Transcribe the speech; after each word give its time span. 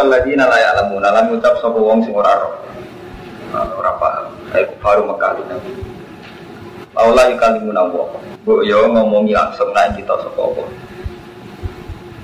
qala 0.00 0.16
alladziina 0.16 0.48
la 0.48 0.56
ya'lamuuna 0.56 1.08
lan 1.12 1.24
ngucap 1.28 1.60
sapa 1.60 1.76
wong 1.76 2.00
sing 2.08 2.16
ora 2.16 2.32
roh. 2.40 2.56
Ora 3.52 3.92
paham. 4.00 4.32
Kayak 4.48 4.80
baru 4.80 5.02
Mekah 5.04 5.30
itu. 5.36 5.56
Allah 6.96 7.24
yukalimuna 7.28 7.84
wa. 7.92 8.08
Bu 8.40 8.64
yo 8.64 8.88
ngomongi 8.88 9.36
langsung 9.36 9.68
nak 9.76 9.92
kita 9.92 10.16
sapa 10.24 10.40
apa. 10.40 10.64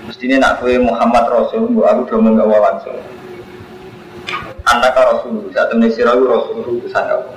Mestine 0.09 0.41
nak 0.41 0.63
kowe 0.63 0.73
Muhammad 0.81 1.29
Rasul, 1.29 1.69
bu 1.69 1.85
aku 1.85 2.09
do 2.09 2.17
nggawa 2.17 2.73
langsung. 2.73 2.97
Anak 4.67 4.97
Rasul, 4.97 5.51
saat 5.53 5.69
temen 5.69 5.93
sira 5.93 6.17
Rasul 6.17 6.65
utusan 6.65 7.05
aku. 7.05 7.31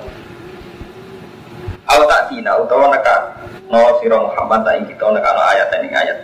Aku 1.90 2.02
tak 2.06 2.30
tina 2.30 2.54
utawa 2.56 2.88
neka 2.94 3.16
no 3.68 3.98
sira 4.00 4.16
Muhammad 4.16 4.62
tak 4.64 4.88
kita 4.88 5.04
neka 5.12 5.30
ayat 5.36 5.68
ini 5.82 5.88
ayat. 5.92 6.18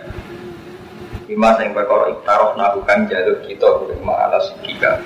Lima 1.27 1.59
sing 1.59 1.75
perkara 1.75 2.07
iktaroh 2.15 2.55
nabukan 2.55 3.03
jalur 3.11 3.43
kita 3.43 3.67
kudu 3.83 3.99
ma'ala 3.99 4.39
sidika. 4.47 5.03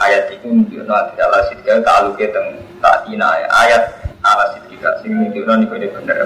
Ayat 0.00 0.32
itu 0.32 0.48
nunjukno 0.48 0.88
ala 0.96 1.44
sidika 1.52 1.84
ta'aluke 1.84 2.24
teng 2.32 2.56
tak 2.80 3.04
tina 3.04 3.28
ayat 3.52 4.00
ala 4.24 4.56
sidika 4.56 4.96
sing 5.04 5.12
niku 5.20 5.44
ini 5.76 5.92
bener. 5.92 6.24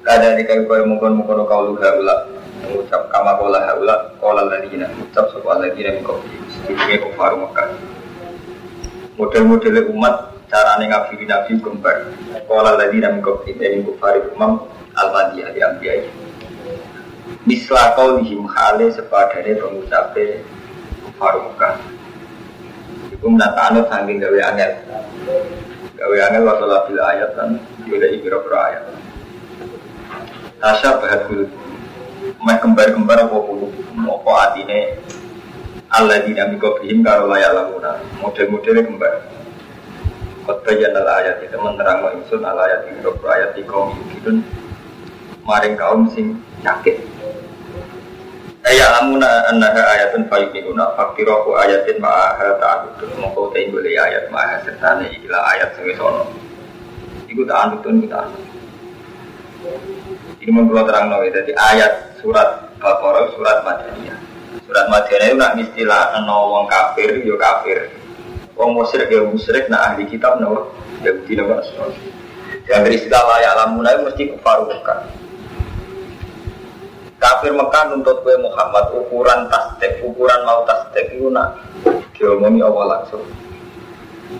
Kada 0.00 0.40
dikai 0.40 0.64
koyo 0.64 0.88
mungkon-mungkon 0.88 1.44
kau 1.44 1.68
luha 1.68 1.88
ulah 2.00 2.18
mengucap 2.64 3.12
kama 3.12 3.36
kola 3.36 3.60
haula 3.60 3.96
kola 4.16 4.48
ladina. 4.48 4.88
Mengucap 4.96 5.28
sopa 5.28 5.60
ladina 5.60 6.00
mikopi 6.00 6.32
sedikitnya 6.48 7.04
kufar 7.04 7.36
Mekah 7.36 7.68
model-model 9.20 9.92
umat 9.92 10.32
cara 10.48 10.80
ngafi 10.80 11.28
nabi 11.28 11.60
kembar. 11.60 12.08
Kola 12.48 12.80
ladina 12.80 13.12
mikopi 13.12 13.52
dari 13.52 13.84
kufar 13.84 14.32
umam 14.32 14.64
al-madiyah 14.96 15.52
yang 15.52 15.76
biaya 15.76 16.23
Mislah 17.44 17.92
kau 17.92 18.16
lihim 18.16 18.48
hale 18.48 18.88
sepadane 18.88 19.52
pengucape 19.60 20.40
kufar 21.04 21.36
Mekah 21.44 21.76
Iku 23.12 23.26
menatano 23.28 23.84
saking 23.84 24.16
gawe 24.16 24.40
angel. 24.48 24.72
Gawe 25.92 26.16
angel 26.24 26.42
wasalah 26.48 26.88
bila 26.88 27.02
ayat 27.12 27.30
kan 27.36 27.60
Yudha 27.84 28.08
ibira-bira 28.16 28.58
ayat. 28.72 28.84
Tasya 30.56 30.96
bulu 31.28 31.44
Meh 32.40 32.56
kembar-kembar 32.64 33.28
apa 33.28 33.36
bulu 33.36 33.68
Apa 33.92 34.32
atine? 34.48 34.96
Allah 35.92 36.24
dinamika 36.24 36.80
bihim 36.80 37.04
karo 37.04 37.28
layak 37.28 37.52
lamuna. 37.52 38.00
Model-modelnya 38.24 38.88
kembar. 38.88 39.20
Kotbayan 40.48 40.96
al 40.96 41.08
ayat 41.20 41.44
itu 41.44 41.56
menerang 41.60 42.00
wa 42.00 42.10
insun 42.16 42.40
al 42.40 42.56
ayat 42.56 42.88
ini 42.88 43.04
ayat 43.04 43.52
di 43.52 43.62
kaum 43.68 43.92
Maring 45.44 45.76
kaum 45.76 46.08
sing 46.08 46.40
sakit 46.64 47.13
Ayat 48.64 48.96
lamuna 48.96 49.44
annaha 49.52 49.92
ayatun 49.92 50.24
fayukinuna 50.24 50.96
Fakirahu 50.96 51.52
ayatin 51.52 52.00
ma'aha 52.00 52.56
ta'adudun 52.56 53.20
Mongkau 53.20 53.52
ta'ingguli 53.52 53.92
ayat 53.92 54.32
ma'aha 54.32 54.64
sertane 54.64 55.12
Ila 55.20 55.38
ayat 55.52 55.76
sing 55.76 55.92
sono 56.00 56.24
Iku 57.28 57.44
ta'adudun 57.44 58.08
kita 58.08 58.24
Ini 60.40 60.48
menurut 60.48 60.88
terang 60.88 61.12
nawi 61.12 61.28
Jadi 61.28 61.52
ayat 61.52 62.16
surat 62.24 62.72
Al-Qur'an 62.80 63.28
surat 63.36 63.68
Madaniyah. 63.68 64.18
Surat 64.64 64.86
Madaniyah 64.88 65.28
itu 65.28 65.36
nak 65.36 65.52
istilah 65.60 66.20
no 66.24 66.52
wong 66.52 66.64
kafir 66.68 67.20
yo 67.20 67.36
kafir. 67.36 67.92
Wong 68.56 68.80
musyrik 68.80 69.12
ya 69.12 69.24
musyrik 69.28 69.68
Nah 69.68 69.92
ahli 69.92 70.08
kitab 70.08 70.40
no 70.40 70.72
Yahudi 71.04 71.36
no 71.36 71.52
Yang 72.64 72.80
dari 72.80 72.96
istilah 72.96 73.24
layak 73.28 73.52
lamuna 73.60 73.92
itu 73.92 74.02
mesti 74.08 74.22
kufar 74.32 74.64
Mekah 74.64 75.23
Kafir 77.18 77.54
Mekah 77.54 77.94
nuntut 77.94 78.20
kue 78.26 78.34
Muhammad 78.36 78.90
ukuran 78.92 79.46
tasdek, 79.48 80.02
ukuran 80.02 80.44
mau 80.44 80.66
tasdek 80.66 81.14
itu 81.14 81.30
nak 81.30 81.56
diomongi 82.12 82.60
awal 82.60 82.90
langsung. 82.90 83.22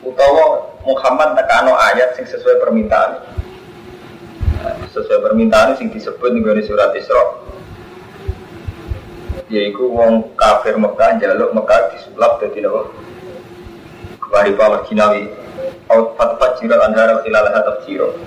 Utawa 0.02 0.74
Muhammad 0.84 1.38
nekano 1.38 1.78
ayat 1.78 2.18
sing 2.18 2.26
sesuai 2.26 2.60
permintaan. 2.60 3.24
Sesuai 4.90 5.20
permintaan 5.22 5.76
sing 5.78 5.88
disebut 5.92 6.34
nih 6.34 6.64
surat 6.66 6.92
Isra. 6.98 7.46
Yaitu 9.52 9.86
wong 9.86 10.34
kafir 10.34 10.74
Mekah 10.74 11.20
jaluk 11.20 11.52
Mekah 11.54 11.94
disulap 11.94 12.42
dari 12.42 12.58
nawa 12.64 12.90
kembali 14.18 14.50
pawar 14.58 14.82
Cinawi. 14.90 15.30
Out 15.92 16.18
fatfat 16.18 16.58
jiral 16.58 16.80
andara 16.90 17.22
ilalah 17.22 17.54
tafsiro. 17.54 18.18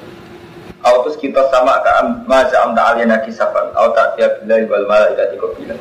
Autus 0.87 1.19
kita 1.19 1.43
sama 1.51 1.83
ke 1.83 1.91
maza 2.23 2.63
amda 2.63 2.95
aliyana 2.95 3.19
kisafan 3.27 3.67
Auta 3.75 4.15
tiap 4.15 4.39
bila 4.43 4.55
wal 4.71 4.85
malaikati 4.87 5.35
kopila 5.35 5.75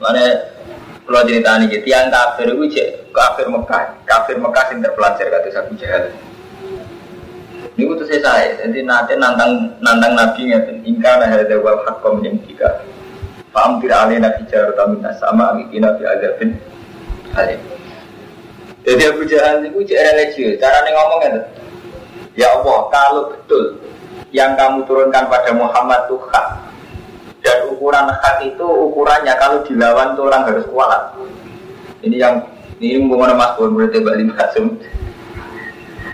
Mana 0.00 0.24
kalau 1.02 1.26
cerita 1.26 1.58
ini 1.58 1.66
gitu, 1.68 1.90
yang 1.90 2.14
kafir 2.14 2.54
itu 2.54 2.78
cek 2.78 2.88
kafir 3.10 3.46
Mekah, 3.50 4.00
kafir 4.06 4.38
Mekah 4.38 4.70
yang 4.70 4.80
terpelajar 4.86 5.26
kata 5.28 5.48
Abu 5.58 5.74
Jahal. 5.74 6.14
Ini 7.74 7.82
itu 7.84 8.04
saya, 8.06 8.54
jadi 8.62 8.78
nanti 8.86 9.18
nantang 9.18 9.76
nantang 9.82 10.14
nabi 10.14 10.54
ngeten, 10.54 10.86
ingkar 10.86 11.18
ada 11.20 11.56
wal 11.58 11.82
hak 11.82 12.04
yang 12.22 12.38
tiga. 12.46 12.86
Paham 13.50 13.82
tidak 13.82 14.08
alih 14.08 14.18
nabi 14.22 14.42
jarum 14.48 14.72
tamin 14.78 15.04
sama 15.18 15.52
amikin 15.52 15.82
nabi 15.82 16.02
adabin 16.06 16.50
alim. 17.34 17.60
Jadi 18.86 19.02
Abu 19.02 19.22
Jahal 19.26 19.66
itu 19.66 19.82
cek 19.82 20.00
religius, 20.00 20.58
cara 20.62 20.86
ngomongnya 20.86 21.42
Ya 22.32 22.48
Allah, 22.56 22.78
kalau 22.88 23.22
betul 23.28 23.76
yang 24.32 24.56
kamu 24.56 24.88
turunkan 24.88 25.28
pada 25.28 25.52
Muhammad 25.52 26.08
itu 26.08 26.16
hak 26.32 26.46
dan 27.44 27.68
ukuran 27.68 28.08
hak 28.08 28.40
itu 28.48 28.64
ukurannya 28.64 29.34
kalau 29.36 29.60
dilawan 29.68 30.16
tuh 30.16 30.32
orang 30.32 30.42
harus 30.48 30.64
kualat. 30.72 31.12
Ini 32.00 32.16
yang 32.16 32.34
ini 32.80 32.98
mengenai 33.04 33.36
Mas 33.36 33.52
Bun 33.60 33.76
berarti 33.76 34.00
Bali 34.00 34.24
Masum. 34.24 34.80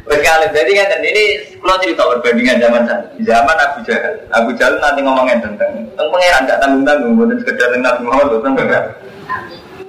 Berkali 0.08 0.48
jadi 0.56 0.72
kan 0.72 1.04
ini 1.04 1.24
kalau 1.60 1.76
cerita 1.84 2.02
perbandingan 2.08 2.58
zaman 2.64 2.82
zaman 3.22 3.56
Abu 3.60 3.78
Jahal. 3.84 4.14
Abu 4.32 4.50
Jahal 4.56 4.80
nanti 4.80 5.00
ngomongin 5.04 5.38
tentang 5.38 5.70
tentang 5.94 6.08
pangeran 6.08 6.48
gak 6.48 6.58
tanggung 6.64 6.84
tanggung, 6.88 7.12
kemudian 7.14 7.38
sekedar 7.44 7.68
tentang 7.76 8.02
Muhammad 8.02 8.40
tentang 8.40 8.56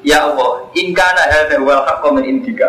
Ya 0.03 0.23
Allah, 0.23 0.51
ingkana 0.75 1.23
ada 1.27 1.55
wal 1.59 1.83
hak 1.83 1.97
komen 2.03 2.23
indika 2.23 2.67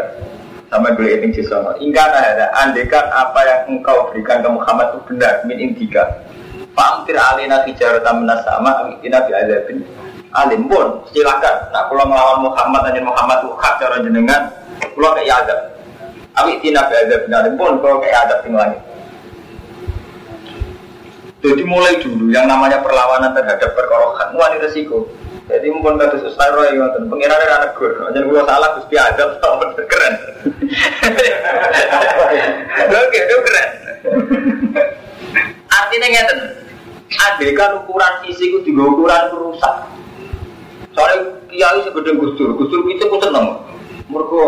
sama 0.71 0.95
dulu 0.95 1.11
ini 1.11 1.35
jisono. 1.35 1.75
Ingkana 1.83 2.19
ada 2.23 2.47
andekan 2.63 3.11
apa 3.11 3.43
yang 3.43 3.61
engkau 3.77 4.09
berikan 4.09 4.39
ke 4.41 4.49
Muhammad 4.49 4.95
itu 4.95 4.99
benar 5.11 5.43
min 5.45 5.59
indika. 5.59 6.23
Famtir 6.79 7.19
alina 7.19 7.67
hijaratan 7.67 8.23
minas 8.23 8.47
sama 8.47 8.87
amikina 8.87 9.27
bi 9.27 9.35
azabin 9.35 9.83
alim 10.31 10.71
pun 10.71 11.03
silakan. 11.11 11.75
Nah 11.75 11.91
kalau 11.91 12.07
melawan 12.07 12.47
Muhammad 12.47 12.95
dan 12.95 13.03
Muhammad 13.03 13.43
itu 13.43 13.51
hak 13.59 13.75
cara 13.83 13.97
jenengan, 13.99 14.43
kalau 14.95 15.11
kayak 15.19 15.43
adab. 15.43 15.61
Awik 16.39 16.63
tina 16.63 16.87
bi 16.87 16.95
azabin 16.95 17.35
alim 17.35 17.55
pun 17.59 17.83
kalau 17.83 17.99
kayak 17.99 18.31
di 18.47 18.49
langit. 18.55 18.81
Jadi 21.41 21.63
mulai 21.67 21.97
dulu 21.99 22.31
yang 22.31 22.47
namanya 22.47 22.79
perlawanan 22.85 23.35
terhadap 23.35 23.75
perkara 23.75 24.07
hak 24.23 24.31
wani 24.39 24.63
resiko. 24.63 25.11
Jadi 25.51 25.67
mungkin 25.67 25.99
kata 25.99 26.23
Ustaz 26.23 26.55
Roy 26.55 26.79
ngoten, 26.79 27.11
pengiran 27.11 27.35
ada 27.43 27.59
anak 27.59 27.75
gur, 27.75 27.91
jangan 28.15 28.31
gua 28.31 28.47
salah 28.47 28.71
Gusti 28.79 28.95
Adam 28.95 29.35
keren. 29.91 30.15
Oke, 33.03 33.19
itu 33.19 33.37
keren. 33.43 33.69
Artinya 35.67 36.07
ngeten, 36.07 36.39
adegan 37.11 37.83
ukuran 37.83 38.15
sisi 38.23 38.55
itu 38.55 38.63
juga 38.63 38.95
ukuran 38.95 39.25
rusak. 39.35 39.77
Soalnya 40.95 41.35
kiai 41.51 41.83
segede 41.83 42.15
gusdur, 42.15 42.55
gusdur 42.55 42.87
itu 42.87 43.11
pun 43.11 43.19
seneng. 43.19 43.47
Mereka 44.07 44.43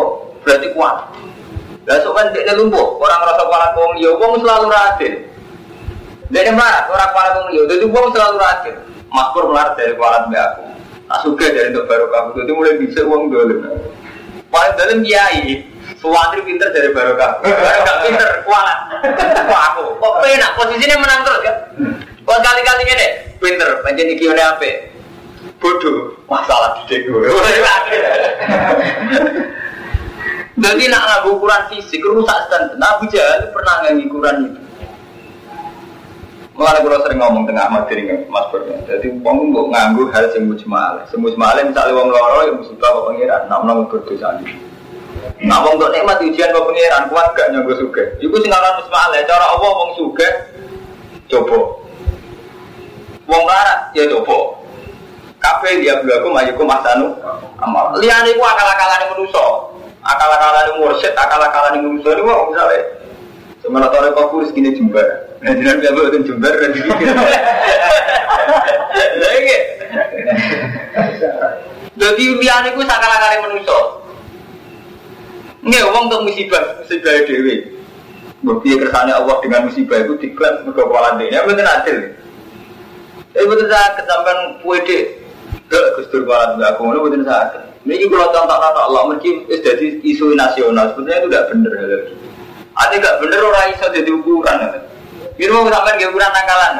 berarti 0.46 0.68
kuat. 0.74 0.96
Besok 1.82 2.14
kan 2.14 2.30
dia 2.30 2.54
lumpuh, 2.54 3.02
orang 3.02 3.26
merasa 3.26 3.42
kuat 3.42 3.70
wong 3.74 3.90
liya, 3.98 4.10
wong 4.14 4.38
selalu 4.38 4.66
radin. 4.70 5.14
Dia 6.30 6.54
melarat, 6.54 6.86
orang 6.86 7.10
kuat 7.10 7.30
wong 7.34 7.46
liya, 7.50 7.62
jadi 7.66 7.84
wong 7.90 8.06
selalu 8.14 8.36
radin. 8.38 8.76
Makmur 9.10 9.44
melarat 9.50 9.74
dari 9.74 9.92
kualat 9.98 10.30
mbak 10.30 10.42
aku. 10.46 10.61
Tak 11.12 11.28
suka 11.28 11.44
dari 11.52 11.76
untuk 11.76 11.84
baru 11.84 12.08
kamu, 12.08 12.40
jadi 12.40 12.50
mulai 12.56 12.80
bisa 12.80 13.04
uang 13.04 13.28
dulu. 13.28 13.68
Paling 14.48 14.74
dalam 14.80 15.04
kiai, 15.04 15.60
Suwantri 16.00 16.40
pinter 16.40 16.72
dari 16.72 16.88
barokah. 16.88 17.44
Barokah 17.44 17.96
pinter, 18.00 18.40
kualat. 18.48 18.78
Kok 19.44 19.60
aku? 19.76 19.84
Kok 20.00 20.14
penak 20.24 20.56
posisinya 20.56 20.96
menang 20.96 21.20
terus 21.20 21.44
kan? 21.44 21.56
Kok 22.24 22.38
kali-kali 22.40 22.82
ini 22.88 23.06
pinter, 23.36 23.84
panjang 23.84 24.08
iki 24.08 24.24
oleh 24.24 24.40
apa? 24.40 24.88
Bodoh, 25.60 26.16
masalah 26.32 26.80
di 26.88 26.96
gue. 27.04 27.28
Jadi 30.62 30.84
nak 30.88 31.02
ngaku 31.04 31.28
ukuran 31.36 31.62
fisik, 31.68 32.00
rusak 32.08 32.48
stand. 32.48 32.80
Nabi 32.80 33.12
Jahal 33.12 33.52
pernah 33.52 33.84
ngaku 33.84 34.08
ukuran 34.08 34.48
itu. 34.48 34.61
Mulai 36.52 36.84
kalau 36.84 37.00
sering 37.00 37.16
ngomong 37.16 37.48
tengah 37.48 37.64
materi 37.72 38.04
Mas 38.28 38.44
Bro. 38.52 38.68
Jadi 38.84 39.08
uang 39.24 39.36
nggak 39.56 39.66
nganggu 39.72 40.04
hal 40.12 40.24
yang 40.36 40.52
mujmal. 40.52 41.00
Semujmal 41.08 41.56
misalnya 41.64 41.96
uang 41.96 42.08
loro 42.12 42.38
yang 42.44 42.56
musibah 42.60 42.92
apa 42.92 43.00
pengiran, 43.08 43.42
nak 43.48 43.58
menang 43.64 43.88
berdosa 43.88 44.28
ini. 44.36 44.52
Nah, 45.42 45.58
wong 45.64 45.80
untuk 45.80 45.90
nikmat 45.96 46.20
ujian 46.20 46.52
kau 46.52 46.68
pengiran 46.68 47.08
kuat 47.08 47.32
gak 47.32 47.50
nyanggo 47.50 47.72
suge. 47.74 48.04
Iku 48.20 48.36
sing 48.44 48.52
aran 48.52 48.78
musmal 48.78 49.12
cara 49.24 49.44
Allah 49.48 49.70
wong 49.72 49.90
suge 49.96 50.28
coba. 51.32 51.58
Wong 53.26 53.42
larat 53.48 53.80
ya 53.96 54.04
coba. 54.12 54.60
Kabeh 55.40 55.82
dia 55.82 55.98
aku 55.98 56.28
majuku 56.30 56.62
masanu 56.62 57.16
amal. 57.58 57.96
Liyane 57.98 58.30
ku 58.36 58.44
akal-akalane 58.44 59.04
manusa. 59.10 59.44
Akal-akalane 60.04 60.70
mursyid, 60.78 61.16
akal-akalane 61.16 61.78
manusa 61.80 62.12
niku 62.12 62.28
kok 62.28 62.48
misale 62.52 62.78
Sementara 63.62 63.94
tore 63.94 64.08
kok 64.10 64.28
kurus 64.34 64.50
gini 64.50 64.74
jembar. 64.74 65.31
Nah, 65.42 65.52
jinan 65.58 65.82
biar 65.82 65.90
buat 65.90 66.14
jembar 66.22 66.54
dan 66.54 66.70
dikit. 66.70 66.94
Lagi. 69.18 69.56
Jadi 71.98 72.24
liyane 72.38 72.68
ku 72.74 72.80
akal-akalane 72.82 73.42
manusa. 73.42 73.78
Nggih, 75.62 75.82
wong 75.90 76.10
untuk 76.10 76.22
musibah, 76.26 76.62
musibah. 76.82 77.14
Mbok 78.42 78.58
piye 78.66 78.74
kersane 78.74 79.14
Allah 79.14 79.38
dengan 79.38 79.70
musibah 79.70 80.02
itu 80.02 80.18
diklan 80.18 80.66
mergo 80.66 80.90
kepala 80.90 81.14
dene. 81.14 81.30
Ya 81.30 81.46
mboten 81.46 81.62
adil. 81.62 81.98
Eh 83.38 83.42
mboten 83.46 83.70
saged 83.70 84.02
sampean 84.02 84.58
puede. 84.62 85.22
Gak 85.70 85.94
Gus 85.94 86.10
Dur 86.10 86.26
kepala 86.26 86.58
dene 86.58 86.66
aku 86.66 86.86
ngono 86.86 87.06
mboten 87.06 87.22
saged. 87.22 87.62
Niki 87.86 88.10
kula 88.10 88.34
contoh 88.34 88.58
kata 88.58 88.80
Allah 88.82 89.02
mungkin 89.10 89.46
dadi 89.46 90.02
isu 90.02 90.34
nasional. 90.34 90.90
Sebenarnya 90.90 91.18
itu 91.22 91.28
tidak 91.30 91.46
benar. 91.54 91.74
Ada 92.74 92.94
gak 92.98 93.18
bener 93.22 93.40
orang 93.46 93.70
iso 93.78 93.86
jadi 93.94 94.10
ukuran. 94.10 94.58
Ini 95.42 95.50
mau 95.50 95.66
sampai 95.66 95.98
ke 95.98 96.06
ukuran 96.06 96.30
nakalan. 96.30 96.74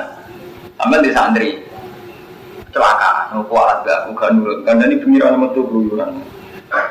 Sampai 0.79 1.03
di 1.03 1.11
santri. 1.11 1.51
Celaka, 2.71 3.35
mau 3.35 3.43
kualat 3.51 3.83
gak 3.83 4.07
bukan 4.07 4.39
nurut. 4.39 4.59
Karena 4.63 4.87
ini 4.87 5.03
pengiran 5.03 5.35
metu 5.35 5.67
keluyuran. 5.67 6.23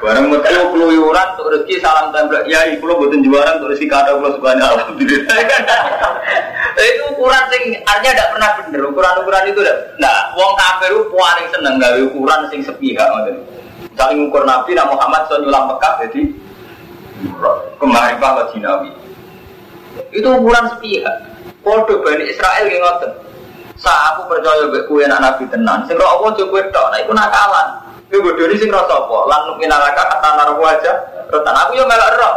Barang 0.04 0.28
metu 0.28 0.52
keluyuran 0.76 1.28
untuk 1.34 1.48
rezeki 1.56 1.80
salam 1.80 2.12
tembak. 2.12 2.44
Ya, 2.52 2.68
lo 2.76 3.00
buatin 3.00 3.24
juaran 3.24 3.64
untuk 3.64 3.72
rezeki 3.72 3.88
kata 3.88 4.20
lo 4.20 4.36
subhanahu 4.36 4.68
alhamdulillah. 4.68 5.38
itu 6.92 7.04
ukuran 7.16 7.44
sing 7.56 7.64
artinya 7.88 8.14
tidak 8.20 8.30
pernah 8.36 8.50
bener. 8.60 8.82
Ukuran-ukuran 8.92 9.44
itu. 9.48 9.62
Nah, 9.98 10.16
wong 10.36 10.52
kafir 10.60 10.92
paling 11.08 11.48
seneng 11.56 11.76
gawe 11.80 12.00
ukuran 12.12 12.42
sing 12.52 12.62
sepihak. 12.68 13.10
Saling 13.96 14.28
ukur 14.28 14.44
Nabi, 14.44 14.76
Nabi 14.76 14.92
Muhammad 14.92 15.24
so 15.32 15.40
nyulam 15.40 15.72
Mekah 15.72 15.94
jadi 16.04 16.22
kemarin 17.80 18.18
bahwa 18.20 18.52
Jinawi. 18.52 18.92
Itu 20.12 20.30
ukuran 20.36 20.68
sepihak. 20.76 21.31
Kode 21.62 21.94
Bani 22.02 22.24
Israel 22.26 22.66
yang 22.66 22.82
ngoten. 22.82 23.12
Sa 23.82 23.94
aku 24.14 24.30
percaya 24.30 24.70
mbek 24.70 24.86
kowe 24.86 25.02
anak 25.02 25.22
nabi 25.22 25.46
tenan. 25.50 25.86
Sing 25.90 25.98
Allah 25.98 26.30
coba 26.38 26.60
tok, 26.70 26.88
nek 26.94 27.02
iku 27.06 27.14
nakalan. 27.14 27.68
Kowe 28.10 28.20
bodoni 28.22 28.58
sing 28.58 28.70
rasa 28.70 28.94
apa? 28.98 29.18
Lan 29.30 29.42
minalaka 29.58 30.04
kata 30.06 30.30
naruh 30.38 30.62
aja. 30.66 30.94
Retan 31.30 31.56
aku 31.58 31.72
yo 31.78 31.86
melok 31.86 32.12
roh. 32.18 32.36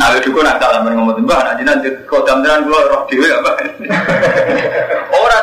Nah, 0.00 0.16
itu 0.16 0.32
kok 0.32 0.40
nakal 0.40 0.80
men 0.80 0.96
ngomong 0.96 1.28
mbah, 1.28 1.44
nanti 1.44 1.60
nanti 1.60 1.92
kau 2.08 2.24
tenan 2.24 2.64
gua 2.64 2.88
roh 2.88 3.04
dhewe 3.04 3.28
apa. 3.28 3.52
Ora 5.20 5.38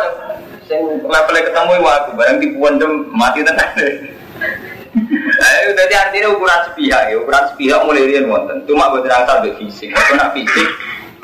sing 0.66 0.82
level 1.06 1.38
ketemu 1.38 1.74
aku 1.78 2.10
barang 2.18 2.38
tipuan 2.42 2.82
jam 2.82 3.06
mati 3.14 3.46
tenan. 3.46 3.70
Ayo, 5.38 5.70
jadi 5.78 5.94
artinya 5.94 6.34
ukuran 6.34 6.60
sepihak 6.66 7.14
ya, 7.14 7.16
ukuran 7.22 7.46
sepihak 7.54 7.86
mulai 7.86 8.10
dia 8.10 8.26
nonton. 8.26 8.58
Cuma 8.66 8.90
buat 8.90 9.06
rasa 9.06 9.46
be 9.46 9.54
fisik. 9.62 9.94
Kalau 9.94 10.18
nak 10.18 10.34
fisik, 10.34 10.68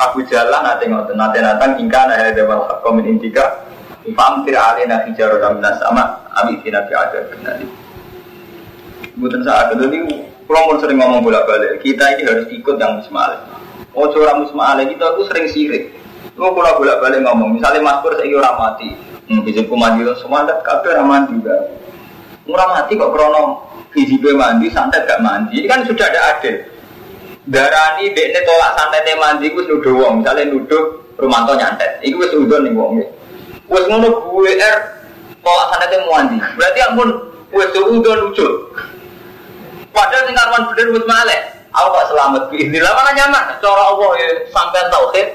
aku 0.10 0.26
jalan 0.28 0.62
nanti 0.64 0.86
nonton, 0.92 1.16
nanti 1.16 1.40
nanti 1.40 1.80
hingga 1.80 2.00
ada 2.10 2.36
dewan 2.36 2.64
hakomin 2.68 3.18
intika. 3.18 3.68
Famtir 4.04 4.60
alina 4.60 5.08
hijaru 5.08 5.40
ramna 5.40 5.80
sama 5.80 6.28
abi 6.36 6.60
tina 6.60 6.84
fi 6.84 6.92
ada 6.92 7.24
nanti. 7.40 7.66
Bukan 9.16 9.46
saat 9.48 9.72
itu 9.72 9.88
ini, 9.88 10.28
kalau 10.44 10.76
sering 10.82 11.00
ngomong 11.00 11.24
bolak 11.24 11.48
balik, 11.48 11.80
kita 11.80 12.18
ini 12.18 12.28
harus 12.28 12.50
ikut 12.52 12.76
yang 12.76 13.00
musmalik. 13.00 13.40
Oh, 13.94 14.10
orang 14.10 14.44
musmalik 14.44 14.92
kita 14.92 15.14
aku 15.14 15.24
sering 15.30 15.48
sirik. 15.48 15.94
Lu 16.36 16.52
kalau 16.52 16.82
bolak 16.82 17.00
balik 17.00 17.24
ngomong, 17.24 17.56
misalnya 17.56 17.80
mas 17.80 18.02
pur 18.02 18.18
saya 18.18 18.34
orang 18.34 18.58
mati, 18.58 18.90
hmm, 19.30 19.46
bisa 19.46 19.62
kumandi 19.70 20.04
semua 20.20 20.44
ada 20.44 20.60
kafe 20.66 20.92
ramah 20.92 21.30
juga. 21.30 21.56
Murah 22.44 22.68
mati 22.74 23.00
kok 23.00 23.14
krono 23.14 23.70
hijibe 23.94 24.34
mandi, 24.36 24.68
santet 24.74 25.06
gak 25.06 25.22
mandi. 25.24 25.64
Ini 25.64 25.68
kan 25.70 25.86
sudah 25.88 26.10
ada 26.10 26.20
adil. 26.36 26.73
Darani 27.44 28.16
dekne 28.16 28.40
tolak 28.48 28.72
santet 28.80 29.04
mandi 29.20 29.52
gue 29.52 29.68
nuduh 29.68 29.94
wong, 30.00 30.24
misalnya 30.24 30.48
nuduh 30.48 31.04
Romanto 31.20 31.54
nyantet. 31.60 32.00
Iku 32.00 32.24
wis 32.24 32.32
udon 32.32 32.64
ning 32.64 32.74
wong. 32.80 33.04
Wis 33.68 33.86
ngono 33.92 34.32
gue 34.32 34.52
er 34.56 35.04
tolak 35.44 35.68
santet 35.76 36.08
mandi. 36.08 36.40
Berarti 36.56 36.80
ampun 36.88 37.10
wis 37.52 37.70
udon 37.76 38.32
lucu. 38.32 38.48
Padahal 39.92 40.24
sing 40.26 40.36
karwan 40.40 40.72
bener 40.72 40.88
wis 40.96 41.06
malek. 41.06 41.42
Aku 41.74 41.88
kok 41.90 42.06
selamat 42.14 42.44
bi. 42.54 42.70
Inilah 42.70 42.94
mana 42.94 43.12
nyaman. 43.18 43.44
Cara 43.58 43.82
Allah 43.92 44.12
ya 44.22 44.30
sampean 44.54 44.88
tauhid, 44.94 45.28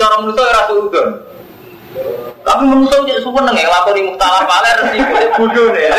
cara 0.00 0.14
manusia 0.24 0.48
rasa 0.50 0.72
udon. 0.72 1.08
Tapi 2.42 2.62
manusia 2.64 3.04
jadi 3.04 3.20
suweneng 3.20 3.54
ya 3.54 3.68
lakoni 3.68 4.08
muhtalah 4.08 4.48
paler 4.48 4.76
sih 4.90 5.00
bodoh 5.36 5.68
nih. 5.76 5.92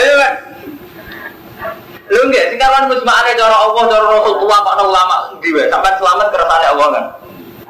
Lu 2.12 2.20
enggak 2.28 2.52
sing 2.52 2.60
kawan 2.60 2.92
musma'ane 2.92 3.32
cara 3.40 3.56
Allah 3.56 3.84
cara 3.88 4.06
Rasulullah 4.12 4.60
Pak 4.60 4.76
ulama 4.84 5.16
ndi 5.40 5.50
wae 5.56 5.72
sampai 5.72 5.96
selamat 5.96 6.28
kersane 6.36 6.66
Allah 6.68 6.88
kan. 6.92 7.06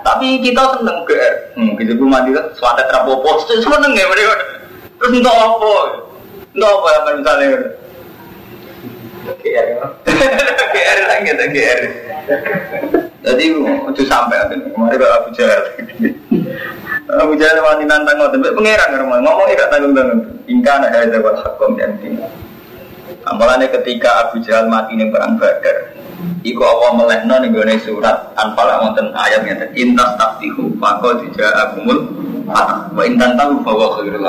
Tapi 0.03 0.41
kita 0.41 0.61
seneng 0.77 0.97
ge. 1.05 1.21
Hmm, 1.53 1.77
gitu 1.79 1.95
gue 1.95 2.09
mandi 2.09 2.35
kan 2.35 2.49
suara 2.57 2.81
terapopo, 2.89 3.39
seneng 3.47 3.93
ya 3.93 4.05
mereka. 4.09 4.35
Terus 4.99 5.11
untuk 5.21 5.31
apa? 5.31 5.73
Untuk 6.51 6.67
apa 6.67 6.87
yang 7.13 7.17
misalnya? 7.21 7.47
GR 9.23 9.67
GR 10.73 10.99
lagi 11.07 11.29
ada 11.31 11.45
GR. 11.47 11.81
Jadi 13.23 13.43
itu 13.55 14.03
sampai 14.03 14.35
ada 14.35 14.51
kemarin 14.51 14.99
kalau 14.99 15.15
Abu 15.15 15.29
Jahal. 15.31 15.63
Abu 17.23 17.33
Jahal 17.39 17.63
wanita 17.63 17.87
nantang 18.03 18.19
ngotot, 18.19 18.51
pengeran 18.51 18.99
ngomong 18.99 19.47
ikat 19.55 19.71
tanggung 19.71 19.95
tanggung. 19.95 20.19
Ingkana 20.43 20.91
ada 20.91 21.23
wal 21.23 21.39
hakom 21.39 21.79
dan 21.79 21.95
tinggal. 22.03 22.27
Amalannya 23.23 23.71
ketika 23.71 24.27
Abu 24.27 24.43
Jahal 24.43 24.67
mati 24.67 24.99
nih 24.99 25.07
perang 25.07 25.39
Badar, 25.39 25.95
Iku 26.43 26.59
Allah 26.59 26.91
melehno 26.95 27.35
nih 27.39 27.49
gue 27.55 27.75
surat 27.83 28.35
Anfal 28.35 28.67
wonten 28.83 29.15
ayatnya 29.15 29.63
intas 29.75 30.11
taktihu 30.19 30.75
maka 30.75 31.15
tidak 31.23 31.79
fatah 32.43 32.91
wa 32.91 33.03
intan 33.07 33.39
tahu 33.39 33.63
bahwa 33.63 33.95
khairul. 33.99 34.27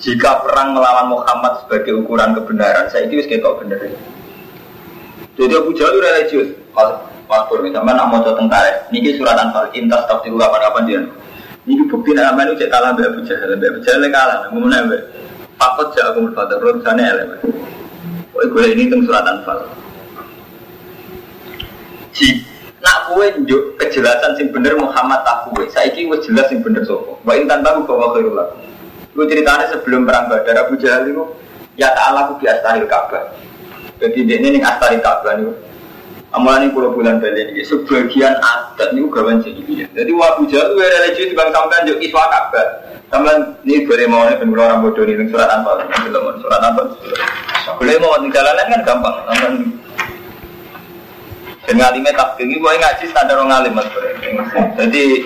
Jika 0.00 0.40
perang 0.40 0.72
melawan 0.72 1.12
Muhammad 1.12 1.60
sebagai 1.64 2.00
ukuran 2.00 2.32
kebenaran, 2.32 2.88
saya 2.88 3.04
itu 3.04 3.20
kita 3.28 3.52
benar. 3.60 3.84
Jadi 5.36 5.52
Abu 5.52 5.76
Jahal 5.76 6.00
religius. 6.00 6.56
Mas 7.30 7.46
Pur, 7.46 7.62
misalnya 7.62 7.94
nak 7.94 8.10
mau 8.10 8.24
tentara, 8.24 8.90
niki 8.90 9.14
surat 9.20 9.36
Anfal 9.36 9.68
intas 9.76 10.08
taktihu 10.08 10.40
kapan 10.40 10.60
kapan 10.64 10.82
dia. 10.88 11.00
Niki 11.68 11.84
bukti 11.92 12.16
nama 12.16 12.40
itu 12.48 12.64
cek 12.64 12.72
kalah 12.72 12.96
Abu 12.96 13.20
Jahal, 13.28 13.54
Abu 13.60 13.80
Jahal 13.84 14.02
kalah, 14.08 14.48
mau 14.48 14.64
jauh 15.92 16.12
kumul 16.16 16.32
fadar, 16.32 16.56
belum 16.56 16.80
sana 16.80 17.02
elemen. 17.04 17.40
Woi 18.32 18.46
gue 18.48 18.64
ini 18.72 18.82
tentang 18.88 19.04
surat 19.04 19.24
anfal. 19.28 19.58
Ji, 22.16 22.40
nak 22.80 23.12
kue 23.12 23.26
njuk 23.44 23.76
kejelasan 23.76 24.40
sing 24.40 24.48
bener 24.48 24.80
Muhammad 24.80 25.20
tak 25.22 25.50
kue. 25.50 25.68
Saiki 25.68 26.08
wes 26.08 26.24
jelas 26.24 26.48
sing 26.48 26.64
bener 26.64 26.82
sopo. 26.88 27.20
Wa 27.26 27.36
intan 27.36 27.60
tahu 27.60 27.84
bahwa 27.84 28.16
khairul 28.16 28.34
lakum. 28.34 28.60
Gue 29.12 29.26
ceritanya 29.28 29.66
sebelum 29.68 30.08
perang 30.08 30.30
Badar 30.30 30.64
Abu 30.64 30.78
Jahal 30.80 31.10
itu 31.10 31.24
ya 31.76 31.92
ta'ala 31.92 32.30
ku 32.30 32.38
biastaril 32.40 32.86
Ka'bah. 32.88 33.34
Jadi 34.00 34.24
ini 34.24 34.56
nih 34.56 34.62
astari 34.64 35.02
Ka'bah 35.02 35.36
nih. 35.36 35.50
Amalan 36.30 36.70
ini 36.70 36.74
pulau 36.74 36.94
bulan 36.94 37.18
balik 37.18 37.50
ini 37.50 37.66
sebagian 37.66 38.38
adat 38.38 38.94
ini 38.94 39.02
gawan 39.10 39.42
jadi 39.42 39.90
Jadi 39.90 40.10
Abu 40.14 40.46
Jahal 40.46 40.70
itu 40.70 40.78
religi 40.78 41.34
bang 41.34 41.50
sampean 41.50 41.90
juk 41.90 41.98
iswa 41.98 42.22
Ka'bah. 42.30 42.66
Sampai 43.10 43.34
ini 43.66 43.82
boleh 43.82 44.06
mau 44.06 44.22
nih 44.22 44.38
pengen 44.38 44.54
orang 44.54 44.86
bodoh 44.86 45.02
nih 45.02 45.26
surat 45.26 45.50
anfal, 45.50 45.82
belum 46.06 46.38
surat 46.38 46.62
anfal. 46.62 46.86
Boleh 47.82 47.98
mau 47.98 48.14
di 48.22 48.30
jalanan 48.30 48.70
kan 48.70 48.80
gampang. 48.86 49.14
Sampai 49.26 49.50
dan 51.66 51.76
ngalimnya 51.76 52.18
tak 52.18 52.34
tinggi, 52.34 52.58
gue 52.58 52.72
ngaji 52.82 53.04
standar 53.14 53.38
orang 53.38 53.50
ngalim 53.50 53.78
mas 53.78 53.86
Jadi 54.74 55.22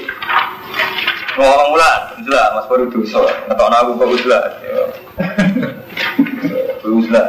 ngomong 1.41 1.69
mula, 1.73 1.91
jelas 2.21 2.53
mas 2.53 2.69
baru 2.69 2.85
dosa. 2.93 3.25
Atau 3.49 3.65
aku 3.65 3.97
kok 4.01 4.21
jelas. 4.25 4.45
Jelas. 6.85 7.29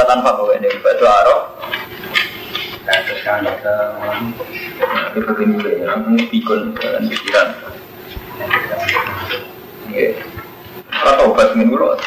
Surat 0.00 0.16
anfal 0.16 0.32
kok 0.32 0.56
ini, 0.56 0.80
batu 0.80 1.04
arok. 1.04 1.40
Terus 2.88 3.20
kan 3.20 3.44
kita 3.44 3.76
itu 5.12 5.28
begini, 5.28 5.84
aku 5.84 6.16
pikun 6.32 6.72
dan 6.80 7.04
pikiran. 7.04 7.52
Iya. 9.92 10.24
Tobat 11.04 11.52
minggu 11.52 11.76
loh. 11.76 12.00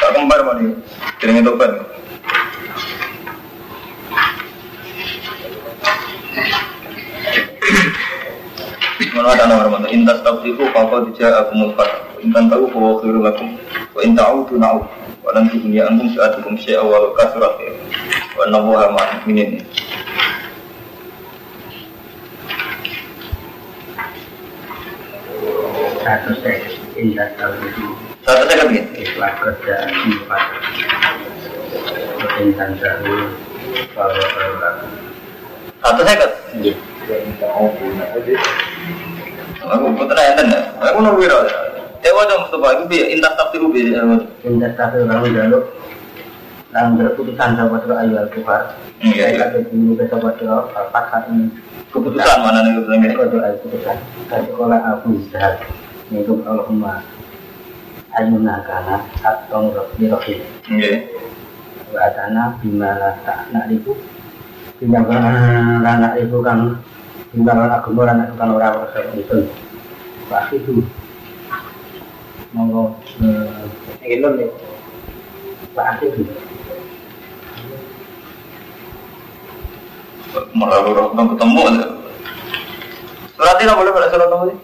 Tak 0.00 0.16
kembar 0.16 0.40
mana? 0.40 0.72
Jadi. 1.20 1.44
Mana 9.12 9.36
ada 9.36 9.44
nomor 9.52 9.68
mana? 9.68 9.86
Intas 9.92 10.24
tabdiku 10.24 10.64
kau 10.72 11.04
tidak 11.12 11.44
aku 11.44 11.52
mulfat. 11.60 12.08
Intan 12.24 12.48
tahu 12.48 12.72
bahwa 12.72 13.04
khiru 13.04 13.20
lakum. 13.20 13.52
Wa 13.92 14.00
inta 14.00 14.32
tu. 14.48 14.56
Walan 15.20 15.52
dunia 15.52 15.84
antum 15.84 16.08
saatukum 16.16 16.56
syai'a 16.56 16.80
walau 16.80 17.12
kasurat 17.12 17.52
ya. 17.60 17.72
Wa 18.40 18.48
nabuha 18.48 18.88
ma'minin. 18.88 19.60
Satu 26.00 26.32
indah 26.96 27.28
itu 27.36 27.86
Satu 28.24 28.42
saya 28.48 28.64
begini. 28.64 28.88
ikhlas 29.04 29.34
kerja 29.44 29.76
empat 29.92 30.42
tahu 32.80 33.16
kalau 33.92 34.16
kalau 34.16 34.52
Satu 35.80 36.00
Iya. 36.56 36.74
Aku 39.70 39.86
putra 39.94 40.22
enten 40.34 40.50
ya. 40.50 40.60
Aku 40.80 40.98
nunggu 41.04 41.28
ya. 41.28 41.79
Dewa 42.00 42.22
dong 42.24 42.48
Mustafa 42.48 42.68
itu 42.76 42.84
bi 42.88 42.98
intas 43.12 43.34
tafsir 43.36 43.62
bi. 43.68 43.92
Indah 44.44 44.72
tahu 44.76 45.04
kalau 45.04 45.28
jaluk 45.28 45.64
Lang 46.70 46.94
berputusan 46.94 47.58
sahabat 47.58 47.82
doa 47.82 47.98
ayu 48.06 48.14
Iya, 48.14 48.30
iya. 49.02 49.24
Saya 49.26 49.38
kata 49.42 49.58
dulu 49.74 49.98
ke 49.98 50.04
sahabat 50.06 50.38
doa 50.38 50.70
Al-Fat 50.70 51.04
saat 51.10 51.24
ini 51.34 51.50
Keputusan 51.90 52.38
mana 52.46 52.62
nih 52.62 52.78
keputusan 52.78 53.02
ini? 53.02 53.16
Kau 53.18 53.26
doa 53.26 53.48
keputusan 53.58 53.96
Kata 54.30 54.44
sekolah 54.46 54.78
Abu 54.86 55.18
Zahar 55.34 55.58
Yaitu 56.14 56.38
Allahumma 56.46 57.02
Ayuna 58.14 58.62
kana 58.62 59.02
Atong 59.26 59.74
Rohim 59.74 60.40
Iya. 60.70 61.10
wa 61.90 62.06
atana 62.06 62.54
bimala 62.62 63.18
tak 63.26 63.50
nak 63.50 63.66
iku 63.66 63.98
bimbang 64.78 65.10
anak 65.10 66.22
iku 66.22 66.38
kan 66.38 66.78
bimbang 67.34 67.66
agama 67.66 68.06
anak 68.06 68.30
iku 68.30 68.36
kan 68.38 68.50
ora 68.54 68.68
ora 68.78 69.00
itu 69.18 69.38
Pak 70.30 70.54
itu 70.54 70.86
monggo 72.50 72.98
eh 74.02 74.18
lho 74.18 74.28
nih 74.34 74.50
Pak 75.70 76.02
lu 80.86 80.90
orang 80.94 81.26
ketemu. 81.34 81.62
Surat 83.34 83.56
ini 83.58 83.72
boleh 83.74 83.90
pada 83.90 84.08
surat 84.10 84.28
sih? 84.46 84.56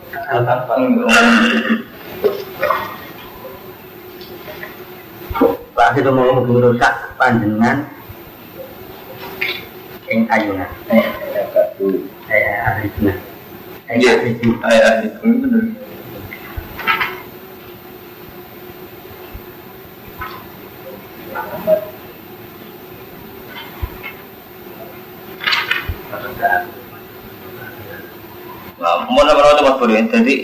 Pak 5.76 5.92
itu 6.00 6.10
mau 6.10 6.40
merusak 6.40 6.94
panjenengan 7.20 7.84
ing 10.06 10.22
ayuna 10.30 10.66
eh 10.88 11.04
ayuna 12.70 13.12
eh 13.12 13.18
Iya. 13.86 14.18
itu 14.26 14.50
Ayah 14.66 15.06
itu 15.06 15.22
bener. 15.22 15.85
Mau 29.10 29.22
nama 29.26 29.56
tempat 29.58 29.74
boleh. 29.82 30.06
Jadi 30.10 30.34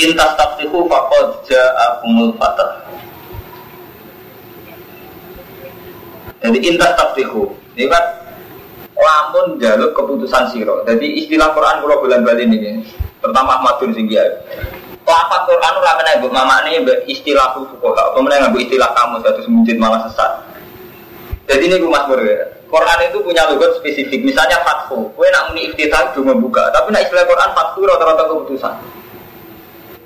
intas 0.00 0.30
taktiku 0.34 0.86
fakod 0.88 1.44
ja'akumul 1.46 2.32
fatah. 2.40 2.70
Jadi 6.40 6.58
intas 6.64 6.96
taktiku 6.96 7.52
ini 7.76 7.84
kan 7.86 8.04
lamun 8.96 9.60
jaluk 9.60 9.92
keputusan 9.96 10.52
siro. 10.52 10.80
Jadi 10.88 11.24
istilah 11.24 11.52
Quran 11.52 11.84
kalau 11.84 12.00
bulan 12.04 12.24
bali 12.24 12.44
ini, 12.44 12.84
pertama 13.20 13.60
Ahmadun 13.60 13.92
Singgih. 13.96 14.24
Lafat 15.04 15.42
Quran 15.48 15.74
ora 15.74 15.98
kena 15.98 16.22
mbok 16.22 16.30
mamakne 16.30 16.86
mbok 16.86 16.98
istilah 17.10 17.50
fuqaha, 17.56 18.14
apa 18.14 18.18
meneh 18.22 18.36
nganggo 18.38 18.58
istilah 18.62 18.90
kamu 18.94 19.16
satu 19.26 19.40
semujud 19.42 19.76
malah 19.80 20.00
sesat. 20.06 20.32
Jadi 21.50 21.66
ini 21.66 21.82
gue 21.82 21.90
mas 21.90 22.06
ya. 22.06 22.46
Quran 22.70 22.98
itu 23.02 23.18
punya 23.26 23.42
logot 23.50 23.82
spesifik. 23.82 24.22
Misalnya 24.22 24.62
fathu, 24.62 25.10
gue 25.10 25.28
nak 25.34 25.50
muni 25.50 25.66
iftitah 25.66 26.14
cuma 26.14 26.30
membuka. 26.30 26.70
Tapi 26.70 26.94
nak 26.94 27.02
istilah 27.02 27.26
Quran 27.26 27.50
fathu 27.50 27.82
rata-rata 27.82 28.22
keputusan. 28.30 28.74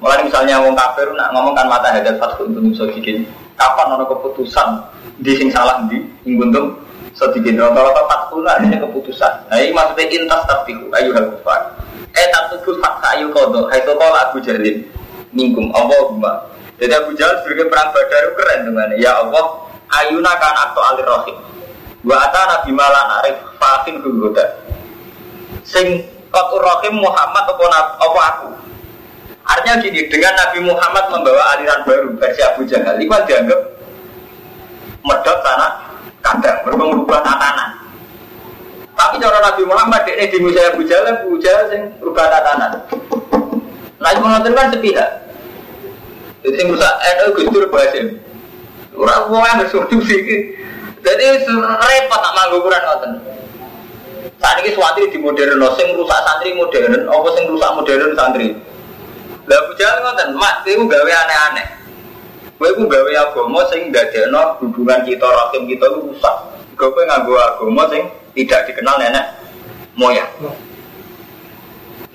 Mulai 0.00 0.24
misalnya 0.24 0.60
wong 0.64 0.72
kafir 0.72 1.08
nak 1.12 1.32
ngomong 1.36 1.52
kan 1.52 1.68
mata 1.68 1.92
hadat 1.92 2.16
fathu 2.16 2.48
untuk 2.48 2.64
bisa 2.72 2.84
bikin. 2.88 3.28
Kapan 3.54 4.00
ono 4.00 4.04
keputusan 4.08 4.80
di 5.20 5.32
sing 5.36 5.52
salah 5.52 5.84
di 5.86 6.00
ing 6.26 6.40
buntung 6.40 6.74
sedikit 7.12 7.54
rata-rata 7.60 8.02
fathu 8.08 8.40
lah 8.40 8.56
ini 8.64 8.80
keputusan. 8.80 9.32
Nah 9.52 9.56
ini 9.60 9.70
maksudnya 9.76 10.04
intas 10.08 10.40
tafiku 10.48 10.88
ayu 10.96 11.12
hal 11.12 11.28
kufar. 11.36 11.60
Eh 12.16 12.26
tatuku 12.32 12.80
fakta 12.80 13.20
ayu 13.20 13.28
kodo. 13.30 13.68
Hai 13.68 13.84
tokoh 13.84 14.08
Abu 14.08 14.40
Jalil 14.40 14.80
mingkum 15.36 15.68
Allahumma. 15.76 16.48
Jadi 16.80 16.92
Abu 16.96 17.12
Jalil 17.14 17.44
sebagai 17.44 17.68
perang 17.68 17.92
Badar 17.92 18.20
itu 18.24 18.32
keren 18.40 18.60
dengan 18.72 18.88
ya 18.98 19.12
Allah 19.20 19.44
ayuna 20.02 20.32
kan 20.40 20.52
atau 20.68 20.80
alir 20.80 21.06
rohim. 21.06 21.36
Wa 22.04 22.16
atana 22.28 22.60
bimala 22.62 23.20
arif 23.20 23.40
fatin 23.56 24.04
hugoda. 24.04 24.44
Sing 25.64 26.04
kotur 26.28 26.60
rohim 26.60 27.00
Muhammad 27.00 27.44
apa, 27.48 27.64
apa 27.96 28.20
aku. 28.36 28.48
Artinya 29.44 29.80
gini, 29.80 30.08
dengan 30.08 30.32
Nabi 30.40 30.58
Muhammad 30.64 31.04
membawa 31.12 31.56
aliran 31.56 31.84
baru 31.84 32.16
versi 32.16 32.40
Abu 32.40 32.64
Jahal, 32.64 32.96
itu 32.96 33.12
kan 33.12 33.28
dianggap 33.28 33.60
medot 35.04 35.38
tanah 35.44 35.72
kadang, 36.24 36.56
berubah 36.64 37.20
tatanan. 37.20 37.70
Tapi 38.96 39.20
cara 39.20 39.38
Nabi 39.44 39.62
Muhammad 39.68 40.08
ini 40.08 40.32
di 40.32 40.38
Musa 40.40 40.72
Abu 40.72 40.80
Jahal, 40.88 41.12
Abu 41.12 41.36
Jahal 41.44 41.68
sing 41.68 41.92
berubah 42.00 42.24
tatanan. 42.32 42.72
Itu 44.04 44.20
nonton 44.20 44.52
kan 44.56 44.72
sepihak. 44.72 45.10
Jadi 46.44 46.54
sing 46.60 46.66
rusak 46.68 46.92
NU 46.92 47.28
Gus 47.40 47.48
Dur 47.52 47.66
Basim. 47.72 48.20
Ora 48.94 49.26
wong 49.26 49.42
yang 49.42 49.64
solusi 49.72 50.12
iki. 50.12 50.38
Jadi 51.04 51.24
repot 51.44 52.20
tak 52.24 52.32
manggo 52.32 52.64
ukuran 52.64 52.80
ngoten. 52.80 53.12
Saat 54.40 54.56
ini 54.64 54.72
suatu 54.72 55.04
di 55.04 55.20
modern, 55.20 55.60
sing 55.76 55.92
rusak 55.92 56.20
santri 56.24 56.56
modern, 56.56 57.04
apa 57.04 57.28
sing 57.36 57.44
rusak 57.48 57.70
modern 57.76 58.12
santri. 58.16 58.56
Lah 59.44 59.56
Abu 59.60 59.72
Jahal 59.76 60.00
ngoten, 60.00 60.28
Mas, 60.40 60.64
iku 60.64 60.88
gawe 60.88 61.10
aneh-aneh. 61.12 61.66
Kowe 62.56 62.72
iku 62.72 62.88
gawe 62.88 63.12
agama 63.20 63.60
sing 63.68 63.92
ndadekno 63.92 64.56
hubungan 64.64 65.04
kita 65.04 65.28
rahim 65.28 65.68
kita 65.68 65.84
iku 65.84 65.98
rusak. 66.08 66.36
Kowe 66.80 67.02
nganggo 67.04 67.36
agama 67.36 67.84
sing 67.92 68.08
tidak 68.32 68.64
dikenal 68.72 68.96
nenek 68.96 69.36
moyang. 70.00 70.28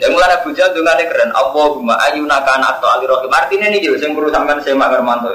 Yang 0.01 0.11
mulai 0.15 0.33
Abu 0.33 0.49
Jahal 0.57 0.73
dengan 0.73 0.97
keren. 0.97 1.29
Allahumma 1.35 1.93
ayuna 2.09 2.41
kana 2.41 2.79
atau 2.79 2.87
alirahim. 2.97 3.29
Artinya 3.29 3.67
ini 3.69 3.83
juga 3.83 4.01
yang 4.01 4.17
perlu 4.17 4.31
sampean 4.31 4.57
saya 4.63 4.79
Hermanto. 4.79 5.29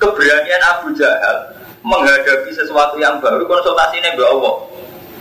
Keberanian 0.00 0.62
Abu 0.66 0.88
Jahal 0.96 1.55
menghadapi 1.86 2.50
sesuatu 2.50 2.98
yang 2.98 3.22
baru 3.22 3.46
konsultasi 3.46 4.02
ini 4.02 4.18
Allah. 4.18 4.54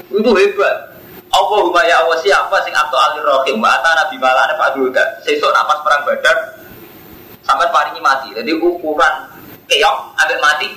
Itu 0.09 0.31
hebat. 0.33 0.97
Allahumma 1.29 1.85
ya 1.85 2.01
Allah 2.01 2.17
siapa 2.25 2.57
sing 2.65 2.73
atau 2.73 2.97
alirahim. 2.97 3.61
Wa 3.61 3.77
atana 3.77 4.09
Pak 4.09 4.69
Duda. 4.73 5.03
Sesuk 5.21 5.53
napas 5.53 5.85
perang 5.85 6.01
badar 6.09 6.37
sampai 7.45 7.69
paringi 7.69 8.01
mati. 8.01 8.33
Jadi 8.33 8.57
ukuran 8.57 9.13
keok 9.69 9.97
ambil 10.17 10.39
mati. 10.41 10.69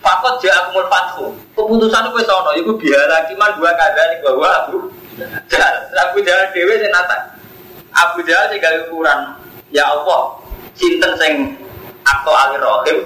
Fakot 0.00 0.40
ja'akumul 0.40 0.88
fathu. 0.88 1.36
Keputusan 1.52 2.08
itu 2.08 2.32
ana 2.32 2.52
iku 2.56 2.72
biara 2.80 3.28
kiman 3.28 3.52
dua 3.60 3.76
kadani 3.76 4.16
bahwa 4.24 4.48
Abu 4.64 4.88
Jahal. 5.52 5.76
Abu 5.92 6.24
Jahal 6.24 6.48
dhewe 6.56 6.80
sing 6.80 6.88
nata. 6.88 7.36
Abu 7.92 8.24
Jahal 8.24 8.48
sing 8.48 8.64
gawe 8.64 8.80
ukuran 8.88 9.36
ya 9.68 9.84
Allah, 9.92 10.40
sinten 10.72 11.12
sing 11.20 11.32
akto 12.00 12.32
alir 12.32 12.64
rohim 12.64 12.98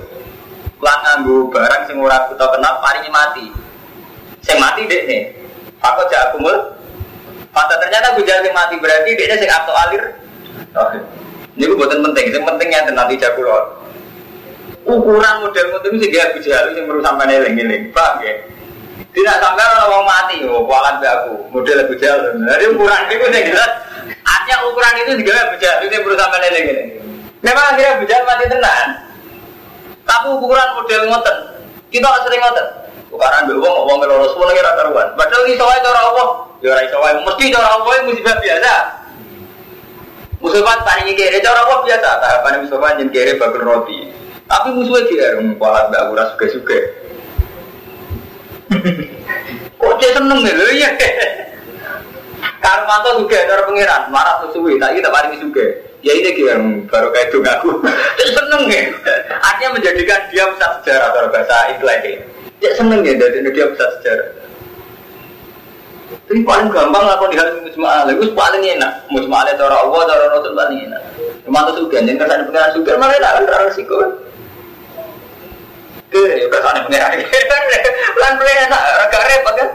lan 0.83 0.99
nganggo 1.05 1.51
barang 1.53 1.83
sing 1.87 1.97
ora 2.01 2.27
kita 2.31 2.47
kenal 2.49 2.75
paringi 2.81 3.11
mati. 3.13 3.47
Sing 4.43 4.57
mati 4.59 4.89
dekne. 4.89 5.35
Fakot 5.79 6.09
ja'akumul 6.09 6.57
Pada 7.55 7.79
ternyata 7.79 8.19
Abu 8.19 8.27
Jahal 8.27 8.43
sing 8.43 8.55
mati 8.55 8.75
berarti 8.83 9.15
dekne 9.15 9.37
sing 9.39 9.51
akto 9.51 9.73
alir 9.75 10.03
rohim. 10.75 11.03
Ini 11.55 11.71
gue 11.71 11.79
buatan 11.79 12.03
penting, 12.03 12.35
yang 12.35 12.43
pentingnya 12.43 12.91
nanti 12.91 13.15
jago 13.15 13.47
ukuran 14.85 15.35
model 15.41 15.67
model 15.73 15.93
itu 15.97 16.13
sih 16.13 16.21
Abu 16.21 16.39
Jahal 16.45 16.77
yang 16.77 16.85
perlu 16.85 17.01
sampai 17.01 17.25
neling-neling, 17.29 17.89
paham 17.91 18.21
ya? 18.21 18.35
Tidak 19.15 19.37
sampai 19.39 19.63
orang 19.63 19.91
mau 19.91 20.05
mati, 20.05 20.37
oh 20.45 20.67
kualat 20.67 20.99
be 21.01 21.07
aku, 21.09 21.35
model 21.51 21.83
Abu 21.89 21.95
Jahal. 21.97 22.21
Jadi 22.37 22.65
ukuran 22.75 23.01
itu 23.09 23.27
saya 23.33 23.45
jelas, 23.49 23.71
artinya 24.23 24.57
ukuran 24.69 24.95
itu 25.07 25.11
juga 25.25 25.33
Abu 25.49 25.57
Jahal 25.57 25.79
itu 25.83 25.93
yang 25.95 26.05
perlu 26.05 26.17
sampai. 26.21 26.39
Memang 27.45 27.65
akhirnya 27.73 27.91
Abu 27.97 28.05
Jahal 28.09 28.25
mati 28.29 28.45
tenan, 28.49 28.89
tapi 30.05 30.27
ukuran 30.37 30.69
model 30.77 31.03
ngoten, 31.09 31.37
kita 31.89 32.09
sering 32.29 32.41
ngoten. 32.45 32.67
Ukuran 33.09 33.47
be 33.49 33.55
wong 33.57 33.87
wong 33.89 33.99
ngelolos 34.03 34.35
pun 34.37 34.51
lagi 34.51 34.61
rata 34.61 34.91
ruan. 34.91 35.09
Padahal 35.15 35.47
iso 35.49 35.65
wae 35.65 35.81
cara 35.81 36.01
Allah, 36.03 36.29
ya 36.61 36.69
ora 36.75 36.83
iso 36.83 36.99
wae 37.01 37.15
mesti 37.25 37.45
cara 37.55 37.69
Allah 37.79 37.93
yang 37.97 38.07
musibah 38.11 38.37
biasa. 38.43 38.75
Musibah 40.43 40.77
paling 40.85 41.15
kere 41.17 41.39
cara 41.41 41.63
Allah 41.63 41.79
biasa, 41.87 42.09
tahapan 42.21 42.67
musibah 42.67 42.91
jen 42.99 43.09
kere 43.15 43.39
bakul 43.39 43.63
roti. 43.63 44.11
Tapi 44.45 44.69
musuhnya 44.77 45.41
orang 45.41 45.57
kualat 45.57 45.89
mbak 45.89 46.01
aku 46.05 46.15
suka 46.37 46.47
suka. 46.53 46.79
Kok 49.81 49.95
dia 50.01 50.11
seneng 50.17 50.41
nih 50.45 50.53
lo 50.57 50.65
ya? 50.75 50.91
Karmanto 52.65 53.21
juga 53.21 53.45
cara 53.45 53.63
pangeran 53.69 54.09
marah 54.09 54.41
sesuai, 54.45 54.81
tak 54.81 54.97
kita 54.97 55.09
paling 55.13 55.37
suka. 55.41 55.67
Ya 56.05 56.13
ini 56.13 56.37
dia 56.37 56.53
yang 56.53 56.85
baru 56.85 57.09
kayak 57.17 57.33
itu 57.33 57.41
ngaku. 57.41 57.81
Dia 58.21 58.27
seneng 58.29 58.63
ya. 58.69 58.83
Artinya 59.41 59.71
menjadikan 59.81 60.21
dia 60.29 60.45
pusat 60.53 60.71
sejarah 60.85 61.09
kalau 61.17 61.29
bahasa 61.33 61.73
Inggris. 61.73 62.21
Dia 62.61 62.71
seneng 62.77 63.01
ya 63.01 63.17
dari 63.17 63.41
dia 63.41 63.67
pusat 63.73 63.89
sejarah. 63.99 64.29
Tapi 66.29 66.41
paling 66.45 66.69
gampang 66.69 67.05
lah 67.09 67.17
di 67.25 67.37
hari 67.41 67.57
mujmalah. 67.65 68.13
Itu 68.13 68.37
paling 68.37 68.61
enak. 68.61 68.93
Mujmalah 69.09 69.57
cara 69.57 69.77
Allah, 69.81 70.01
cara 70.05 70.25
Rasul 70.29 70.53
paling 70.53 70.79
enak. 70.93 71.03
Cuma 71.45 71.69
tuh 71.69 71.85
suka, 71.85 72.01
jadi 72.01 72.17
kesan 72.17 72.49
pengiran 72.49 72.71
suka 72.73 72.93
malah 72.97 73.17
enak 73.21 73.33
kan 73.45 73.65
resiko. 73.69 73.97
Ke 76.13 76.21
kesan 76.53 76.77
pengiran. 76.85 77.17
Pelan 78.15 78.33
pelan 78.41 78.57
enak, 78.69 78.83
agak 79.09 79.23
repot 79.29 79.55
kan. 79.57 79.69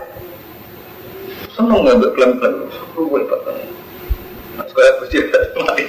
Seneng 1.57 1.79
nggak 1.85 2.13
klaim-klaim. 2.13 2.69
Gue 2.93 3.17
repot 3.17 3.39
kan. 3.45 3.57
Sekolah 4.69 4.91
puji 4.99 5.17
mati. 5.63 5.83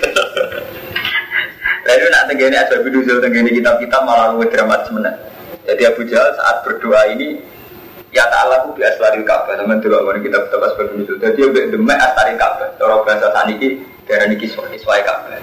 Lalu 1.81 2.07
nak 2.13 2.25
tenggini 2.31 2.57
ada 2.57 2.77
video 2.85 3.19
tenggini 3.19 3.51
kitab-kitab 3.57 4.01
malah 4.07 4.37
gue 4.37 4.47
dramatis 4.47 4.87
sebenarnya. 4.87 5.19
Jadi 5.67 5.83
Abu 5.87 6.03
Jahal 6.07 6.31
saat 6.39 6.57
berdoa 6.63 7.03
ini 7.15 7.41
ya 8.11 8.27
ta'ala 8.27 8.67
ku 8.67 8.75
bi 8.75 8.83
aslaril 8.87 9.23
Ka'bah 9.27 9.55
sama 9.59 9.79
dulu 9.79 10.03
orang 10.07 10.23
kita 10.23 10.39
betapa 10.47 10.67
sebagai 10.75 11.03
itu. 11.03 11.15
Jadi 11.19 11.41
udah 11.47 11.65
demek 11.73 11.99
aslaril 11.99 12.37
Ka'bah. 12.39 12.69
Cara 12.79 12.97
bahasa 13.03 13.29
saniki 13.35 13.69
daerah 14.07 14.27
ini 14.31 14.37
kiswah 14.39 14.67
kiswah 14.71 14.99
Ka'bah. 15.03 15.41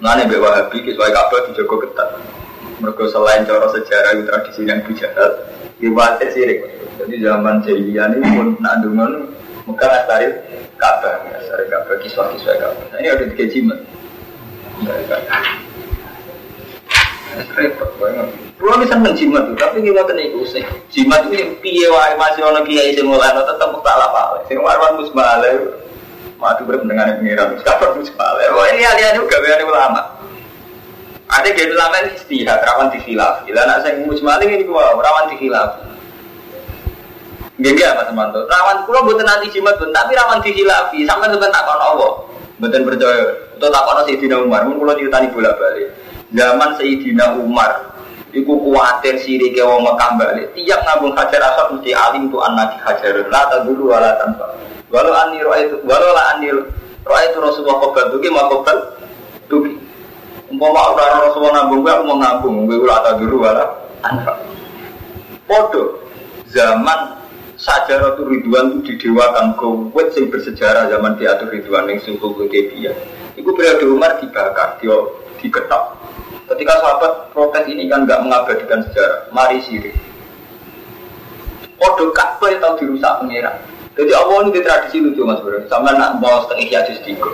Mana 0.00 0.26
mbek 0.26 0.40
Wahabi 0.40 0.78
kiswah 0.86 1.08
Ka'bah 1.12 1.40
dijogo 1.50 1.76
ketat. 1.88 2.08
Mereka 2.82 3.04
selain 3.14 3.46
cara 3.46 3.66
sejarah 3.70 4.10
tradisi 4.26 4.66
yang 4.66 4.82
Abu 4.82 4.92
Jahal, 4.98 5.30
riwayat 5.78 6.24
sirik. 6.34 6.66
Jadi 6.98 7.14
zaman 7.22 7.62
jahiliyah 7.62 8.10
ini 8.14 8.26
pun 8.36 8.48
nak 8.58 8.82
dungan 8.82 9.12
Mekah 9.62 9.90
aslaril 10.02 10.32
Ka'bah, 10.74 11.22
aslaril 11.38 11.66
Ka'bah 11.70 11.96
kiswah 12.02 12.26
kiswah 12.34 12.54
Ka'bah. 12.58 12.84
Nah, 12.90 12.98
ini 12.98 13.08
ada 13.10 13.24
tiga 13.30 13.44
jimat. 13.46 13.78
Repot 17.56 17.90
banget. 17.96 18.28
Pulau 18.60 18.76
bisa 18.78 18.94
menjimat 18.98 19.42
tuh, 19.48 19.56
tapi 19.56 19.82
kita 19.82 20.02
kena 20.04 20.22
ikut 20.22 20.46
sih. 20.50 20.64
Jimat 20.92 21.26
itu 21.30 21.34
yang 21.40 21.52
piye 21.64 21.86
wae 21.88 22.12
masih 22.14 22.42
orang 22.44 22.66
kiai 22.68 22.92
sing 22.92 23.06
mulai 23.08 23.32
tetap 23.32 23.58
tak 23.58 23.96
apa. 23.96 24.42
Sing 24.46 24.58
warwan 24.60 25.00
musbale. 25.00 25.80
Mati 26.42 26.66
berpendengar 26.66 27.22
pengiran, 27.22 27.54
kapan 27.62 28.02
musbale. 28.02 28.44
Wah 28.50 28.66
ini 28.74 28.82
alih-alih 28.82 29.22
juga 29.22 29.38
biar 29.38 29.62
ulama. 29.62 30.02
Ada 31.30 31.48
di 31.54 31.70
ulama 31.70 31.94
ini 32.02 32.18
istihad, 32.18 32.60
rawan 32.66 32.90
dikhilaf. 32.90 33.46
Gila 33.46 33.62
nak 33.64 33.86
saya 33.86 34.02
musbale 34.02 34.44
ini 34.44 34.66
gua 34.66 34.92
rawan 34.98 35.30
dikhilaf. 35.30 35.78
Gak 37.60 37.76
ya 37.76 37.92
Mas 37.92 38.08
Manto. 38.16 38.48
Rawan 38.48 38.88
pulau 38.88 39.04
bukan 39.04 39.28
nanti 39.28 39.52
jimat 39.52 39.76
pun, 39.76 39.92
tapi 39.92 40.16
rawan 40.16 40.40
dikhilafi. 40.40 41.04
Sampai 41.04 41.28
sebentar 41.28 41.60
tak 41.60 41.76
Allah. 41.76 42.24
Betul 42.56 42.88
percaya. 42.88 43.52
Untuk 43.58 43.68
tak 43.68 43.82
kono 43.84 44.00
Sayyidina 44.08 44.36
Umar, 44.40 44.64
mun 44.64 44.80
kula 44.80 44.96
ceritani 44.96 45.28
bolak-balik. 45.28 45.92
Zaman 46.32 46.80
Sayyidina 46.80 47.36
Umar 47.36 47.92
Iku 48.32 48.64
kuatir 48.64 49.20
siri 49.20 49.52
ke 49.52 49.60
wong 49.60 49.84
Mekah 49.84 50.16
balik. 50.16 50.56
Tiap 50.56 50.80
ngabung 50.88 51.12
hajar 51.12 51.52
asal 51.52 51.76
mesti 51.76 51.92
alim 51.92 52.32
tu 52.32 52.40
anak 52.40 52.80
hajar. 52.80 53.12
La 53.28 53.60
dulu 53.60 53.92
wala 53.92 54.16
tanpa. 54.16 54.56
Walau 54.88 55.12
ani 55.12 55.44
roa 55.44 55.60
itu, 55.60 55.76
walau 55.84 56.16
lah 56.16 56.36
ani 56.36 56.48
roa 57.04 57.20
itu 57.28 57.36
Rasulullah 57.36 57.76
kobal 57.84 58.08
tuki 58.08 58.32
mau 58.32 58.48
kobal 58.48 58.76
tuki. 59.52 59.76
Umpama 60.48 60.96
orang 60.96 61.28
Rasulullah 61.28 61.64
nabung 61.64 61.84
gue, 61.84 61.92
aku 61.92 62.04
mau 62.08 62.16
nabung. 62.16 62.64
Gue 62.64 62.80
ulah 62.80 63.04
dulu 63.20 63.36
wala 63.44 63.68
tanpa. 64.00 64.32
Podo 65.44 66.00
zaman 66.48 67.21
Sajaratu 67.62 68.26
Ridwan 68.26 68.82
itu 68.82 68.98
didewakan 68.98 69.54
kowet 69.54 70.10
sing 70.10 70.26
bersejarah 70.26 70.90
zaman 70.90 71.14
diatur 71.14 71.46
Ridwan 71.46 71.86
yang 71.86 72.02
suhu 72.02 72.34
dia. 72.50 72.90
Iku 73.38 73.54
periode 73.54 73.86
Umar 73.86 74.18
dibakar, 74.18 74.82
dia 74.82 74.98
diketok. 75.38 75.94
Ketika 76.50 76.74
sahabat 76.82 77.30
protes 77.30 77.62
ini 77.70 77.86
kan 77.86 78.02
nggak 78.02 78.18
mengabadikan 78.26 78.82
sejarah, 78.90 79.30
mari 79.30 79.62
sirik. 79.62 79.94
Podo 81.78 82.10
Ka'bah 82.10 82.50
tahu 82.58 82.82
dirusak 82.82 83.22
pengira. 83.22 83.54
Jadi 83.94 84.10
Allah 84.10 84.42
ini 84.42 84.58
di 84.58 84.60
tradisi 84.66 84.98
lucu 84.98 85.22
mas 85.22 85.38
bro, 85.38 85.62
sama 85.70 85.94
nak 85.94 86.18
mau 86.18 86.42
setengah 86.42 86.66
hiatus 86.66 86.98
tiga. 87.06 87.30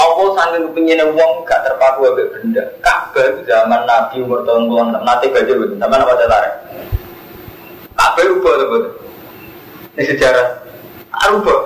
Allah 0.00 0.28
sambil 0.40 0.72
pengen 0.72 1.04
uang 1.12 1.32
gak 1.44 1.68
terpaku 1.68 2.16
abek 2.16 2.32
benda. 2.32 2.64
Ka'bah 2.80 3.44
zaman 3.44 3.84
Nabi 3.84 4.24
umur 4.24 4.40
tahun 4.48 4.72
puluhan 4.72 4.96
nanti 5.04 5.28
baca 5.28 5.52
betul, 5.52 5.76
sama 5.76 6.00
nama 6.00 6.16
tarik. 6.16 6.54
Ka'bah 7.92 8.24
rubah 8.24 8.54
betul. 8.72 8.95
Ini 9.96 10.04
sejarah, 10.12 10.46
rubah. 11.32 11.60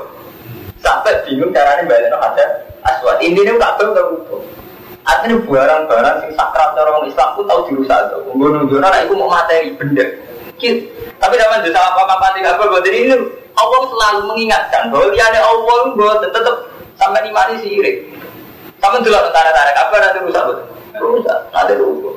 Sampai 0.81 1.19
bingung 1.27 1.51
caranya 1.51 1.85
balik 1.85 2.15
ada 2.15 2.47
aswad. 2.87 3.19
Intinya 3.21 3.59
Ka'bah 3.59 3.91
udah 3.91 4.05
rubah. 4.15 4.41
Artinya 5.05 5.37
barang-barang 5.43 6.17
sing 6.23 6.33
sakral 6.39 6.71
orang 6.79 7.11
Islam 7.11 7.29
pun 7.35 7.45
tahu 7.51 7.61
dirusak 7.67 7.99
tuh. 8.15 8.23
Gue 8.31 8.49
nunjuk 8.55 8.79
anak 8.79 9.05
itu 9.05 9.15
mau 9.19 9.29
materi 9.29 9.75
benda. 9.75 10.07
Tapi 11.21 11.35
dalam 11.41 11.65
jasa 11.65 11.81
apa 11.81 12.05
apa 12.05 12.37
tidak 12.37 12.61
apa 12.61 12.69
buat 12.69 12.85
ini 12.85 13.17
Allah 13.57 13.81
selalu 13.89 14.21
mengingatkan 14.29 14.93
bahwa 14.93 15.09
dia 15.13 15.25
ada 15.33 15.41
Allah 15.41 15.79
buat 15.97 16.21
tetap 16.21 16.57
sampai 17.01 17.25
di 17.25 17.33
mana 17.33 17.57
sirik. 17.59 17.97
Sama 18.81 19.01
dulu 19.01 19.17
tentara-tentara 19.17 19.73
apa 19.77 19.95
nanti 20.01 20.19
rusak 20.25 20.43
betul. 20.49 20.67
Rusak, 21.01 21.39
nanti 21.53 21.73
rusak. 21.81 22.15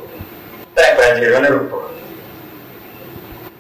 Tapi 0.76 0.92
banjir 0.96 1.30
mana 1.36 1.48
rusak. 1.56 1.84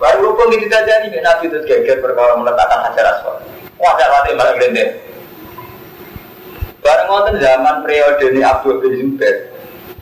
Baru 0.03 0.35
rusak 0.35 0.59
gitu 0.59 0.67
saja 0.67 0.99
nih 0.99 1.23
Nabi 1.23 1.47
itu 1.47 1.63
geger 1.63 2.03
perkara 2.03 2.35
meletakkan 2.35 2.91
hajar 2.91 3.07
aswad. 3.15 3.39
Wah, 3.79 3.95
ada 3.95 4.35
malah 4.35 4.51
gede. 4.59 4.99
Bareng 6.83 7.07
ngoten 7.07 7.39
zaman 7.39 7.87
periode 7.87 8.35
ini 8.35 8.43
Abdul 8.43 8.83
bin 8.83 8.99
Zubair 8.99 9.47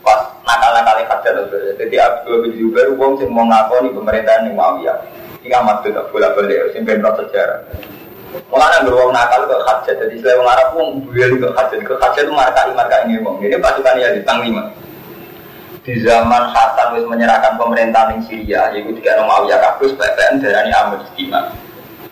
pas 0.01 0.33
nakal-nakal 0.41 1.05
hajar 1.05 1.33
Jadi 1.77 1.95
Abdul 2.01 2.49
bin 2.49 2.57
Zubair 2.57 2.89
wong 2.97 3.21
sing 3.21 3.29
mau 3.29 3.45
ngakoni 3.45 3.93
pemerintahan 3.93 4.49
yang 4.49 4.57
Muawiyah. 4.57 4.97
Ini 5.45 5.53
amat 5.61 5.85
tuh 5.85 5.93
tak 5.93 6.09
bola 6.09 6.33
balik 6.33 6.73
sing 6.73 6.81
ben 6.81 7.05
sejarah. 7.05 7.61
Mulanya 8.49 8.81
beruang 8.81 9.11
nakal 9.13 9.43
ke 9.45 9.53
hajat, 9.53 9.95
jadi 10.07 10.15
selain 10.23 10.39
orang 10.39 10.55
Arab 10.55 10.67
pun 10.71 10.87
beliau 11.03 11.35
ke 11.35 11.49
hajat, 11.51 11.79
ke 11.83 11.93
hajat 11.99 12.23
itu 12.25 12.33
markai 12.33 12.71
marka 12.73 12.97
ini. 13.03 13.19
Ini 13.19 13.57
pasukan 13.59 13.99
ya 13.99 14.15
di 14.15 14.23
Panglima. 14.23 14.71
Di 15.81 15.97
zaman 16.05 16.53
Hasan 16.53 16.93
wis 16.93 17.09
menyerahkan 17.09 17.57
pemerintahan 17.57 18.13
di 18.13 18.29
Syria, 18.29 18.69
yaitu 18.69 18.93
tiga 19.01 19.25
Muawiyah 19.25 19.57
kabus, 19.57 19.97
PPN 19.97 20.37
dari 20.37 20.69
Amr 20.69 21.01
Istimewa. 21.09 21.49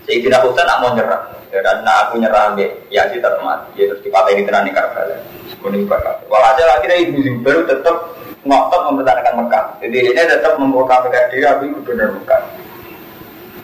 Sayyidina 0.09 0.41
Husain 0.41 0.65
tak 0.65 0.81
mau 0.81 0.97
nyerah. 0.97 1.21
Ya, 1.53 1.61
karena 1.61 1.91
aku 2.05 2.17
nyerah 2.17 2.57
be, 2.57 2.65
ya 2.89 3.05
sih 3.13 3.21
mati. 3.21 3.69
Ya 3.77 3.93
terus 3.93 4.01
dipakai 4.01 4.41
di 4.41 4.45
tenan 4.45 4.65
di 4.65 4.73
Karbala. 4.73 5.21
Kuning 5.61 5.85
bakal. 5.85 6.17
Walhasil 6.31 6.65
akhirnya 6.65 6.97
Ibu 7.09 7.17
Zubair 7.21 7.61
tetap 7.69 8.15
ngotot 8.41 8.81
mempertahankan 8.89 9.33
Mekah. 9.43 9.65
Jadi 9.83 9.97
ini 10.01 10.21
tetap 10.23 10.53
memproklamirkan 10.57 11.29
diri 11.29 11.45
aku 11.45 11.63
itu 11.69 11.79
benar 11.85 12.09
Mekah. 12.15 12.41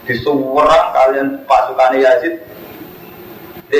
Di 0.05 0.13
seorang 0.21 0.85
kalian 0.93 1.27
pasukan 1.49 1.97
Yazid 1.97 2.45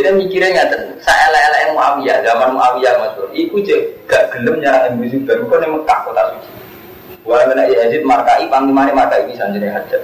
dia 0.01 0.11
mikirnya 0.15 0.49
nggak 0.55 0.67
saya 1.03 1.25
lele 1.29 1.75
Muawiyah 1.75 2.17
zaman 2.23 2.55
Muawiyah 2.55 2.93
mas 2.97 3.11
bro. 3.13 3.27
Iku 3.35 3.61
je 3.61 3.93
gak 4.09 4.33
gelem 4.33 4.63
nyerang 4.63 4.95
Ibu 4.95 5.05
Zubair 5.11 5.37
bukan 5.43 5.63
yang 5.63 5.73
Mekah 5.77 5.99
kota 6.07 6.23
suci. 6.33 6.49
Walau 7.25 7.45
kena 7.51 7.63
Yazid 7.67 8.03
markai 8.07 8.47
panglimanya 8.47 8.93
markai 8.95 9.27
bisa 9.29 9.51
jadi 9.51 9.69
hajat. 9.69 10.01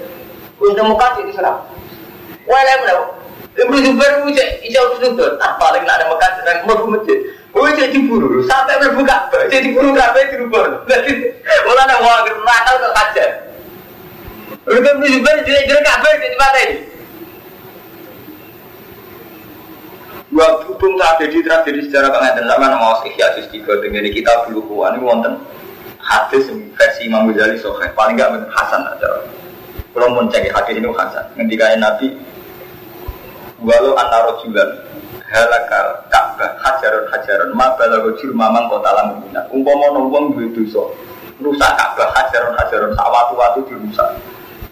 Udah 0.61 0.85
Mekah 0.85 1.09
jadi 1.17 1.31
serang. 1.33 1.59
Walau 2.45 3.17
Ibnu 3.51 3.77
Zubair 3.83 4.23
itu 4.23 4.31
ijau 4.71 4.95
sudut, 4.95 5.35
ah 5.43 5.59
paling 5.59 5.83
nak 5.83 5.99
ada 5.99 6.07
Mekah 6.07 6.29
sedang 6.39 6.57
mau 6.63 6.87
masjid. 6.87 7.19
Oh 7.51 7.67
jadi 7.67 7.91
diburu, 7.91 8.39
sampai 8.47 8.79
berbuka, 8.79 9.27
jadi 9.51 9.59
diburu 9.67 9.91
kafe 9.91 10.31
di 10.31 10.39
rumah. 10.39 10.87
Jadi 10.87 11.35
malah 11.67 11.83
ada 11.83 11.99
wah 11.99 12.23
nakal 12.23 12.75
ke. 13.11 13.27
Lalu 14.71 14.87
Ibnu 14.87 15.05
Zubair 15.19 15.37
jadi 15.43 15.67
jadi 15.67 15.81
kafe 15.83 16.09
jadi 16.15 16.35
mata 16.39 16.59
ini. 16.63 16.75
Waktu 20.31 20.71
pun 20.79 20.95
tragedi 20.95 21.43
tragedi 21.43 21.91
sejarah 21.91 22.07
pengadilan 22.07 22.47
sama 22.47 22.71
nama 22.71 22.87
Osih 22.95 23.11
Yasus 23.19 23.51
tiga 23.51 23.75
dengan 23.83 24.07
kita 24.07 24.47
dulu 24.47 24.63
kuan 24.63 24.95
ini 24.95 25.03
wonten 25.03 25.35
hadis 25.99 26.47
versi 26.71 27.03
Imam 27.03 27.27
Ghazali 27.27 27.59
Sohe 27.59 27.91
paling 27.91 28.15
gak 28.15 28.31
Hasan 28.47 28.79
aja. 28.87 29.27
Kalau 29.91 30.07
mau 30.15 30.23
cek 30.31 30.55
hadis 30.55 30.79
ini 30.79 30.87
Hasan. 30.87 31.35
Ketika 31.35 31.75
Nabi 31.75 32.15
walau 33.59 33.91
antara 33.99 34.31
julan 34.39 34.71
halakal 35.27 35.87
ka'bah 36.07 36.55
hajaron 36.63 37.11
hajaron 37.11 37.51
ma 37.51 37.75
balago 37.75 38.15
mamang 38.31 38.71
kota 38.71 38.87
lamun 38.87 39.27
minat 39.27 39.45
umpama 39.51 39.99
wong 39.99 40.31
duwe 40.31 40.47
dosa 40.55 40.95
rusak 41.43 41.71
ka'bah 41.75 42.07
hajaron 42.15 42.55
hajaron 42.55 42.91
sak 42.95 43.07
watu-watu 43.11 43.59
dirusak. 43.67 44.09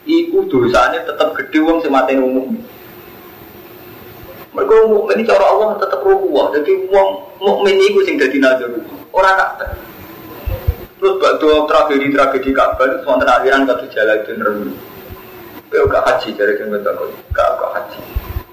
Iku 0.07 0.47
dosanya 0.47 1.03
tetap 1.03 1.35
gede 1.35 1.59
wong 1.67 1.83
sing 1.83 1.91
mateni 1.91 2.23
umum 2.23 2.55
mereka 4.49 4.75
mukmin 4.89 5.25
cara 5.25 5.45
Allah 5.45 5.77
tetap 5.77 6.01
rukuah 6.01 6.53
jadi 6.57 6.71
wong 6.89 7.09
mukmin 7.39 7.77
iku 7.77 7.99
sing 8.05 8.17
dadi 8.17 8.37
nazar 8.41 8.69
ora 9.13 9.31
ka'bah 9.37 9.71
terus 10.99 11.13
bakdo 11.21 11.69
tragedi 11.69 12.11
tragedi 12.11 12.51
ka'bah 12.51 12.85
itu 12.89 13.05
wonten 13.05 13.29
kata 13.65 13.85
jalan 13.93 14.17
itu 14.21 14.31
renung 14.35 14.77
Kau 15.69 15.85
gak 15.85 16.01
haji 16.01 16.33
dari 16.33 16.57
kau 16.57 16.65
gak 17.29 17.49
gak 17.61 17.71
haji. 17.77 18.01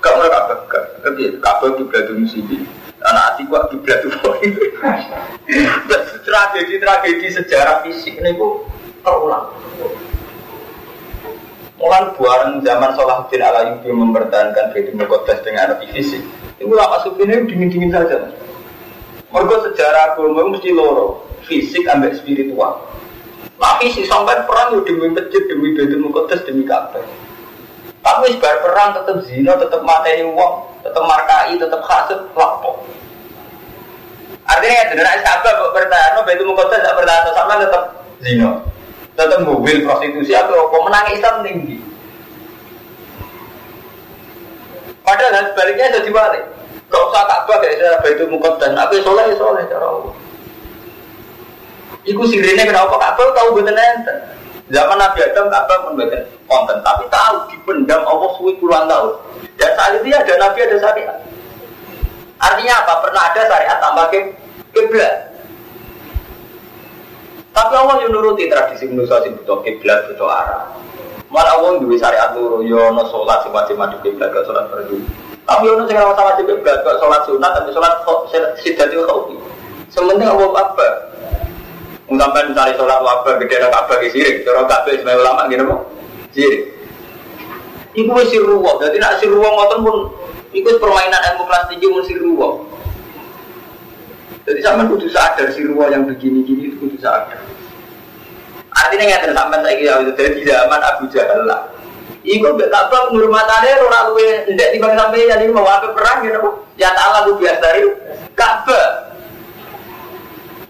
Gak 0.05 0.15
mereka 0.21 0.53
gak 0.69 0.85
Tapi 1.01 1.41
kabel 1.41 1.71
kiblat 1.81 2.13
musibah. 2.13 2.61
Anak 3.09 3.25
hati 3.33 3.43
kok 3.49 3.73
kiblat 3.73 4.05
itu. 4.05 4.61
Tragedi-tragedi 6.29 7.27
sejarah 7.33 7.81
fisik 7.89 8.21
ini 8.21 8.37
kok 8.37 8.69
terulang. 9.01 9.49
Mulai 11.77 12.09
buaran 12.17 12.65
zaman 12.65 12.97
Salahuddin 12.97 13.45
Alayubi 13.45 13.93
mempertahankan 13.93 14.73
Baitul 14.73 14.97
Muqaddas 14.97 15.45
dengan 15.45 15.77
fisik. 15.85 16.25
Itu 16.57 16.73
lama 16.73 17.05
ini 17.05 17.45
dingin-dingin 17.45 17.93
saja. 17.93 18.33
Mereka 19.29 19.57
sejarah 19.69 20.17
agama 20.17 20.57
mesti 20.57 20.73
loro, 20.73 21.29
fisik 21.45 21.85
ambek 21.85 22.17
spiritual. 22.17 22.81
Nah 23.61 23.77
fisik 23.77 24.09
sampai 24.09 24.41
perang 24.49 24.73
yo 24.73 24.89
demi 24.89 25.13
masjid, 25.13 25.45
demi 25.53 25.77
Baitul 25.77 26.01
Muqaddas, 26.01 26.49
demi 26.49 26.65
Ka'bah. 26.65 27.05
Tapi 28.01 28.33
sebar 28.33 28.57
perang 28.65 28.97
tetap 28.97 29.17
zina, 29.29 29.53
tetap 29.61 29.85
materi 29.85 30.25
uang, 30.25 30.81
tetap 30.81 31.05
markai, 31.05 31.61
tetap 31.61 31.85
hasud, 31.85 32.25
lapor. 32.33 32.89
Artinya 34.49 34.97
ya, 34.97 35.13
Ka'bah 35.21 35.53
kok 35.61 35.73
bertahan, 35.77 36.25
Baitul 36.25 36.49
Muqaddas 36.49 36.81
tidak 36.81 36.97
bertahan, 37.05 37.29
sama 37.37 37.61
tetap 37.61 37.83
zina 38.25 38.65
tetap 39.17 39.41
mobil 39.43 39.83
prostitusi 39.83 40.37
atau 40.37 40.69
apa 40.69 40.77
menang 40.85 41.07
Islam 41.11 41.35
tinggi. 41.41 41.77
Padahal 45.01 45.55
sebaliknya 45.55 45.97
jadi 45.97 46.11
balik. 46.13 46.45
Gak 46.87 47.03
usah 47.03 47.23
Ka'bah 47.27 47.57
kayak 47.59 47.83
cara 47.83 47.99
itu 48.07 48.25
dan 48.63 48.73
Aku 48.79 48.95
soleh 49.03 49.35
soleh 49.35 49.65
cara 49.67 49.87
Allah. 49.91 50.15
Iku 52.07 52.23
sirine 52.31 52.63
kenapa 52.63 52.95
Ka'bah 52.95 53.35
tahu 53.35 53.59
betul 53.59 53.75
ente. 53.75 54.15
Zaman 54.71 54.99
Nabi 54.99 55.19
Adam 55.23 55.47
Ka'bah 55.51 55.79
pun 55.83 55.99
betul 55.99 56.23
konten, 56.47 56.79
tapi 56.83 57.07
tahu 57.11 57.35
dipendam 57.51 58.03
Allah 58.07 58.31
suwi 58.39 58.55
puluhan 58.63 58.87
tahun. 58.87 59.15
Dan 59.59 59.71
saat 59.75 59.99
itu 59.99 60.15
ada 60.15 60.35
Nabi 60.39 60.59
ada 60.63 60.77
syariat. 60.79 61.19
Artinya 62.39 62.75
apa? 62.85 62.95
Pernah 63.03 63.23
ada 63.33 63.43
syariat 63.47 63.79
tambah 63.83 64.05
ke 64.15 64.19
kiblat. 64.75 65.26
Tapi 67.57 67.73
Allah 67.73 68.05
yang 68.05 68.13
nuruti 68.13 68.53
tradisi 68.53 68.85
manusia 68.85 69.17
sing 69.25 69.33
butuh 69.41 69.65
kiblat 69.65 70.13
butuh 70.13 70.29
arah. 70.29 70.77
Malah 71.33 71.57
Allah 71.57 71.81
duwe 71.81 71.97
syariat 71.97 72.37
loro 72.37 72.61
yo 72.61 72.93
ono 72.93 73.09
salat 73.09 73.49
sing 73.49 73.51
wajib 73.57 73.81
madhep 73.81 74.05
kiblat 74.05 74.29
gak 74.29 74.45
salat 74.45 74.69
fardu. 74.69 75.01
Tapi 75.49 75.65
ono 75.65 75.89
sing 75.89 75.97
sama 75.97 76.13
wajib 76.13 76.45
kiblat 76.53 76.85
gak 76.85 77.01
salat 77.01 77.25
sunat 77.25 77.51
tapi 77.57 77.73
salat 77.73 77.97
sidatul 78.61 79.09
khawfi. 79.09 79.37
Sementing 79.89 80.29
Allah 80.29 80.53
apa? 80.53 80.89
Sampai 82.07 82.47
misalnya 82.47 82.77
sholat 82.79 83.01
wabah 83.03 83.35
gede 83.41 83.59
ada 83.59 83.73
kabar 83.73 83.99
ke 83.99 84.15
sirik, 84.15 84.47
cara 84.47 84.63
kabeh 84.63 85.03
sebagai 85.03 85.27
ulama 85.27 85.51
gini 85.51 85.67
kok 85.67 85.81
sirik. 86.31 86.63
Iku 87.99 88.13
wis 88.15 88.31
siruwa, 88.31 88.79
jadi 88.79 89.01
nak 89.01 89.19
siruwa 89.19 89.49
ngoten 89.49 89.79
pun 89.83 89.97
iku 90.55 90.77
permainan 90.79 91.19
ilmu 91.33 91.49
kelas 91.49 91.67
tinggi 91.67 91.87
mun 91.89 92.05
siruwa. 92.07 92.49
Jadi 94.47 94.61
sama 94.63 94.87
kudu 94.87 95.11
sadar 95.11 95.51
si 95.51 95.67
ruang 95.67 95.91
yang 95.91 96.07
begini-gini 96.07 96.66
kudu 96.79 96.97
sadar. 97.01 97.41
Artinya 98.77 99.05
nggak 99.09 99.33
sampai 99.33 99.59
saya 99.65 99.75
kira 99.81 99.93
itu 100.05 100.13
dari 100.13 100.41
zaman 100.45 100.81
Abu 100.85 101.05
Jahal 101.09 101.49
lah. 101.49 101.61
Iku 102.27 102.59
mbek 102.59 102.69
Ka'bah 102.75 103.07
penghormatane 103.09 103.71
ora 103.87 104.11
luwe 104.11 104.51
ndek 104.51 104.75
timbang 104.75 104.99
sampai 104.99 105.31
yang 105.31 105.41
ini 105.41 105.55
mau 105.55 105.65
apa 105.65 105.95
perang 105.95 106.27
gitu. 106.27 106.67
Ya 106.75 106.91
Allah 106.93 107.25
lu 107.25 107.39
biasa 107.39 107.63
dari 107.63 107.87
Ka'bah. 108.35 108.87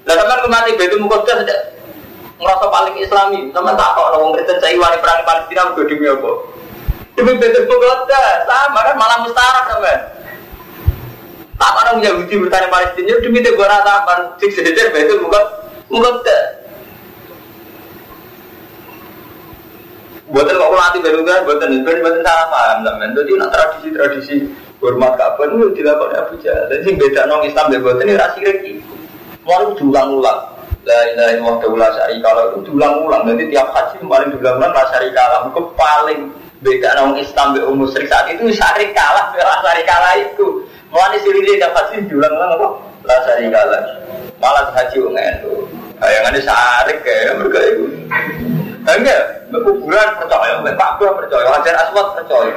Lah 0.06 0.14
sampean 0.14 0.44
kemati 0.44 0.78
Baitul 0.78 1.02
Muqaddas 1.02 1.42
ngerasa 2.38 2.66
paling 2.70 2.94
islami. 3.00 3.50
Sama 3.50 3.74
tak 3.74 3.88
kok 3.96 4.06
orang 4.14 4.36
Kristen 4.38 4.56
saya 4.62 4.78
wani 4.78 5.00
perang 5.02 5.24
Palestina 5.26 5.72
udah 5.72 5.84
demi 5.88 6.06
apa? 6.06 6.30
Demi 7.18 7.32
Baitul 7.40 7.66
Muqaddas 7.66 8.46
sama 8.46 8.80
kan 8.86 8.94
malah 8.94 9.18
mustarak 9.26 9.64
sampean. 9.66 10.00
Tak 11.56 11.72
orang 11.72 12.04
Yahudi 12.04 12.36
bertanya 12.36 12.68
Palestina 12.68 13.16
demi 13.18 13.40
itu 13.40 13.50
gua 13.56 13.66
ratapan 13.66 14.28
cik 14.36 14.52
sedetir 14.52 14.92
itu 14.92 15.16
bukan 15.24 15.40
bukan 15.90 16.14
Buatan 20.26 20.58
kok 20.58 20.74
nanti 20.74 20.98
baru 20.98 21.22
kan, 21.22 21.40
buatan 21.46 21.70
itu 21.70 21.86
buatan 21.86 22.18
salah 22.26 22.46
paham 22.50 22.78
teman. 22.82 23.14
Jadi 23.14 23.30
nak 23.38 23.50
tradisi-tradisi 23.54 24.36
hormat 24.82 25.14
kapan 25.14 25.54
itu 25.54 25.66
dilakukan 25.78 26.18
Abu 26.18 26.34
Jahal. 26.42 26.66
Jadi 26.66 26.82
sing 26.82 26.94
beda 26.98 27.30
nong 27.30 27.46
Islam 27.46 27.70
dan 27.70 27.78
buatan 27.78 28.04
ini 28.10 28.18
rasi 28.18 28.40
reki. 28.42 28.72
Mau 29.46 29.70
diulang-ulang. 29.78 30.40
La 30.86 30.98
ilaha 31.14 31.30
illallah 31.34 31.56
daulah 31.62 31.90
syari 31.94 32.18
kalau 32.18 32.42
itu 32.50 32.58
diulang-ulang. 32.66 33.22
Nanti 33.22 33.46
tiap 33.54 33.70
haji 33.70 34.02
paling 34.02 34.28
diulang-ulang 34.34 34.74
syari 34.74 35.08
kalah. 35.14 35.40
Itu 35.46 35.62
paling 35.78 36.20
beda 36.58 36.88
nong 36.98 37.14
Islam 37.22 37.46
dan 37.54 37.62
umus 37.70 37.94
saat 37.94 38.26
itu 38.26 38.50
syari 38.50 38.90
kalah, 38.90 39.30
syari 39.38 39.82
kalah 39.86 40.14
itu. 40.18 40.46
Mulai 40.90 41.22
dia 41.22 41.70
dapat 41.70 41.84
sih 41.94 42.02
diulang-ulang 42.10 42.50
apa? 42.58 42.68
Saya 43.06 43.46
kalah. 43.46 43.82
Malah 44.42 44.74
haji 44.74 44.98
ungen 45.06 45.34
tuh. 45.46 45.75
Kayangannya 45.96 46.40
sarik 46.44 46.98
kayak 47.00 47.40
mereka 47.40 47.60
itu. 47.72 47.84
Enggak, 48.86 49.20
kuburan 49.50 50.10
percaya, 50.20 50.60
Pak 50.62 50.90
percaya, 51.00 51.48
Hajar 51.56 51.74
Aswad 51.82 52.06
percaya. 52.14 52.54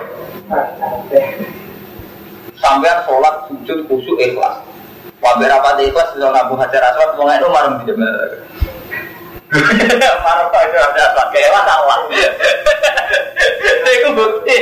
Sampai 2.60 2.92
sholat 3.08 3.36
sujud 3.50 3.80
khusyuk 3.88 4.20
ikhlas. 4.20 4.60
Wabar 5.24 5.52
apa 5.52 5.80
ikhlas 5.82 6.12
bisa 6.14 6.28
ngabu 6.30 6.54
Hajar 6.60 6.84
Aswad, 6.94 7.18
mau 7.18 7.32
itu 7.32 7.48
marah 7.50 7.72
di 7.82 7.90
jemel. 7.90 8.14
Marah 10.22 10.48
Hajar 10.54 11.02
Aswad, 11.10 11.28
kayak 11.34 11.50
apa 11.56 11.62
salah. 11.66 12.00
Itu 13.90 14.10
bukti. 14.14 14.58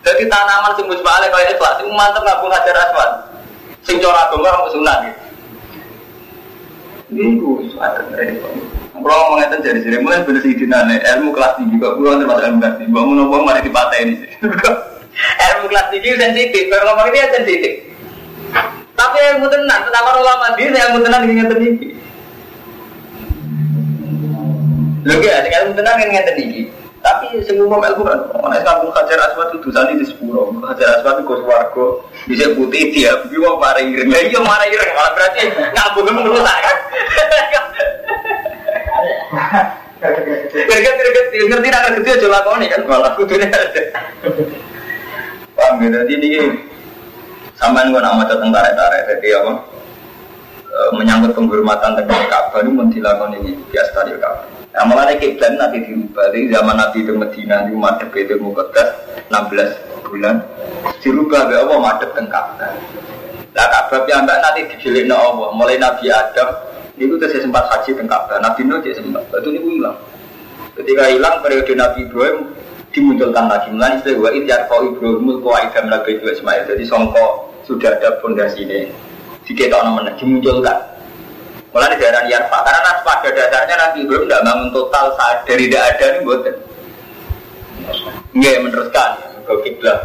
Jadi 0.00 0.22
tanaman 0.26 0.72
sing 0.74 0.88
wis 0.88 1.04
balik 1.04 1.30
kaya 1.30 1.52
ikhlas, 1.54 1.76
sing 1.78 1.86
mantep 1.92 2.24
ngaku 2.24 2.48
hajar 2.50 2.72
aswan. 2.72 3.10
Sing 3.84 4.00
cara 4.00 4.26
agama 4.26 4.48
orang 4.48 4.72
sunat 4.72 4.98
gitu. 5.06 5.29
Niku 7.10 7.66
ada 7.82 8.06
repot. 8.14 8.54
Kalau 9.00 9.34
ngomong 9.34 9.62
dari 9.64 9.80
sini, 9.82 9.96
mulai 9.98 10.22
bener 10.22 10.44
sih 10.44 10.54
dinane 10.54 11.00
ilmu 11.00 11.32
kelas 11.32 11.56
tinggi 11.56 11.80
kok 11.80 11.96
pulau 11.96 12.20
termasuk 12.20 12.44
ilmu 12.46 12.58
kelas 12.62 12.74
tinggi. 12.78 12.92
Bangun 12.94 13.16
ngomong 13.18 13.42
mari 13.48 13.60
ini 13.66 14.14
sih. 14.20 14.30
ilmu 15.50 15.66
kelas 15.66 15.86
tinggi 15.90 16.20
sensitif, 16.20 16.62
kalau 16.70 16.94
ngomong 16.94 17.08
ini 17.10 17.18
sensitif. 17.34 17.72
Tapi 18.94 19.18
ilmu 19.34 19.46
tenang, 19.48 19.80
tentang 19.88 20.20
ulama 20.20 20.46
dia 20.54 20.68
ilmu 20.70 20.98
tenang 21.00 21.22
ingin 21.26 21.48
tinggi. 21.50 21.88
Lho 25.08 25.14
ya, 25.24 25.40
ilmu 25.64 25.72
tenang 25.74 25.96
ingin 26.04 26.30
tinggi. 26.36 26.62
Tapi 27.00 27.40
semua 27.48 27.80
ilmu 27.80 28.04
kan, 28.04 28.20
mana 28.44 28.60
kampung 28.60 28.92
hajar 28.92 29.18
aswad 29.24 29.56
itu 29.56 29.72
dosa 29.72 29.88
di 29.88 30.04
sepuro. 30.04 30.52
Hajar 30.60 31.00
aswad 31.00 31.24
itu 31.24 31.32
warga 31.48 31.86
bisa 32.28 32.52
putih 32.52 32.92
dia, 32.92 33.16
tapi 33.16 33.40
mau 33.40 33.56
marah 33.56 33.80
ireng. 33.80 34.12
Lah 34.12 34.20
iya 34.20 34.40
marah 34.44 34.68
ireng, 34.68 34.92
malah 34.92 35.12
berarti 35.16 35.40
ngabung 35.48 36.12
menurut 36.12 36.44
kan. 36.44 36.76
Greget 40.52 40.94
ngerti 41.48 41.68
nak 41.72 41.82
ngerti 41.88 42.08
aja 42.20 42.28
lakoni 42.28 42.66
kan 42.68 42.84
malah 42.84 43.16
kudune. 43.16 43.48
Paham 45.56 45.80
ya 45.80 45.88
jadi 46.04 46.12
ini 46.20 46.30
sampean 47.56 47.92
gua 47.92 48.04
nama 48.04 48.24
tentang 48.28 48.52
tarik-tarik 48.52 49.08
jadi 49.08 49.40
apa? 49.40 49.52
Eh, 50.70 50.90
menyangkut 50.96 51.32
penghormatan 51.36 51.98
tentang 51.98 52.22
Ka'bah 52.28 52.60
itu 52.62 52.70
mentilakon 52.72 53.36
ini 53.40 53.56
biasa 53.68 54.06
di 54.08 54.16
Ka'bah. 54.16 54.59
Nah 54.70 54.86
malah 54.86 55.10
kiblat 55.18 55.58
nanti 55.58 55.82
dirubah. 55.82 56.30
Jadi 56.30 56.54
zaman 56.54 56.74
Nabi 56.78 56.98
di 57.02 57.12
Medina 57.12 57.56
di 57.66 57.74
madep 57.74 58.14
itu 58.14 58.38
mukadas 58.38 58.88
16 59.26 60.06
bulan 60.06 60.38
dirubah 61.02 61.50
be 61.50 61.54
Allah 61.58 61.78
madep 61.78 62.10
tengkap. 62.14 62.46
Nah 63.50 63.66
Ka'bah 63.66 64.06
yang 64.06 64.22
nanti 64.26 64.62
dijelik 64.70 65.10
Allah. 65.10 65.50
Mulai 65.58 65.76
Nabi 65.82 66.06
Adam 66.06 66.54
itu 66.94 67.18
saya 67.18 67.42
sempat 67.42 67.66
haji 67.66 67.98
tengkap. 67.98 68.30
Nabi 68.38 68.60
Nuh 68.62 68.78
dia 68.78 68.94
sempat. 68.94 69.26
Itu 69.34 69.50
ini 69.50 69.80
hilang. 69.80 69.98
Ketika 70.78 71.04
hilang 71.10 71.42
periode 71.42 71.72
Nabi 71.74 72.06
Ibrahim 72.06 72.38
dimunculkan 72.90 73.46
lagi 73.46 73.70
mulai 73.70 73.98
istilah 74.02 74.18
wa 74.18 74.30
idyar 74.34 74.66
kau 74.66 74.82
Ibrahim 74.86 75.42
kau 75.42 75.54
Adam 75.54 75.90
lagi 75.90 76.14
itu 76.14 76.30
Ismail. 76.30 76.62
Jadi 76.70 76.84
songko 76.86 77.26
sudah 77.66 77.98
ada 77.98 78.22
fondasi 78.22 78.62
ini. 78.62 78.86
Diketok 79.42 79.82
namanya 79.82 80.14
dimunculkan. 80.14 80.78
Mulai 81.70 81.94
daerah 82.02 82.26
Yarfa 82.26 82.58
karena 82.66 82.90
pada 83.06 83.28
dasarnya 83.30 83.76
nanti 83.78 84.02
belum 84.02 84.26
tidak 84.26 84.42
bangun 84.42 84.68
total 84.74 85.06
saat 85.14 85.46
dari 85.46 85.70
tidak 85.70 85.84
ada 85.94 86.06
nih 86.18 86.20
buatan. 86.26 86.54
Nggak 88.34 88.58
meneruskan 88.66 89.10
ke 89.46 89.54
kiblat. 89.62 89.98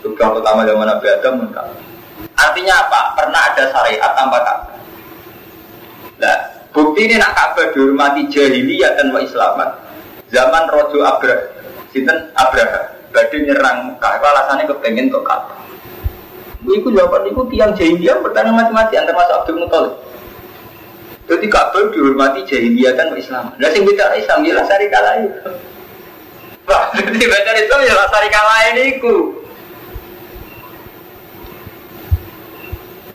Tugas 0.00 0.28
pertama 0.38 0.62
zaman 0.62 0.86
Nabi 0.86 1.06
Adam 1.10 1.32
munkar. 1.42 1.66
Artinya 2.38 2.74
apa? 2.86 3.00
Pernah 3.18 3.42
ada 3.52 3.62
syariat 3.68 4.10
tanpa 4.16 4.38
Ka'bah. 4.40 4.78
Nah, 6.20 6.36
bukti 6.72 7.10
ini 7.10 7.20
nak 7.20 7.36
Ka'bah 7.36 7.68
dihormati 7.74 8.30
jahiliyah 8.30 8.96
dan 8.96 9.12
wa 9.12 9.20
Islaman. 9.20 9.70
Zaman 10.30 10.64
Rojo 10.70 11.04
Abrah, 11.04 11.52
sinten 11.90 12.32
Abraha, 12.38 12.86
badai 13.12 13.44
nyerang 13.44 13.92
Mekah. 13.92 14.12
Alasannya 14.22 14.64
kepengen 14.70 15.12
kok 15.12 15.26
Ka'bah. 15.26 15.58
Iku 16.64 16.88
jawaban 16.94 17.28
itu 17.28 17.42
tiang 17.50 17.72
jahiliyah 17.74 18.22
bertanya 18.22 18.54
macam-macam 18.54 19.00
termasuk 19.04 19.34
Abdul 19.42 19.58
Muthalib. 19.66 19.94
Jadi 21.30 21.46
Ka'bah 21.46 21.94
dihormati 21.94 22.42
jahiliyah 22.42 22.98
dan 22.98 23.14
Islam. 23.14 23.54
Nah 23.54 23.70
sing 23.70 23.86
beda 23.86 24.18
Islam 24.18 24.42
ya 24.42 24.58
sari 24.66 24.90
kalah 24.90 25.14
itu. 25.22 25.50
Wah, 26.66 26.90
jadi 26.98 27.22
beda 27.22 27.52
Islam 27.54 27.80
ya 27.86 27.94
sari 28.10 28.28
kalah 28.34 28.58
ini 28.74 28.98
ku. 28.98 29.38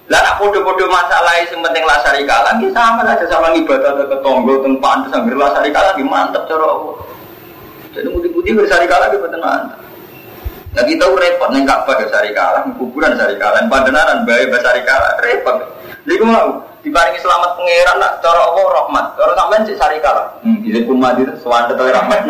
Lah 0.07 0.21
Nak 0.21 0.35
podo-podo 0.37 0.85
masalah 0.85 1.33
yang 1.43 1.65
penting 1.65 1.83
lasari 1.83 2.23
kalah, 2.29 2.55
kita 2.61 2.77
sama 2.77 3.01
aja 3.03 3.25
sama 3.25 3.49
ibadah 3.57 3.91
ke 3.97 4.05
ketonggo, 4.05 4.61
tempat 4.61 4.79
pantas 4.79 5.09
sambil 5.17 5.35
lasari 5.41 5.73
kalah, 5.73 5.97
mantep 5.97 6.45
cara 6.45 6.61
Allah. 6.61 6.95
Jadi 7.89 8.07
putih-putih 8.13 8.53
bersari 8.53 8.85
kalah, 8.85 9.09
kita 9.09 9.33
mantep. 9.41 9.81
Nah 10.77 10.83
kita 10.85 11.09
repot 11.09 11.49
neng 11.49 11.65
Ka'bah 11.65 11.97
bersari 11.97 12.31
kalah, 12.37 12.63
kuburan 12.77 13.17
bersari 13.17 13.35
kalah, 13.41 13.65
pandenaran 13.65 14.23
bayi 14.29 14.45
bersari 14.45 14.85
kalah, 14.85 15.17
repot. 15.19 15.74
Jadi 16.05 16.21
mau 16.21 16.61
diparingi 16.85 17.17
selamat 17.17 17.57
pangeran 17.57 17.97
nak 17.97 18.21
cara 18.21 18.41
Allah 18.45 18.65
rahmat, 18.77 19.05
cara 19.17 19.33
sampean 19.33 19.65
cek 19.65 19.77
sari 19.81 19.97
kalah. 20.05 20.37
Hmm, 20.45 20.61
jadi 20.61 20.85
pun 20.85 21.01
mati 21.01 21.25
sewanda 21.41 21.73
tuh 21.73 21.89
rahmat. 21.89 22.29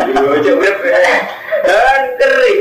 Dan 1.68 2.00
kering. 2.16 2.60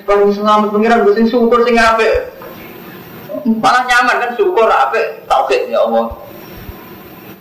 Diparingi 0.00 0.32
selamat 0.32 0.72
pangeran, 0.72 1.04
gue 1.04 1.28
syukur 1.28 1.60
sing 1.68 1.76
apik. 1.76 2.32
Malah 3.60 3.84
nyaman 3.84 4.16
kan 4.16 4.30
syukur 4.32 4.64
apa 4.64 4.96
tauhid 5.28 5.68
ya 5.68 5.84
Allah. 5.84 6.08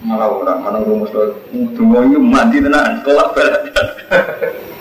Malah 0.03 0.27
orang 0.27 0.59
mana 0.59 0.77
rumus 0.83 1.13
lo 1.15 1.31
tunggu 1.77 2.03
ini 2.03 2.17
mati 2.19 2.59
tenan 2.59 2.99
setelah 2.99 3.31
berat. 3.31 3.63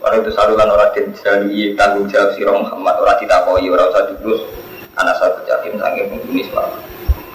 Walau 0.00 0.24
itu 0.24 0.32
saluran 0.32 0.64
orang 0.64 0.96
dan 0.96 1.12
jadi 1.12 1.76
tanggung 1.76 2.08
jawab 2.08 2.32
sira 2.32 2.56
Muhammad 2.56 2.96
orang 3.04 3.20
tidak 3.20 3.44
koi 3.44 3.68
orang 3.68 3.92
usah 3.92 4.08
terus 4.16 4.40
anak 4.96 5.12
satu 5.20 5.44
jakim 5.44 5.76
sange 5.76 6.08
penghuni 6.08 6.40
selalu 6.48 6.76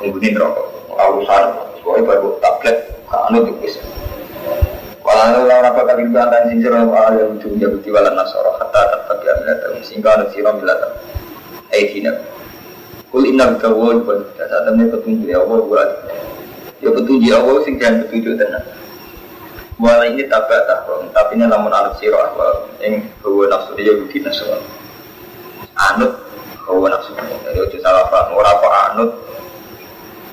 penghuni 0.02 0.34
rokok 0.34 0.66
urusan. 0.90 1.44
Soalnya 1.86 2.10
baru 2.10 2.42
tablet 2.42 2.78
kanu 3.06 3.54
bisa 3.62 3.78
Walau 5.06 5.46
orang 5.46 5.70
apa 5.70 5.82
kali 5.86 6.10
itu 6.10 6.18
antara 6.18 6.50
sing 6.50 6.58
sira 6.66 6.82
wa 6.82 7.14
yang 7.14 7.38
ujung 7.38 7.54
jabuti 7.62 7.94
walan 7.94 8.18
nasoro 8.18 8.58
hatta 8.58 8.82
tetap 8.82 9.18
ya 9.22 9.34
milata 9.38 9.66
sehingga 9.86 10.10
ada 10.18 10.26
sira 10.34 10.50
milata 10.58 10.88
Aidina 11.70 12.18
Kul 13.14 13.30
inna 13.30 13.54
bika 13.54 13.70
wa 13.70 13.94
ibn 13.94 14.26
Saat 14.34 14.74
ini 14.74 14.90
petunjuk 14.90 15.30
ya 15.30 15.38
Allah. 15.46 15.62
Buat 15.62 15.90
Ya 16.82 16.90
petunjuk 16.90 17.30
Allah 17.30 17.62
sing 17.62 17.78
jangan 17.78 18.10
petunjuk 18.10 18.34
tenang 18.42 18.66
Mulai 19.76 20.16
ini 20.16 20.24
tabak 20.32 20.72
tahron 20.72 21.12
Tapi 21.12 21.36
ini 21.36 21.52
namun 21.52 21.68
anut 21.68 22.00
siro 22.00 22.16
ahwal 22.16 22.72
Yang 22.80 23.12
hawa 23.20 23.44
nafsu 23.52 23.76
dia 23.76 23.92
bukti 23.92 24.24
nasional 24.24 24.64
Anut 25.76 26.16
hawa 26.64 26.88
nafsu 26.96 27.12
Jadi 27.12 27.60
itu 27.60 27.78
salah 27.84 28.08
paham. 28.08 28.40
Orang 28.40 28.56
apa 28.56 28.70
anut? 28.92 29.12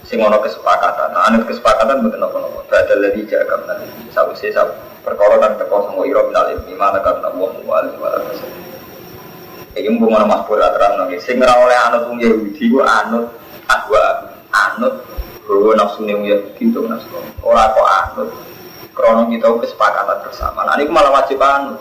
Sing 0.06 0.22
ono 0.22 0.38
kesepakatan. 0.38 1.10
Nah 1.10 1.26
anut 1.26 1.42
kesepakatan 1.50 2.06
nopo 2.06 2.38
nopo 2.38 2.58
Ada 2.70 2.94
lagi 3.02 3.26
jaga 3.26 3.58
nanti 3.66 4.38
sih 4.38 4.54
sabu 4.54 4.78
Perkara 5.02 5.34
dan 5.42 5.58
teko 5.58 5.90
sama 5.90 6.06
iro 6.06 6.30
minal 6.30 6.54
ilmi 6.54 6.78
Mana 6.78 7.02
karena 7.02 7.26
Allah 7.26 7.50
mu'alim 7.58 7.98
Walau 7.98 8.62
ini 9.72 9.88
mau 9.96 10.12
mana 10.12 10.28
mas 10.28 10.44
pura 10.44 10.68
terang. 10.68 11.08
Sing 11.16 11.40
oleh 11.40 11.78
anut 11.88 12.12
wong 12.12 12.20
Yahudi 12.20 12.68
ku 12.68 12.84
anut. 12.84 13.32
Agwa 13.64 14.28
anut 14.52 15.00
bahwa 15.48 15.72
nafsu 15.80 16.04
nih 16.04 16.12
wong 16.12 16.26
Yahudi 16.28 16.60
itu 16.60 16.80
nafsu. 16.84 17.08
Kok 17.40 17.88
anut. 17.88 18.51
Krono 18.92 19.24
kita 19.32 19.48
kesepakatan 19.56 20.20
bersama. 20.20 20.68
Nah 20.68 20.76
ini 20.76 20.92
malah 20.92 21.12
wajib 21.16 21.40
anut. 21.40 21.80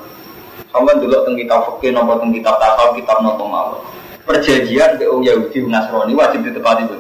Sampai 0.72 0.96
dulu 1.04 1.12
tentang 1.28 1.36
kita 1.36 1.56
fakir, 1.68 1.92
nomor 1.92 2.24
tentang 2.24 2.32
kita 2.40 2.52
takal, 2.56 2.96
kita 2.96 3.14
nopo 3.20 3.44
mau. 3.44 3.84
Perjanjian 4.24 4.96
ke 4.96 5.04
wong 5.04 5.28
Yahudi 5.28 5.68
Nasrani 5.68 6.16
wajib 6.16 6.48
ditepati 6.48 6.88
itu. 6.88 6.96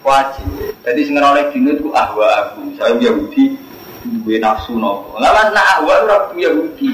Wajib. 0.00 0.48
Jadi 0.80 1.00
sing 1.04 1.20
oleh 1.20 1.52
dino 1.52 1.76
itu 1.76 1.92
ahwa 1.92 2.48
aku. 2.48 2.72
Saya 2.80 2.96
Yahudi 2.96 3.60
duwe 4.24 4.40
nafsu 4.40 4.80
nopo. 4.80 5.20
Lah 5.20 5.52
nak 5.52 5.84
ahwa 5.84 6.08
ora 6.08 6.18
Yahudi. 6.32 6.88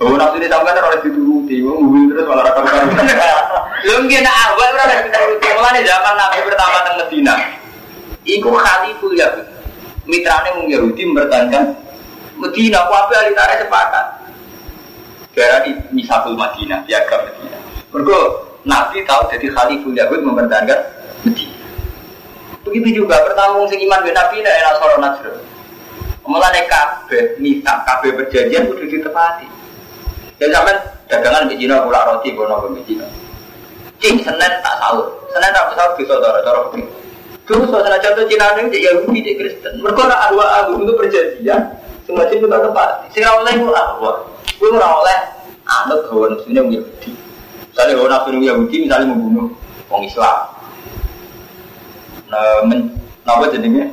Oh 0.00 0.16
nafsu 0.16 0.40
ini 0.40 0.48
sampai 0.48 0.72
kan 0.72 0.88
oleh 0.88 1.04
dituruti, 1.04 1.60
ngomong 1.60 2.08
terus 2.08 2.24
malah 2.24 2.48
rakam 2.48 2.64
kan. 2.64 2.88
Lu 3.84 4.00
mungkin 4.00 4.24
awal 4.24 4.68
udah 4.72 4.96
dituruti, 5.04 5.48
malah 5.52 5.76
zaman 5.76 6.14
Nabi 6.16 6.38
pertama 6.48 6.76
teng 6.88 6.96
Medina. 7.04 7.36
Iku 8.24 8.48
Khaliful 8.48 9.12
Yahud. 9.12 9.59
Mitrane 10.08 10.48
mung 10.56 10.68
Yahudi 10.72 11.02
mempertahankan 11.04 11.64
Medina, 12.40 12.88
kuapi 12.88 13.12
alitare 13.20 13.60
sepakat. 13.60 14.06
Gara 15.36 15.60
di 15.62 15.76
Misabul 15.92 16.34
Madinah, 16.40 16.82
piagam 16.88 17.20
Medina. 17.28 17.58
Mergo 17.92 18.18
Nabi 18.64 19.04
tahu 19.04 19.28
jadi 19.28 19.46
Khaliful 19.52 19.92
Yahud 19.92 20.20
mempertahankan 20.24 20.80
Medina. 21.28 21.56
Begitu 22.64 23.04
juga 23.04 23.20
pertama 23.24 23.64
sing 23.68 23.80
iman 23.88 24.00
ben 24.04 24.16
Nabi 24.16 24.36
nek 24.44 24.54
era 24.56 24.72
Soro 24.76 24.96
Najr. 25.00 25.32
Mulane 26.28 26.62
kabeh 26.68 27.40
mita 27.42 27.82
kabeh 27.88 28.14
perjanjian 28.14 28.68
kudu 28.68 28.86
ditepati. 28.86 29.48
Dan 30.40 30.54
sampai 30.54 30.76
dagangan 31.08 31.50
di 31.50 31.60
Cina 31.60 31.84
roti 31.84 32.32
kono 32.32 32.64
ke 32.64 32.80
Cina. 32.88 33.04
Cing 34.00 34.16
Senin 34.24 34.52
tak 34.64 34.76
sahur, 34.80 35.12
Senin 35.34 35.52
tak 35.52 35.76
sahur 35.76 35.92
bisa 36.00 36.16
cara 36.16 36.40
cara. 36.40 36.60
Terus 37.50 37.66
suasana 37.66 37.98
contoh 37.98 38.22
Cina 38.30 38.54
ini 38.62 38.70
dia 38.70 38.94
Yahudi, 38.94 39.26
dia 39.26 39.34
Kristen. 39.34 39.82
Mereka 39.82 40.06
nak 40.06 40.30
dua 40.30 40.46
aku 40.62 40.86
untuk 40.86 40.94
perjanjian, 41.02 41.58
sengaja 42.06 42.30
kita 42.30 42.46
tempat. 42.46 43.10
Si 43.10 43.18
oleh 43.26 43.58
itu 43.58 43.66
Allah, 43.74 44.22
gue 44.54 44.70
ora 44.70 45.02
oleh 45.02 45.18
anut 45.66 46.06
hawa 46.14 46.30
nafsunya 46.30 46.62
Yahudi. 46.62 47.10
Misalnya 47.74 47.98
hawa 47.98 48.06
nafsu 48.06 48.38
Yahudi 48.38 48.76
misalnya 48.86 49.10
membunuh 49.10 49.50
orang 49.90 50.06
Islam. 50.06 50.36
Nah, 52.30 52.62
men, 52.70 52.94
apa 53.26 53.50
jadinya? 53.50 53.90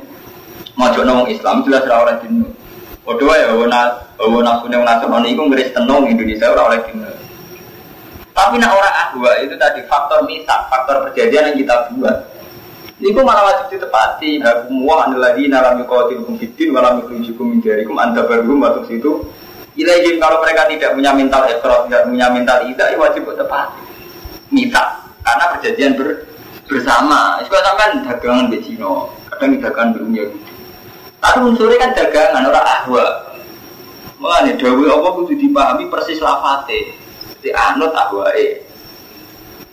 Mau 0.78 0.94
orang 0.94 1.26
Islam 1.26 1.66
jelas 1.66 1.82
orang 1.90 2.22
dino. 2.22 2.46
Waduh 3.10 3.26
ya, 3.34 3.50
hawa 3.58 4.38
nafsu 4.38 4.70
yang 4.70 4.86
nasrani 4.86 5.34
itu 5.34 5.42
ngeris 5.42 5.74
tenung 5.74 6.06
Indonesia 6.06 6.46
orang 6.54 6.66
oleh 6.70 6.80
dino. 6.86 7.10
Tapi 8.38 8.54
nak 8.62 8.70
orang 8.70 8.94
ahwa 9.02 9.34
itu 9.42 9.58
tadi 9.58 9.82
faktor 9.90 10.22
misak, 10.30 10.70
faktor 10.70 11.10
perjanjian 11.10 11.50
yang 11.50 11.58
kita 11.58 11.74
buat. 11.98 12.37
Ini 12.98 13.14
kok 13.14 13.22
malah 13.22 13.46
wajib 13.46 13.78
ditepati. 13.78 14.42
Hakum 14.42 14.82
wa 14.82 15.06
lagi 15.06 15.46
nalam 15.46 15.78
yuqatilukum 15.86 16.34
fiddin 16.34 16.74
wa 16.74 16.82
lam 16.82 16.98
yukhrijukum 17.06 17.54
min 17.54 17.58
diyarikum 17.62 17.94
anta 17.94 18.26
barum 18.26 18.58
atau 18.66 18.82
situ. 18.90 19.22
Ilaihim 19.78 20.18
kalau 20.18 20.42
mereka 20.42 20.66
tidak 20.66 20.90
punya 20.98 21.14
mental 21.14 21.46
ekstros, 21.46 21.86
tidak 21.86 22.10
punya 22.10 22.26
mental 22.34 22.66
ida, 22.66 22.90
ya 22.90 22.98
wajib 22.98 23.22
ditepati. 23.30 23.78
Misak, 24.50 24.88
karena 25.22 25.44
perjanjian 25.54 25.92
ber, 25.94 26.26
bersama. 26.66 27.38
Itu 27.38 27.54
kan 27.54 28.02
dagangan 28.02 28.50
di 28.50 28.58
Cina, 28.58 29.06
kadang 29.30 29.62
dagangan 29.62 29.94
di 29.94 30.18
Yahudi. 30.18 30.40
Tapi 31.22 31.38
unsurnya 31.46 31.78
kan 31.78 31.90
dagangan, 31.94 32.50
orang 32.50 32.66
ahwa. 32.66 33.06
Mengenai 34.18 34.58
dawe 34.58 34.84
apa 34.98 35.08
kudu 35.14 35.34
dipahami 35.38 35.86
persis 35.86 36.18
lafate. 36.18 36.90
Jadi 37.38 37.54
anut 37.54 37.94
ahwae. 37.94 38.66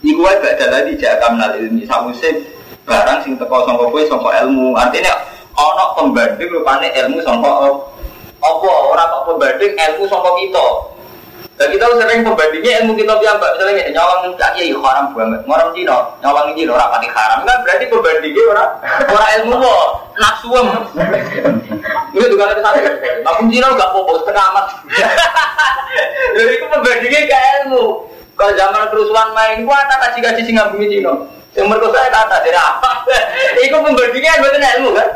Iku 0.05 0.21
wae 0.21 0.37
gak 0.37 0.61
ada 0.61 0.65
lagi 0.69 0.93
jaga 1.01 1.33
menal 1.33 1.57
ilmi. 1.57 1.81
Samuse 1.89 2.54
barang 2.85 3.19
sing 3.25 3.33
teko 3.35 3.65
sangka 3.65 3.85
kowe 3.89 4.01
sangka 4.05 4.29
ilmu. 4.45 4.77
Artinya 4.77 5.13
ana 5.57 5.85
pembanding 5.97 6.49
rupane 6.53 6.87
ilmu 6.93 7.17
sangka 7.25 7.49
apa 8.45 8.67
ora 8.69 9.03
kok 9.09 9.23
pembanding 9.33 9.73
ilmu 9.73 10.03
sangka 10.05 10.31
kita. 10.37 10.67
Dan 11.55 11.71
kita 11.71 11.87
sering 11.87 12.19
pembandingnya 12.27 12.83
ilmu 12.83 12.99
kita 12.99 13.15
mbak 13.15 13.51
misalnya 13.55 13.87
nyawang 13.95 14.27
cak 14.35 14.59
iya 14.59 14.75
haram 14.75 15.15
banget, 15.15 15.39
ngoram 15.47 15.71
Cina, 15.71 16.03
nyawang 16.19 16.51
ini 16.51 16.67
orang 16.67 16.91
pati 16.91 17.07
haram 17.07 17.47
kan 17.47 17.63
berarti 17.63 17.87
pembandingnya 17.87 18.43
orang 18.51 18.69
orang 19.07 19.29
ilmu 19.39 19.53
kok 19.63 19.87
nafsuem. 20.19 20.67
Itu 22.11 22.27
juga 22.27 22.51
ada 22.51 22.59
satu, 22.59 22.79
tapi 23.23 23.41
Cina 23.47 23.71
gak 23.71 23.91
popo 23.95 24.19
setengah 24.19 24.43
amat. 24.51 24.65
Jadi 26.35 26.51
itu 26.59 26.65
pembandingnya 26.67 27.21
ke 27.23 27.37
ilmu. 27.63 27.83
Kalau 28.35 28.51
zaman 28.59 28.91
kerusuhan 28.91 29.31
main, 29.31 29.63
gua 29.63 29.79
tak 29.87 30.11
kasih 30.11 30.27
kasih 30.27 30.43
singa 30.43 30.67
bumi 30.75 30.91
Cina. 30.91 31.15
Yang 31.55 31.67
merkosa 31.71 32.11
kata 32.11 32.35
dari 32.43 32.59
apa? 32.59 32.91
Itu 33.63 33.77
pembandingnya 33.79 34.43
bukan 34.43 34.63
ilmu 34.79 34.89
kan? 34.91 35.09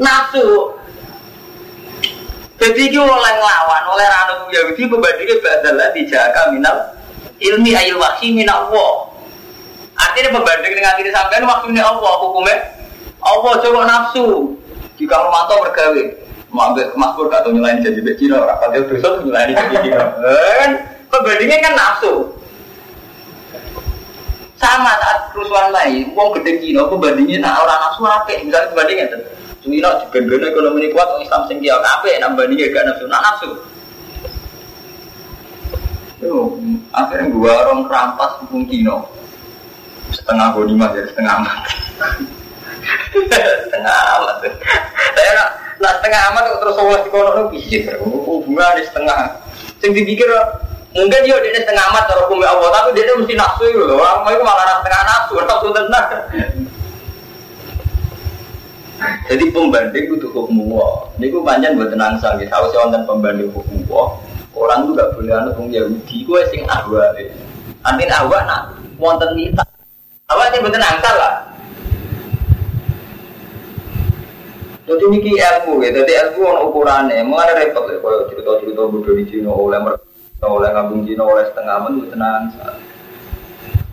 Nafsu. 0.00 0.46
Jadi 2.62 2.94
itu 2.94 3.02
oleh 3.02 3.32
ngelawan, 3.42 3.82
oleh 3.90 4.06
ranut 4.06 4.46
Yahudi 4.54 4.86
pembandingnya 4.86 5.34
badalah 5.42 5.90
dijaga 5.90 6.54
minal 6.54 6.94
ilmi 7.42 7.74
ayil 7.74 7.98
wahsi 7.98 8.30
minal 8.30 8.70
Allah. 8.70 9.10
Artinya 9.98 10.38
pembanding 10.38 10.70
dengan 10.78 10.94
diri 10.94 11.10
sampean 11.10 11.42
maksudnya 11.42 11.82
Allah 11.82 12.12
hukumnya 12.22 12.56
Allah 13.18 13.52
coba 13.58 13.80
nafsu. 13.82 14.54
Jika 14.94 15.14
Romanto 15.18 15.58
bergawe, 15.58 16.02
Mabek 16.52 16.94
makmur 16.94 17.32
gak 17.32 17.48
tau 17.48 17.50
nyelain 17.50 17.80
jadi 17.80 17.98
becino, 18.04 18.44
rapat 18.44 18.76
dia 18.76 18.84
tuh 18.84 19.24
nyelain 19.26 19.56
jadi 19.56 19.68
becino. 19.72 20.04
Kan 20.62 20.70
pembandingnya 21.10 21.58
kan 21.66 21.72
nafsu. 21.74 22.41
Sama 24.62 24.94
saat 25.02 25.34
kerusuhan 25.34 25.74
lain, 25.74 26.14
uang 26.14 26.38
gede 26.38 26.62
Cina, 26.62 26.86
bandingin 26.86 27.42
nah 27.42 27.66
orang 27.66 27.82
nafsu 27.82 28.06
apa? 28.06 28.30
Misalnya 28.46 29.10
tuh. 29.10 29.22
Cina 29.58 29.90
di 29.98 30.06
band 30.14 30.42
ekonomi 30.46 30.86
kuat, 30.94 31.06
orang 31.10 31.26
Islam 31.26 31.42
sing 31.50 31.58
dia 31.58 31.74
apa? 31.82 32.06
Nak 32.06 32.38
bandingin 32.38 32.70
gak 32.70 32.86
nafsu, 32.86 33.04
nak 33.10 33.22
nafsu. 33.26 33.50
Yo, 36.22 36.54
akhirnya 36.94 37.34
gua 37.34 37.66
orang 37.66 37.90
kerampas 37.90 38.38
hukum 38.46 38.62
Cina. 38.70 39.02
Setengah 40.14 40.54
bodi 40.54 40.78
mah 40.78 40.94
jadi 40.94 41.10
setengah 41.10 41.42
amat. 41.42 41.58
setengah 43.66 43.96
amat. 44.22 44.36
Saya 45.18 45.30
nak 45.34 45.48
nak 45.82 45.92
setengah 45.98 46.20
amat 46.30 46.44
terus 46.62 46.78
Allah 46.78 46.98
di 47.02 47.10
kono 47.10 47.50
pikir 47.50 47.98
hubungan 47.98 48.78
di 48.78 48.86
setengah. 48.86 49.42
Sing 49.82 49.90
dipikir 49.90 50.30
Mungkin 50.92 51.24
dia 51.24 51.36
dia 51.40 51.56
setengah 51.56 51.88
amat 51.88 52.04
cara 52.04 52.20
hukum 52.28 52.44
Allah, 52.44 52.68
tapi 52.68 52.92
dia 52.92 53.16
mesti 53.16 53.32
nafsu 53.32 53.64
itu 53.64 53.80
loh. 53.80 53.96
Orang 53.96 54.28
itu 54.28 54.44
malah 54.44 54.76
setengah 54.76 55.02
nafsu, 55.08 55.34
nafsu 55.40 55.68
tenang. 55.72 56.06
Jadi 59.32 59.44
pembanding 59.48 60.04
itu 60.12 60.28
hukum 60.28 60.68
Allah. 60.68 61.08
Ini 61.16 61.32
gue 61.32 61.42
panjang 61.42 61.80
buat 61.80 61.88
tenang 61.88 62.20
sanggih. 62.20 62.44
Tahu 62.52 62.68
sih 62.68 62.78
wonten 62.78 63.02
pembanding 63.08 63.48
hukum 63.56 63.80
Allah. 63.88 64.20
Orang 64.52 64.78
tuh 64.84 64.92
gak 64.92 65.16
boleh 65.16 65.32
anak 65.32 65.56
hukum 65.56 65.72
Yahudi. 65.72 66.16
Gue 66.28 66.40
sing 66.52 66.62
ahwa. 66.68 67.08
Artinya 67.82 68.14
ahwa 68.20 68.38
nak 68.44 68.60
wonten 69.00 69.32
nita. 69.32 69.64
Ahwa 70.28 70.52
sih 70.52 70.60
buat 70.60 70.76
tenang 70.76 71.00
lah. 71.00 71.34
Jadi 74.84 75.04
ini 75.08 75.40
ilmu 75.40 75.80
ya. 75.80 75.88
Jadi 75.88 76.12
ilmu 76.20 76.40
orang 76.44 76.64
ukurannya. 76.68 77.24
Mengenai 77.24 77.58
repot 77.64 77.88
ya. 77.88 77.96
Kalau 77.96 78.28
cerita-cerita 78.28 78.82
bodoh 78.92 79.14
di 79.16 79.24
Cina 79.24 79.50
oleh 79.50 79.80
mereka 79.80 80.11
oleh 80.42 80.74
ngabung 80.74 81.06
Cina 81.06 81.22
oleh 81.22 81.46
setengah 81.46 81.86
men 81.86 82.02
tenang 82.10 82.50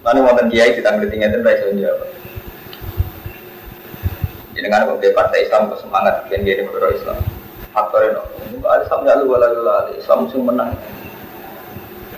mana 0.02 0.18
wonten 0.26 0.50
kiai 0.50 0.74
kita 0.74 0.98
ngerti 0.98 1.22
ngerti 1.22 1.46
dari 1.46 1.62
iso 4.58 4.68
kan 4.70 4.82
kalau 4.82 4.98
partai 5.14 5.46
Islam 5.46 5.70
semangat 5.78 6.26
bikin 6.26 6.44
gini 6.44 6.66
negara 6.66 6.90
Islam. 6.92 7.18
Faktor 7.70 8.02
itu 8.12 8.22
ada 8.66 8.82
Islam 8.82 9.00
ya 9.06 9.14
lu 9.22 9.32
wala 9.32 9.48
wala 9.56 9.94
Islam 9.94 10.26
sih 10.28 10.42
menang. 10.42 10.74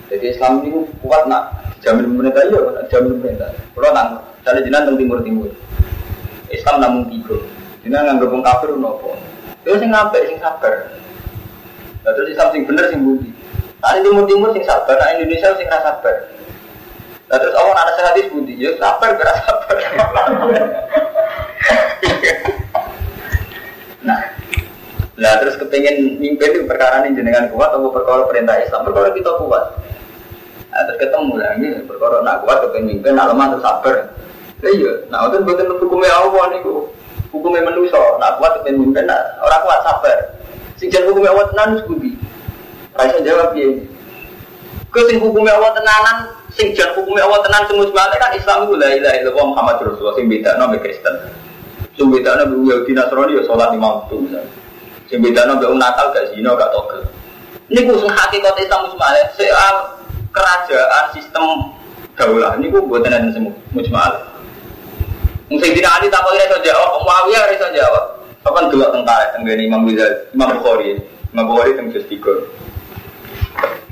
Jadi 0.08 0.24
Islam 0.32 0.64
ini 0.64 0.80
kuat 1.04 1.28
nak. 1.28 1.60
Jamin 1.82 2.14
pemerintah 2.14 2.46
ya 2.46 2.86
jamin 2.94 3.18
pemerintah 3.18 3.50
kalau 3.74 3.90
nang 3.90 4.22
dari 4.46 4.62
jinan 4.62 4.86
teng 4.86 4.96
timur 5.02 5.18
timur 5.26 5.50
Islam 6.48 6.76
namun 6.80 7.10
tiga. 7.10 7.36
Jinan 7.84 8.06
nggak 8.06 8.26
gabung 8.26 8.42
kafir 8.42 8.70
nopo 8.80 9.18
itu 9.66 9.76
sing 9.76 9.92
ngapain 9.92 10.24
sing 10.24 10.38
sabar. 10.40 10.88
Terus 12.06 12.32
Islam 12.32 12.48
sing 12.54 12.62
bener 12.64 12.86
sing 12.88 13.02
budi 13.04 13.41
Nah, 13.82 13.98
timur 13.98 14.30
timur 14.30 14.54
sing 14.54 14.62
sabar, 14.62 14.94
nah 14.94 15.10
Indonesia 15.18 15.58
sing 15.58 15.66
rasa 15.66 15.98
sabar. 15.98 16.14
Nah, 17.26 17.34
terus 17.34 17.50
orang 17.58 17.74
ada 17.74 17.92
sehat 17.98 18.14
di 18.14 18.30
budi, 18.30 18.54
ya 18.54 18.78
sabar, 18.78 19.10
berasa 19.18 19.42
sabar. 19.42 19.76
nah, 24.06 24.20
nah 25.18 25.32
terus 25.42 25.58
kepengen 25.58 26.22
mimpin 26.22 26.54
itu 26.54 26.62
perkara 26.62 27.02
ini 27.02 27.18
jenengan 27.18 27.50
kuat 27.50 27.74
atau 27.74 27.90
perkara 27.90 28.22
perintah 28.30 28.54
Islam, 28.62 28.86
perkara 28.86 29.10
kita 29.18 29.34
kuat. 29.42 29.64
Nah, 30.70 30.80
terus 30.86 30.98
ketemu 31.02 31.32
lah 31.42 31.50
ini 31.58 31.82
perkara 31.82 32.22
nak 32.22 32.46
kuat 32.46 32.62
kepengen 32.62 32.86
mimpin, 32.86 33.18
nak 33.18 33.34
lemah 33.34 33.46
terus 33.50 33.66
sabar. 33.66 33.96
Iya, 34.62 35.10
nah 35.10 35.26
itu 35.26 35.42
bukan 35.42 35.74
hukumnya 35.82 36.14
Allah 36.22 36.54
nih, 36.54 36.62
hukumnya 37.34 37.66
manusia. 37.66 37.98
Nak 37.98 38.38
kuat 38.38 38.62
kepengen 38.62 38.78
mimpin, 38.78 39.10
nah, 39.10 39.42
orang 39.42 39.58
kuat 39.66 39.82
sabar. 39.82 40.38
Sing 40.78 40.86
hukumnya 40.86 41.34
Allah 41.34 41.50
tenan 41.50 41.82
budi. 41.90 42.11
Raisa 42.92 43.18
jawab 43.24 43.56
ya. 43.56 43.68
Kau 44.92 45.00
sing 45.08 45.16
hukumnya 45.24 45.56
Allah 45.56 45.72
tenanan, 45.72 46.16
sing 46.52 46.76
jan 46.76 46.92
hukumnya 46.92 47.24
Allah 47.24 47.40
tenan 47.40 47.64
semua 47.64 47.88
sebalik 47.88 48.18
kan 48.20 48.36
Islam 48.36 48.68
itu 48.68 48.74
la 48.76 48.88
ilaha 48.92 49.16
illallah 49.24 49.46
Muhammad 49.56 49.76
Rasulullah 49.80 50.16
sing 50.20 50.28
beda 50.28 50.60
no 50.60 50.68
Kristen. 50.76 51.14
Sing 51.96 52.06
beda 52.12 52.44
no 52.44 52.60
Yahudi 52.60 52.92
Nasrani 52.92 53.40
ya 53.40 53.42
sholat 53.48 53.72
lima 53.72 53.88
waktu. 54.04 54.16
Sing 55.08 55.24
beda 55.24 55.48
no 55.48 55.56
Natal 55.56 56.12
gak 56.12 56.36
zina 56.36 56.52
gak 56.52 56.76
togel. 56.76 57.00
Ini 57.72 57.88
gue 57.88 57.96
sing 58.04 58.12
hakikat 58.12 58.54
Islam 58.60 58.92
sebalik 58.92 59.26
soal 59.40 59.74
kerajaan 60.28 61.04
sistem 61.16 61.44
daulah. 62.12 62.52
Ini 62.60 62.68
gue 62.68 62.82
buat 62.84 63.00
tenan 63.00 63.32
semua 63.32 63.56
mujmal. 63.72 64.12
Mungkin 65.48 65.72
tidak 65.72 65.92
ada 66.00 66.06
tak 66.08 66.22
boleh 66.24 66.44
jawab, 66.64 67.00
Muawiyah 67.00 67.44
bisa 67.48 67.68
jawab. 67.72 68.04
Apa 68.44 68.68
dulu 68.68 68.84
tentara 68.92 69.32
tentang 69.32 69.56
Imam 69.56 69.88
Ghazali, 69.88 70.16
Imam 70.36 70.48
Bukhari, 70.60 71.00
Imam 71.32 71.44
Bukhari 71.48 71.76
tentang 71.76 71.96
Jus 71.96 72.04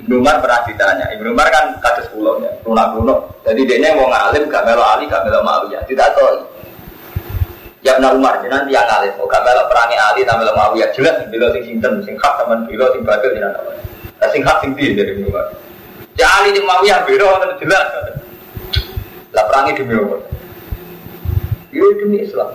Ibnu 0.01 0.27
Umar 0.27 0.42
pernah 0.42 0.64
ditanya, 0.66 1.07
Ibnu 1.14 1.31
Umar 1.31 1.49
kan 1.55 1.77
kados 1.79 2.11
pulau 2.11 2.40
ya, 2.42 2.51
lunak 2.66 2.96
kuno. 2.96 3.14
Jadi 3.46 3.62
dia 3.62 3.94
mau 3.94 4.11
ngalim, 4.11 4.49
gak 4.51 4.64
melo 4.66 4.83
Ali, 4.83 5.07
gak 5.07 5.23
melo 5.23 5.44
Muawiyah. 5.44 5.87
Tidak 5.87 6.09
tahu. 6.18 6.42
Ya 7.81 7.96
benar 7.96 8.18
Umar, 8.18 8.42
jadi 8.42 8.51
nanti 8.51 8.75
yang 8.75 8.85
ngalim, 8.90 9.12
mau 9.14 9.31
gak 9.31 9.44
melo 9.46 9.62
perangi 9.70 9.96
Ali, 10.01 10.20
tak 10.27 10.37
melo 10.40 10.53
Muawiyah. 10.57 10.88
Jelas 10.96 11.16
bila 11.31 11.46
sing 11.55 11.62
sinten, 11.62 11.92
sing 12.03 12.14
hak 12.18 12.33
sama 12.42 12.59
bila 12.66 12.90
sing 12.90 13.03
batil 13.07 13.31
tidak 13.37 13.55
tahu. 13.55 13.70
Nah, 14.20 14.29
sing 14.35 14.42
hak 14.42 14.57
sing 14.64 14.70
piye 14.75 14.99
dari 14.99 15.14
Ibnu 15.14 15.31
Umar. 15.31 15.46
Ya 16.18 16.27
Ali 16.40 16.57
di 16.57 16.61
Muawiyah 16.64 17.07
biro 17.07 17.31
jelas. 17.61 17.87
Lah 19.31 19.44
perangi 19.46 19.79
demi 19.79 19.94
Allah. 19.94 20.20
Ini 21.70 21.87
demi 22.03 22.18
Islam. 22.27 22.51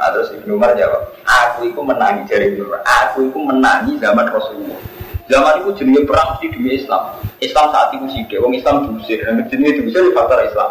Nah, 0.00 0.08
terus 0.16 0.32
Ibnu 0.32 0.56
Umar 0.56 0.72
jawab, 0.72 1.12
aku 1.28 1.68
itu 1.68 1.80
menangi 1.84 2.24
dari 2.24 2.56
Ibnu 2.56 2.64
Umar. 2.64 2.80
Aku 3.04 3.28
itu 3.28 3.36
menangi 3.36 3.92
zaman 4.00 4.24
Rasulullah. 4.24 4.80
Zaman 5.30 5.62
itu 5.62 5.70
jenis 5.78 6.02
perang 6.10 6.34
mesti 6.34 6.46
demi 6.50 6.74
Islam. 6.74 7.02
Islam 7.38 7.66
saat 7.70 7.94
itu 7.94 8.06
sih, 8.10 8.26
wong 8.42 8.50
Islam 8.50 8.82
diusir, 8.90 9.22
dan 9.22 9.38
jenis 9.46 9.78
diusir 9.78 10.02
di 10.02 10.10
faktor 10.10 10.42
Islam. 10.42 10.70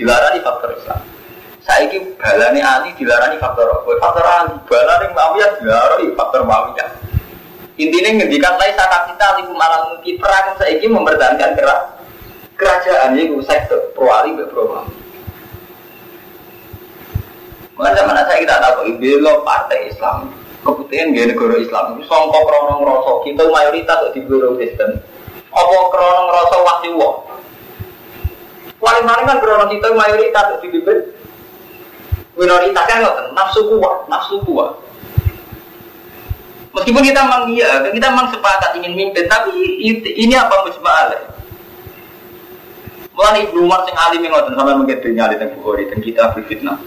Dilarang 0.00 0.32
di 0.32 0.40
faktor 0.40 0.72
Islam. 0.72 1.00
Saya 1.60 1.92
ini 1.92 2.16
balani 2.16 2.64
Ali 2.64 2.96
dilarang 2.96 3.36
di 3.36 3.38
faktor 3.38 3.68
apa? 3.68 3.90
Faktor 4.00 4.24
Ali, 4.24 4.56
balani 4.64 5.06
Muawiyah 5.12 5.50
dilarang 5.60 6.00
di 6.00 6.08
faktor 6.16 6.40
Muawiyah. 6.48 6.90
Intinya 7.76 8.10
ngendikan 8.16 8.56
lain 8.56 8.72
saat 8.80 9.04
kita 9.12 9.26
liku 9.44 9.52
malam 9.52 9.92
mungkin 9.92 10.14
perang 10.16 10.56
saya 10.56 10.80
ini 10.80 10.88
mempertahankan 10.88 11.52
kerak 11.52 11.80
kerajaan 12.56 13.12
itu 13.20 13.44
sektor 13.44 13.76
pro 13.92 14.08
Ali 14.08 14.40
pro 14.48 14.72
Muawiyah. 14.72 14.98
Zaman 17.80 18.24
saya 18.24 18.40
kita 18.40 18.56
tahu, 18.56 18.88
belo 18.96 19.44
partai 19.44 19.92
Islam 19.92 20.39
kebutuhan 20.60 21.16
gaya 21.16 21.32
negara 21.32 21.56
Islam 21.56 21.84
itu 21.96 22.04
songkok 22.04 22.42
krono 22.44 22.74
ngerosok 22.84 23.16
kita 23.24 23.42
mayoritas 23.48 23.98
di 24.12 24.20
negara 24.24 24.48
Kristen. 24.56 24.90
Apa 25.50 25.74
krono 25.88 26.20
ngerosok 26.28 26.60
wahyu 26.64 26.92
wah 27.00 27.14
paling 28.80 29.04
paling 29.04 29.26
kan 29.28 29.38
krono 29.40 29.64
kita 29.68 29.88
mayoritas 29.92 30.44
di 30.60 30.68
bibir 30.72 30.98
minoritas 32.36 32.84
kan 32.88 32.96
nggak 33.04 33.16
nafsu 33.36 33.60
kuat 33.68 33.96
nafsu 34.08 34.36
kuat. 34.44 34.70
Meskipun 36.70 37.02
kita 37.02 37.26
memang 37.26 37.50
iya 37.50 37.82
kita 37.90 38.06
memang 38.14 38.30
sepakat 38.30 38.78
ingin 38.78 38.94
mimpin 38.94 39.26
tapi 39.26 39.52
ini 39.82 40.34
apa 40.38 40.64
musbah 40.64 41.12
Mulai 43.10 43.44
Ibnu 43.50 43.68
Umar 43.68 43.84
sing 43.84 43.92
alim 43.98 44.22
ngoten 44.22 44.56
sampai 44.56 44.78
mungkin 44.80 44.96
dunia 45.02 45.28
di 45.28 45.36
tengah 45.36 45.52
Bukhari 45.60 45.92
dan 45.92 45.98
kita 46.00 46.32
berfitnah 46.32 46.78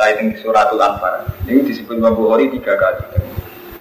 ini 0.00 0.34
suratul 0.40 0.80
Anfal. 0.80 1.28
Ini 1.44 1.62
disebut 1.68 2.00
Imam 2.00 2.16
Bukhari 2.16 2.48
tiga 2.52 2.74
kali. 2.76 3.04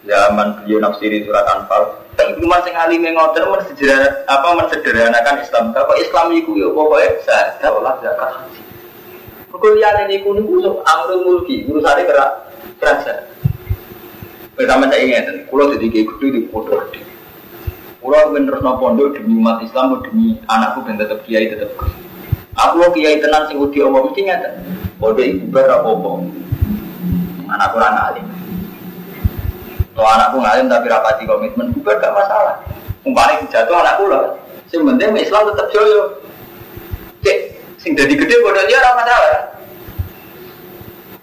Zaman 0.06 0.64
beliau 0.64 0.82
nafsiri 0.82 1.24
surat 1.24 1.46
Anfal. 1.48 2.02
Tapi 2.20 2.38
cuma 2.44 2.60
sing 2.68 2.76
alim 2.76 3.06
mensederhanakan 3.48 4.28
apa 4.28 4.48
mensederhanakan 4.60 5.36
Islam. 5.40 5.66
Kalau 5.72 5.96
Islam 5.96 6.28
itu 6.36 6.52
ya 6.60 6.68
pokoknya 6.70 7.10
saya 7.24 7.56
sholat 7.64 7.96
zakat 8.04 8.30
haji. 8.36 8.62
Kuliah 9.62 9.94
ini 10.10 10.26
kuno 10.26 10.42
kusuk 10.42 10.82
amrul 10.90 11.22
mulki 11.22 11.70
urusannya 11.70 12.10
kerak 12.10 12.32
kerasa. 12.82 13.30
Bersama 14.58 14.90
saya 14.90 15.06
ingat, 15.06 15.48
kalau 15.48 15.70
jadi 15.78 15.86
kayak 15.86 16.18
gitu 16.18 16.50
pondok 16.50 16.90
gede. 16.90 17.06
Kalau 18.02 18.34
terus 18.34 18.62
pondok 18.82 19.14
demi 19.14 19.38
umat 19.38 19.62
Islam 19.62 20.02
demi 20.02 20.42
anakku 20.50 20.82
dan 20.90 20.98
tetap 20.98 21.22
kiai 21.30 21.46
tetap 21.46 21.78
Aku 22.52 22.84
kiai 22.92 23.22
tenan 23.22 23.48
sing 23.48 23.62
udah 23.62 23.82
Allah 23.88 24.02
mesti 24.10 24.22
ngeten. 24.28 24.54
Bodoh 25.02 25.26
ibu 25.26 25.50
berapa 25.50 25.90
Anak 27.50 27.68
kurang 27.74 27.98
alim. 27.98 28.26
Kalau 29.92 30.08
anakku 30.08 30.38
ngalim 30.40 30.72
tapi 30.72 30.88
rapati 30.88 31.24
komitmen, 31.28 31.74
bukan 31.76 32.00
gak 32.00 32.16
masalah. 32.16 32.64
Umpamanya 33.04 33.44
jatuh 33.52 33.76
anakku 33.76 34.08
lah. 34.08 34.40
Sing 34.72 34.86
penting 34.88 35.12
Islam 35.20 35.52
tetap 35.52 35.68
joyo. 35.74 36.22
Cek, 37.26 37.38
sing 37.82 37.92
jadi 37.98 38.14
gede 38.14 38.40
bodoh 38.40 38.64
dia 38.70 38.80
orang 38.80 39.04
masalah. 39.04 39.34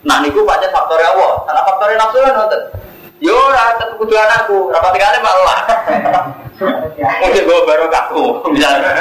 Nah 0.04 0.16
niku 0.20 0.44
pancen 0.44 0.68
faktor 0.68 1.00
Allah. 1.00 1.32
Karena 1.48 1.62
faktor 1.64 1.86
nafsu 1.96 2.18
kan 2.20 2.34
nonton. 2.34 2.62
Yo 3.18 3.34
ora 3.34 3.74
tetep 3.74 3.98
kudu 3.98 4.14
anakku, 4.14 4.70
rapati 4.70 4.98
kali 5.02 5.18
malah. 5.18 5.60
Mungkin 6.98 7.42
gue 7.46 7.58
baru 7.66 7.86
kaku, 7.90 8.46
misalnya. 8.54 8.94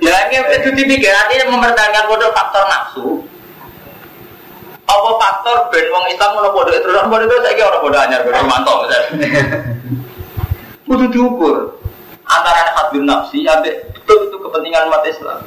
Ya 0.00 0.14
ini 0.28 0.36
itu 0.40 0.68
dipikir 0.72 1.12
artinya 1.12 1.52
mempertahankan 1.52 2.08
bodoh 2.08 2.32
faktor 2.32 2.64
nafsu. 2.64 3.06
Apa 4.88 5.10
faktor 5.20 5.56
ben 5.68 5.92
wong 5.92 6.08
Islam 6.08 6.40
mau 6.40 6.48
bodoh 6.54 6.72
itu 6.72 6.88
orang 6.88 7.12
bodoh 7.12 7.26
itu 7.28 7.36
saya 7.44 7.64
orang 7.68 7.82
bodoh 7.84 8.00
anyar 8.00 8.20
bodoh 8.24 8.44
mantap 8.48 8.76
misalnya. 8.88 9.10
Kudu 10.88 11.04
diukur 11.12 11.76
antara 12.24 12.72
hadun 12.72 13.04
nafsi 13.04 13.44
sampai 13.44 13.84
betul 13.92 14.32
itu 14.32 14.36
kepentingan 14.40 14.88
umat 14.88 15.04
Islam. 15.04 15.44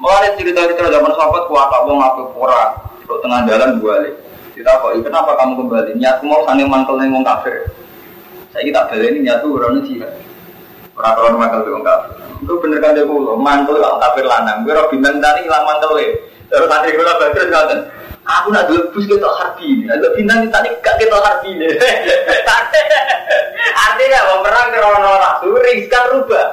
Mulai 0.00 0.32
cerita-cerita 0.40 0.88
zaman 0.88 1.12
sahabat 1.12 1.44
kuat 1.44 1.68
apa 1.68 1.92
ora, 2.32 2.72
kok 3.10 3.20
tengah 3.26 3.40
jalan 3.50 3.70
balik. 3.82 4.14
Kita 4.54 4.70
kok 4.78 4.94
kenapa 5.02 5.34
kamu 5.34 5.52
kembali? 5.66 5.90
Niatku 5.98 6.24
mau 6.30 6.46
sange 6.46 6.62
mantel 6.62 6.94
ning 7.02 7.10
wong 7.10 7.26
kafir. 7.26 7.66
Saya 8.54 8.62
kita 8.62 8.86
baleni 8.86 9.26
niatku 9.26 9.50
ora 9.50 9.74
ono 9.74 9.80
jihad. 9.82 10.14
Ora 10.94 11.10
ora 11.18 11.34
mantel 11.34 11.66
wong 11.74 11.82
kafir. 11.82 12.14
Itu 12.40 12.54
bener 12.62 12.78
kan 12.78 12.94
dia 12.94 13.02
kulo, 13.02 13.34
mantel 13.34 13.82
wong 13.82 13.98
kafir 13.98 14.24
lanang. 14.30 14.62
Gue 14.62 14.78
ora 14.78 14.86
bintang 14.86 15.18
tani 15.18 15.40
ilang 15.42 15.66
mantel 15.66 15.90
we. 15.98 16.06
Terus 16.46 16.70
santri 16.70 16.94
kula 16.94 17.18
badhe 17.18 17.42
ngoten. 17.50 17.80
Aku 18.20 18.54
nak 18.54 18.70
bus 18.70 19.10
kita 19.10 19.26
harbi, 19.26 19.90
ada 19.90 20.06
bintang 20.14 20.46
tadi 20.54 20.70
gak 20.84 21.02
kita 21.02 21.18
harbi 21.18 21.50
nih. 21.56 21.72
Artinya 23.90 24.18
mau 24.28 24.38
perang 24.44 24.70
krono 24.70 25.12
nafsu, 25.18 25.50
riskan 25.58 26.04
rubah. 26.14 26.46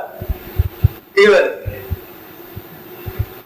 Iya. 1.14 1.67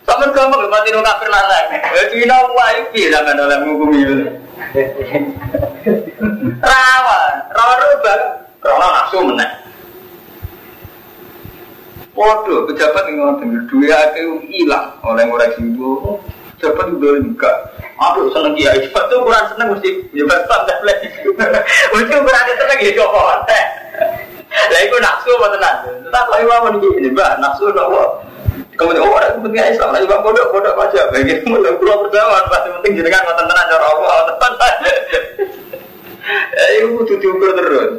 Sama 0.06 0.26
gampang 0.34 0.66
mati 0.68 0.90
nung 0.90 1.06
kafir 1.06 1.30
lanang. 1.30 1.66
Ya 1.78 2.04
Cina 2.10 2.38
wae 2.52 2.80
piye 2.92 3.08
sampean 3.14 3.38
oleh 3.38 3.58
ngukumi 3.62 3.98
itu. 4.02 4.16
Rawan, 6.62 7.34
rawan 7.54 7.78
rubah. 7.80 8.18
Krono 8.62 8.88
nafsu 8.94 9.18
meneh. 9.26 9.50
Waduh, 12.14 12.70
pejabat 12.70 13.08
yang 13.10 13.24
ngotot 13.24 13.66
duit 13.72 13.90
aku 13.90 14.38
hilang 14.46 14.94
oleh 15.02 15.26
ngoreksi 15.26 15.64
itu. 15.66 16.20
Pejabat 16.60 16.94
itu 16.94 17.08
enggak. 17.18 17.56
Aduh, 17.98 18.30
seneng 18.30 18.54
kiai. 18.54 18.86
Itu 18.86 19.16
kurang 19.26 19.50
seneng 19.50 19.74
mesti 19.74 19.90
bebas 20.14 20.46
tak 20.46 20.82
lagi. 20.86 21.08
Mesti 21.90 22.14
kurang 22.14 22.46
seneng 22.54 22.78
ya 22.78 22.92
kok. 22.94 23.14
Lah 24.52 24.82
iku 24.84 24.98
nafsu 25.00 25.32
apa 25.40 25.48
tenan? 25.56 25.76
Tetap 26.06 26.26
lagi 26.28 26.44
mau 26.46 26.68
ini, 26.70 27.10
Mbak, 27.10 27.40
nafsu 27.40 27.72
nopo? 27.72 28.20
Kemudian 28.82 29.06
oh 29.06 29.14
ada 29.14 29.38
kepentingan 29.38 29.78
Islam 29.78 29.94
lagi 29.94 30.10
bang 30.10 30.22
bodoh 30.26 30.46
bodoh 30.50 30.74
aja. 30.74 31.02
Bagi 31.14 31.46
mudah 31.46 31.78
pulau 31.78 32.02
pertama 32.10 32.42
pasti 32.50 32.74
penting 32.82 33.06
kan 33.14 33.22
nonton 33.30 33.46
tenan 33.46 33.66
cara 33.70 33.86
Allah 33.86 34.18
tenan. 34.42 34.74
Eh 36.58 36.68
itu 36.82 36.88
butuh 36.98 37.18
diukur 37.22 37.54
terus. 37.54 37.92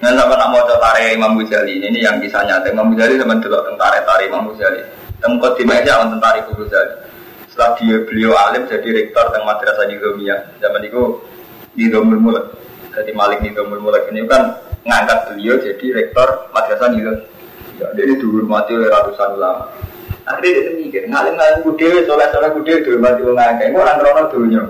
Nah 0.00 0.16
sama 0.16 0.32
nak 0.40 0.48
mau 0.48 0.64
tari 0.64 1.12
Imam 1.12 1.36
Ghazali 1.36 1.76
ini 1.76 2.00
yang 2.00 2.24
kisah 2.24 2.40
nyata 2.48 2.72
Imam 2.72 2.88
Ghazali 2.96 3.20
sama 3.20 3.36
dulu 3.36 3.60
tentara 3.68 4.00
tari 4.00 4.32
Imam 4.32 4.48
Ghazali. 4.48 4.80
Tempat 5.20 5.52
di 5.60 5.64
meja 5.68 6.00
orang 6.00 6.16
tentara 6.16 6.40
Imam 6.40 6.56
Ghazali. 6.56 6.94
Setelah 7.52 7.70
dia 7.76 7.96
beliau 8.08 8.32
alim 8.32 8.64
jadi 8.64 8.88
rektor 8.96 9.28
tentang 9.28 9.44
madrasah 9.44 9.84
Nizamiyah. 9.92 10.56
Zaman 10.56 10.88
itu 10.88 11.20
Nizamul 11.76 12.16
Mulk. 12.16 12.44
Jadi 12.96 13.12
Malik 13.12 13.44
Nizamul 13.44 13.84
Mulk 13.84 14.08
ini 14.08 14.24
kan 14.24 14.56
ngangkat 14.88 15.18
beliau 15.28 15.60
jadi 15.60 15.86
rektor 15.92 16.48
madrasah 16.56 16.88
Nizamiyah. 16.96 17.39
Ya, 17.80 17.88
dia 17.96 18.12
dihormati 18.20 18.76
oleh 18.76 18.92
ratusan 18.92 19.40
ulama. 19.40 19.72
Akhirnya 20.28 20.52
dia 20.52 20.72
mikir, 20.76 21.02
ngalim-ngalim 21.08 21.64
kudewe, 21.64 22.04
soleh-soleh 22.04 22.52
kudewe 22.52 22.84
dihormati 22.84 23.24
oleh 23.24 23.40
ngakak. 23.40 23.66
Ini 23.72 23.76
orang 23.80 23.96
krono 23.96 24.22
dunia. 24.28 24.62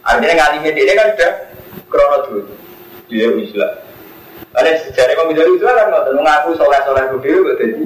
Akhirnya 0.00 0.34
ngalimnya 0.40 0.72
dia 0.72 0.94
kan 0.96 1.08
sudah 1.12 1.32
krono 1.92 2.16
dunia. 2.24 2.56
Dia 3.12 3.28
Islam. 3.28 3.72
Ada 4.56 4.70
sejarah 4.88 5.12
Imam 5.16 5.32
Ghazali 5.32 5.52
itu 5.56 5.64
kan 5.64 5.88
ngotot 5.92 6.12
mengaku 6.16 6.50
soleh-soleh 6.56 7.04
kudewe 7.12 7.52
jadi 7.60 7.84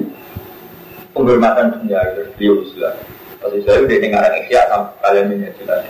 penghormatan 1.11 1.75
dunia 1.75 1.99
itu 2.15 2.23
dia 2.39 2.53
Islam. 2.63 2.95
Pas 3.43 3.51
Islam 3.51 3.91
dia 3.91 3.99
dengar 3.99 4.23
sampai 4.31 4.95
kalian 5.03 5.35
ini 5.35 5.51
jelas. 5.59 5.83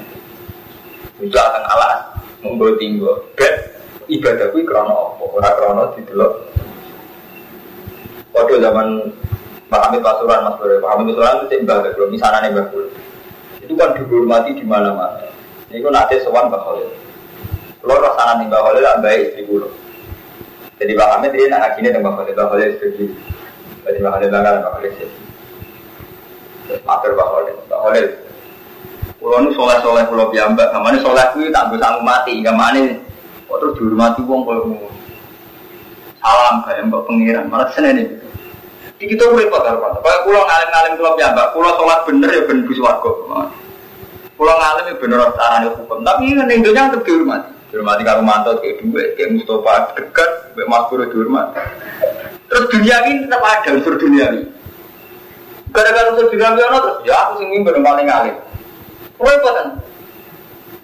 Itu 1.22 1.38
akan 1.38 1.64
alas, 1.70 2.18
membawa 2.42 2.74
tinggal. 2.82 3.22
Bet 3.38 3.78
ibadahku 4.10 4.66
krono 4.66 5.18
apa? 5.18 5.24
Orang 5.38 5.54
krono 5.58 5.84
didelok 5.94 6.34
Waduh 8.38 8.62
zaman 8.62 8.88
Pak 9.66 9.82
Hamid 9.90 10.06
Pasuruan 10.06 10.46
Mas 10.46 10.56
Bro, 10.62 10.78
Pak 10.78 10.90
Hamid 10.94 11.18
Pasuruan 11.18 11.36
itu 11.42 11.46
cek 11.50 11.60
mbak 11.66 11.98
belum 11.98 12.10
misalnya 12.14 12.40
nih 12.46 12.52
mbak 12.54 12.70
Itu 13.66 13.74
kan 13.74 13.90
dihormati 13.98 14.54
di 14.54 14.64
mana-mana. 14.64 15.28
Ini 15.68 15.84
kan 15.84 15.92
nanti 15.92 16.24
sowan 16.24 16.48
Mbak 16.48 16.62
Khalil. 16.64 16.88
Kalau 17.84 18.00
rasanya 18.00 18.34
nih 18.40 18.46
Mbak 18.48 18.62
Khalil 18.64 18.84
lah 18.86 18.96
baik 19.04 19.22
istri 19.28 19.44
guru. 19.44 19.68
Jadi 20.78 20.92
Pak 20.96 21.10
Hamid 21.12 21.32
dia 21.36 21.52
nak 21.52 21.76
gini 21.76 21.90
dengan 21.92 22.02
Mbak 22.06 22.14
Khalil, 22.16 22.34
Mbak 22.38 22.48
Khalil 22.48 22.68
istri 22.72 22.88
guru. 22.96 23.14
Jadi 23.84 23.98
Mbak 24.00 24.12
Khalil 24.16 24.30
bangga 24.32 24.52
Mbak 24.62 24.72
Khalil 24.78 24.92
sih. 24.96 25.10
Matur 26.88 27.12
Mbak 27.18 27.28
Khalil, 27.28 27.56
Mbak 27.68 27.80
Khalil. 27.84 28.08
Pulau 29.18 29.38
ini 29.42 29.50
soleh-soleh 29.58 30.04
pulau 30.08 30.30
biamba, 30.30 30.64
sama 30.70 30.94
ini 30.94 31.02
soleh 31.02 31.26
itu 31.34 31.50
tak 31.50 31.74
bisa 31.74 32.00
mati, 32.06 32.34
sama 32.46 32.70
ini. 32.78 33.02
Kok 33.50 33.58
terus 33.60 33.74
dihormati 33.82 34.22
wong 34.24 34.46
kalau 34.46 34.64
salam 36.28 36.56
kayak 36.68 36.84
mbak 36.92 37.02
pengiran 37.08 37.46
malah 37.48 37.70
senen 37.72 38.04
ini 38.04 38.27
di 38.98 39.06
kita 39.06 39.30
pakai 39.30 39.72
apa 39.78 40.02
kalau 40.02 40.20
pulau 40.26 40.42
ngalim 40.42 40.70
ngalim 40.74 40.94
pulau 40.98 41.14
mbak 41.14 41.48
pulau 41.54 41.72
sholat 41.78 42.00
bener 42.10 42.30
ya 42.34 42.42
bener 42.50 42.64
bis 42.66 42.82
warga. 42.82 43.10
Pulau 44.34 44.56
ngalim 44.58 44.86
ya 44.90 44.96
bener 44.98 45.18
caranya 45.38 45.70
hukum. 45.78 46.02
Tapi 46.02 46.34
kan 46.34 46.50
Indonesia 46.50 46.90
tetap 46.90 47.02
dihormati. 47.06 47.50
Dihormati 47.70 48.02
kalau 48.02 48.24
mantau 48.26 48.58
kayak 48.58 48.82
dua 48.82 49.04
kayak 49.14 49.30
Mustafa 49.38 49.74
dekat 49.94 50.30
kayak 50.58 50.68
Mas 50.68 50.90
dihormati. 50.90 51.62
Terus 52.48 52.66
dunia 52.74 52.96
ini 53.06 53.28
tetap 53.28 53.44
ada 53.46 53.70
unsur 53.76 53.94
dunia 54.02 54.26
ini. 54.34 54.42
Gara-gara 55.70 56.10
unsur 56.16 56.28
dunia 56.34 56.58
ini 56.58 56.62
terus 56.62 56.98
ya 57.06 57.16
aku 57.28 57.32
sing 57.38 57.48
mimpi 57.54 57.70
paling 57.78 58.08
ngalim 58.10 58.38
repot 59.18 59.54
kan 59.54 59.68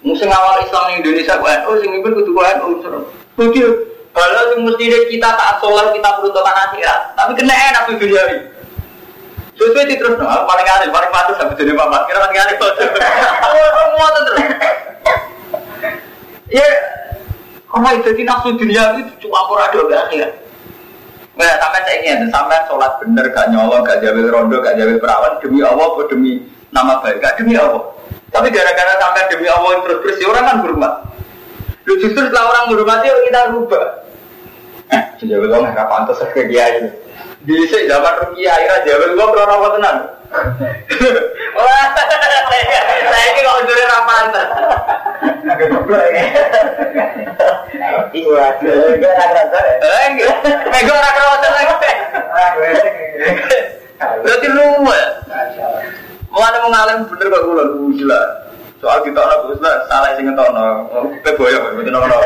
musim 0.02 0.28
awal 0.28 0.60
Islam 0.60 0.90
di 0.90 0.94
Indonesia 1.00 1.38
oh 1.70 1.74
sing 1.78 1.90
mimpi 1.94 2.10
kudu 2.12 2.30
gue 2.34 2.50
unsur 2.66 2.92
begitu 3.38 3.70
kalau 4.14 4.62
mesti 4.62 4.86
kita 5.10 5.28
tak 5.34 5.58
sholat 5.58 5.90
kita 5.90 6.08
peruntukan 6.22 6.56
akhirat, 6.70 7.18
tapi 7.18 7.34
kena 7.34 7.50
enak 7.50 7.82
tuh 7.90 7.98
dunia 7.98 8.22
ini. 8.30 8.38
Sesuai 9.58 9.86
itu 9.86 9.94
terus, 10.02 10.18
no, 10.18 10.26
paling 10.26 10.66
aneh, 10.66 10.90
paling 10.90 11.10
patut 11.14 11.34
sampai 11.38 11.54
jadi 11.58 11.74
bapak. 11.78 12.10
Kira 12.10 12.26
paling 12.26 12.38
aneh 12.42 12.54
tuh. 12.58 12.70
Semua 12.74 14.08
terus. 14.18 14.38
Ya, 16.50 16.68
kalau 17.70 17.90
itu 17.94 18.06
jadi 18.14 18.22
nafsu 18.26 18.54
dunia 18.54 18.82
itu 18.98 19.26
cuma 19.26 19.46
kurang 19.50 19.70
ada 19.70 20.06
akhirat. 20.06 20.32
Nah, 21.34 21.50
sampai 21.58 21.82
saya 21.82 21.96
ingin, 22.02 22.30
sampai 22.30 22.62
sholat 22.70 22.94
bener, 23.02 23.26
gak 23.34 23.50
nyolong, 23.50 23.82
gak 23.82 23.98
jawil 23.98 24.30
rondo, 24.30 24.62
gak 24.62 24.78
jawil 24.78 25.02
perawan, 25.02 25.34
demi 25.42 25.66
Allah, 25.66 25.90
demi 26.06 26.46
nama 26.70 27.02
baik, 27.02 27.18
gak 27.18 27.34
demi 27.42 27.58
Allah. 27.58 27.82
Tapi 28.30 28.54
gara-gara 28.54 28.94
sampai 29.02 29.26
demi 29.26 29.50
Allah 29.50 29.82
terus 29.82 29.98
bersih, 30.06 30.30
orang 30.30 30.46
kan 30.46 30.56
berhormat. 30.62 30.94
Lu 31.84 31.92
justru 32.00 32.20
setelah 32.24 32.44
orang 32.48 32.64
menghormati, 32.72 33.08
kita 33.28 33.52
rubah. 33.52 33.84
Jawab 35.24 35.48
lo 35.48 35.56
nggak 35.64 35.88
pantas 35.88 36.20
ke 36.32 36.44
kiai. 36.48 36.84
Di 37.44 37.54
zaman 37.68 38.14
rukia 38.24 38.56
akhirnya 38.56 38.84
jawab 38.88 39.16
lo 39.16 39.24
berapa 39.32 39.54
apa 39.56 39.68
tenan. 39.76 39.96
Wah, 41.56 41.86
saya 41.94 43.24
ini 43.30 43.40
kalau. 43.46 43.64
Iya, 48.14 48.30
gue 48.94 49.12
mego 50.70 50.94
nak 50.94 51.16
rasa 51.18 51.48
lagi. 51.50 51.74
Berarti 54.24 54.46
lu 54.48 54.64
mau 54.84 56.68
ngalim 56.70 57.04
bener 57.10 57.26
kok 57.28 57.44
kula 57.44 57.64
gila. 57.92 58.20
Soal 58.84 59.00
kita 59.00 59.16
orang 59.16 59.48
Ustaz 59.48 59.88
salah 59.88 60.12
sing 60.12 60.28
ngetono. 60.28 60.92
Kowe 60.92 61.32
boyo 61.40 61.72
mboten 61.72 61.96
ono. 61.96 62.18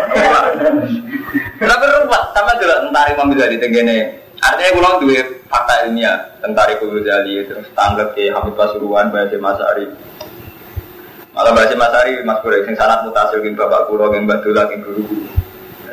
Tapi 1.54 1.84
ruwet 1.86 2.24
sama 2.34 2.52
juga 2.58 2.82
tentara 2.82 3.14
Imam 3.14 3.30
Ghazali 3.30 3.62
tenggene. 3.62 4.18
Artinya 4.42 4.74
kulo 4.74 4.90
duwe 4.98 5.22
fakta 5.46 5.86
ilmiah 5.86 6.18
tentang 6.42 6.66
Imam 6.74 6.98
Ghazali 6.98 7.46
terus 7.46 7.70
tanggap 7.78 8.10
ke 8.18 8.34
Hamid 8.34 8.58
Pasuruan 8.58 9.14
Baca 9.14 9.38
Masari. 9.38 9.86
Malah 11.30 11.54
Baca 11.54 11.74
Masari 11.78 12.26
Mas 12.26 12.42
Bro 12.42 12.58
sing 12.66 12.74
sangat 12.74 13.06
mutasil 13.06 13.38
ing 13.46 13.54
bapak 13.54 13.86
kulo 13.86 14.10
ing 14.18 14.26
batu 14.26 14.50
lagi 14.50 14.82
guru. 14.82 15.06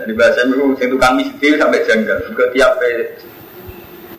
Di 0.02 0.18
bahasa 0.18 0.50
itu 0.50 0.74
sing 0.82 0.90
tukang 0.90 1.14
miskin 1.14 1.62
sampai 1.62 1.86
janggal. 1.86 2.26
Juga 2.26 2.50
tiap 2.50 2.74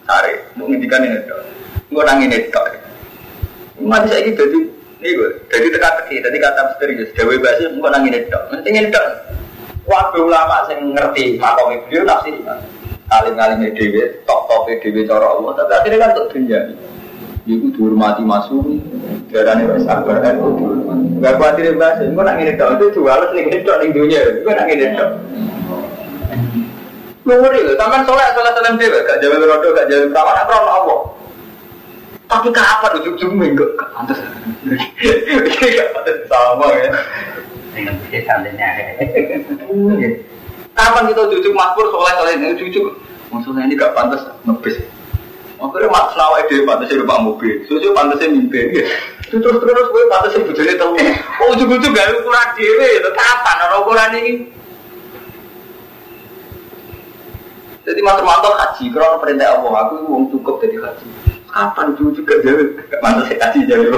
sare 0.06 0.46
mau 0.54 0.70
ngendikan 0.70 1.02
ini 1.02 1.26
dok. 1.26 1.42
Gue 1.90 2.06
nangin 2.06 2.30
dok. 2.54 2.70
Mati 3.82 4.14
saya 4.14 4.30
gitu 4.30 4.46
ini 5.00 5.08
gue 5.12 5.28
jadi 5.52 5.66
teka 5.76 5.90
teki 6.02 6.16
jadi 6.24 6.36
kata 6.40 6.60
misterius. 6.72 7.10
Dewi 7.12 7.36
bahasa 7.36 7.68
gue 7.68 7.90
nangin 7.92 8.16
dok. 8.32 8.42
Penting 8.52 8.88
dok. 8.88 9.06
Waktu 9.86 10.18
ulama 10.18 10.66
yang 10.66 10.96
ngerti 10.96 11.38
makom 11.38 11.70
beliau 11.86 12.02
nafsi 12.02 12.42
alim-alim 13.06 13.70
dewi, 13.70 14.18
top-top 14.26 14.66
dewi 14.82 15.06
cara 15.06 15.30
Allah. 15.30 15.52
Tapi 15.54 15.72
akhirnya 15.78 16.02
kan 16.02 16.10
untuk 16.16 16.28
dunia. 16.34 16.60
Ibu 17.46 17.78
dihormati 17.78 18.26
masuk, 18.26 18.66
darahnya 19.30 19.70
wis 19.70 19.86
sabar 19.86 20.18
kan 20.18 20.34
itu 20.34 20.50
khawatir 21.22 21.78
bahasa, 21.78 22.02
gue 22.02 22.24
nak 22.26 22.42
dok 22.58 22.70
itu 22.74 22.86
jual 22.98 23.20
ning 23.38 23.46
ngene 23.46 23.62
dok 23.62 23.78
ning 23.78 23.90
dunia, 23.94 24.22
gue 24.42 24.50
nak 24.50 24.66
dok. 24.66 25.10
Nguri 27.22 27.66
lho, 27.66 27.74
sampean 27.78 28.02
soleh 28.02 28.26
soleh 28.34 28.50
soleh 28.54 28.72
dewe, 28.78 28.98
gak 29.02 29.18
jalan 29.18 29.46
rodo, 29.46 29.74
gak 29.74 29.86
jalan 29.90 30.10
perawan, 30.14 30.42
apa 30.42 30.54
Allah. 30.54 30.95
Tapi 32.26 32.48
kapan 32.50 32.90
ujung-ujung 32.98 33.38
minggu? 33.38 33.64
Gak 33.78 33.90
pantas. 33.94 34.18
Pantas 35.94 36.16
sama 36.26 36.66
ya. 36.74 36.90
Kapan 40.76 41.02
kita 41.08 41.22
cucu 41.30 41.48
makmur 41.54 41.86
soleh 41.94 42.12
soleh 42.18 42.34
ini 42.36 42.58
cucu? 42.58 42.80
Maksudnya 43.30 43.64
ini 43.70 43.78
gak 43.78 43.94
pantas 43.94 44.26
ngebis. 44.42 44.76
Akhirnya 45.56 45.88
mak 45.88 46.12
selawai 46.12 46.52
dia 46.52 46.68
pantasnya 46.68 47.00
numpak 47.00 47.20
mobil, 47.24 47.64
susu 47.64 47.88
pantasnya 47.96 48.28
mimpi. 48.28 48.84
Itu 49.24 49.40
terus 49.40 49.56
terus 49.56 49.88
gue 49.88 50.02
pantasnya 50.12 50.44
bujurnya 50.44 50.76
tahu. 50.76 51.00
Oh 51.40 51.48
ujung-ujung 51.56 51.96
gak 51.96 52.12
ukuran 52.12 52.48
dewe, 52.60 52.88
itu 53.00 53.10
kapan 53.16 53.56
orang 53.64 53.80
ukuran 53.80 54.10
ini? 54.20 54.32
Jadi 57.88 58.00
Mas 58.04 58.20
Romanto 58.20 58.50
haji, 58.52 58.84
kalau 58.92 59.16
perintah 59.22 59.56
Allah, 59.56 59.72
aku 59.88 60.10
uang 60.10 60.28
cukup 60.34 60.60
jadi 60.60 60.76
haji. 60.82 61.06
Kapan 61.56 61.96
ujung 61.96 62.12
juga 62.12 62.36
jauh? 62.44 62.68
Mana 63.00 63.24
saya 63.24 63.48
haji 63.48 63.64
jauh? 63.64 63.88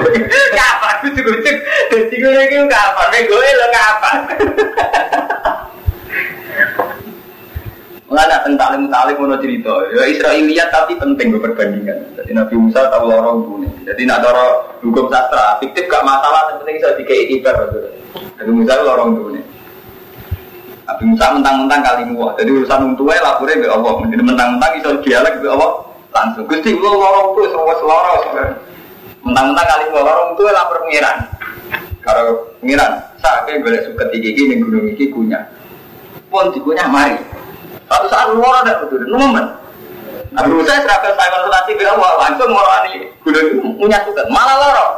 Kapan 0.55 0.95
ujung-ujung? 1.11 1.59
Jadi 1.91 2.15
gue 2.15 2.31
lagi 2.31 2.55
kapan? 2.71 3.07
Gue 3.11 3.35
gue 3.35 3.59
lo 3.59 3.67
kapan? 3.75 4.17
Mengenai 8.09 8.41
tentang 8.41 8.73
talim 8.73 8.85
talim 8.89 9.17
mau 9.21 9.37
cerita, 9.37 9.75
ya 9.93 10.03
Israeliat 10.09 10.73
tapi 10.73 10.97
penting 10.97 11.35
gue 11.35 11.43
perbandingan. 11.45 11.99
Jadi 12.17 12.31
Nabi 12.33 12.55
Musa 12.57 12.89
tahu 12.89 13.05
lorong 13.11 13.39
dunia. 13.45 13.71
Jadi 13.85 14.07
nak 14.09 14.25
doro 14.25 14.79
hukum 14.81 15.13
sastra, 15.13 15.61
fiktif 15.61 15.91
gak 15.93 16.07
masalah, 16.07 16.49
yang 16.55 16.63
penting 16.63 16.75
bisa 16.81 16.95
dikei 16.97 17.29
ibar. 17.37 17.69
Nabi 18.39 18.53
Musa 18.55 18.81
lorong 18.81 19.11
dunia. 19.19 19.45
Nabi 20.89 21.05
Musa 21.05 21.27
mentang-mentang 21.37 21.81
kali 21.85 22.03
muah. 22.09 22.33
Jadi 22.39 22.51
urusan 22.55 22.97
tua 22.97 23.13
ya 23.19 23.21
laporin 23.21 23.61
ke 23.61 23.69
Allah. 23.69 23.93
Mentang-mentang 24.07 24.73
iso 24.79 24.91
dialek 25.05 25.43
ke 25.43 25.51
Allah 25.51 25.88
langsung. 26.13 26.45
Gusti 26.49 26.77
lo 26.77 26.91
lorong 26.97 27.37
tuh 27.37 27.47
semua 27.51 27.75
selorong. 27.79 28.21
Mentang-mentang 29.25 29.67
kali 29.67 29.85
muah 29.93 30.05
lorong 30.05 30.29
tuh 30.39 30.45
lapor 30.49 30.79
pengiran. 30.87 31.17
Kalau 32.05 32.49
pengiran, 32.63 32.93
saya 33.21 33.45
kayak 33.45 33.61
boleh 33.61 33.81
suka 33.85 34.05
tinggi 34.09 34.31
gini 34.33 34.55
gunung 34.63 34.89
iki 34.89 35.13
kunyah. 35.13 35.45
Pun 36.33 36.49
dikunyah 36.55 36.89
mari. 36.89 37.21
Satu 37.89 38.07
saat 38.09 38.33
lorong 38.33 38.65
ada 38.65 38.81
betul, 38.85 39.05
momen. 39.13 39.47
Nabi 40.29 40.51
Musa 40.53 40.77
seragam 40.85 41.17
saya 41.17 41.29
konsultasi 41.33 41.73
ke 41.73 41.89
Allah 41.89 42.21
langsung 42.21 42.53
ngorani 42.53 43.01
gunung 43.25 43.45
itu 43.49 43.69
punya 43.81 43.99
suka 44.05 44.23
malah 44.29 44.57
lorong. 44.61 44.93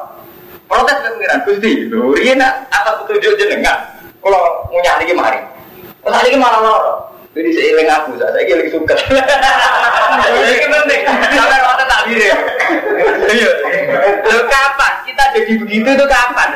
Protes 0.70 1.02
ke 1.02 1.08
pengiran, 1.18 1.38
Gusti, 1.42 1.70
lho, 1.90 2.14
ini 2.14 2.46
atas 2.70 3.02
petunjuk 3.02 3.34
jenengan. 3.42 3.90
Kalau 4.22 4.70
ngunyah 4.70 5.02
lagi 5.02 5.14
mari. 5.18 5.40
Terus 6.00 6.22
ini 6.30 6.38
malah 6.38 6.60
loro. 6.62 6.92
Jadi 7.30 7.50
seiling 7.54 7.86
aku, 7.86 8.18
saya 8.18 8.34
saya 8.34 8.54
lagi 8.58 8.74
suka. 8.74 8.94
Ini 10.34 10.66
penting. 10.66 11.00
Sampai 11.06 11.62
waktu 11.62 11.84
tak 11.86 12.00
diri. 12.10 12.26
Iya. 13.30 13.50
Lo 14.26 14.38
kapan? 14.50 14.92
Kita 15.06 15.22
jadi 15.38 15.52
begitu 15.62 15.88
itu 15.94 16.06
kapan? 16.10 16.48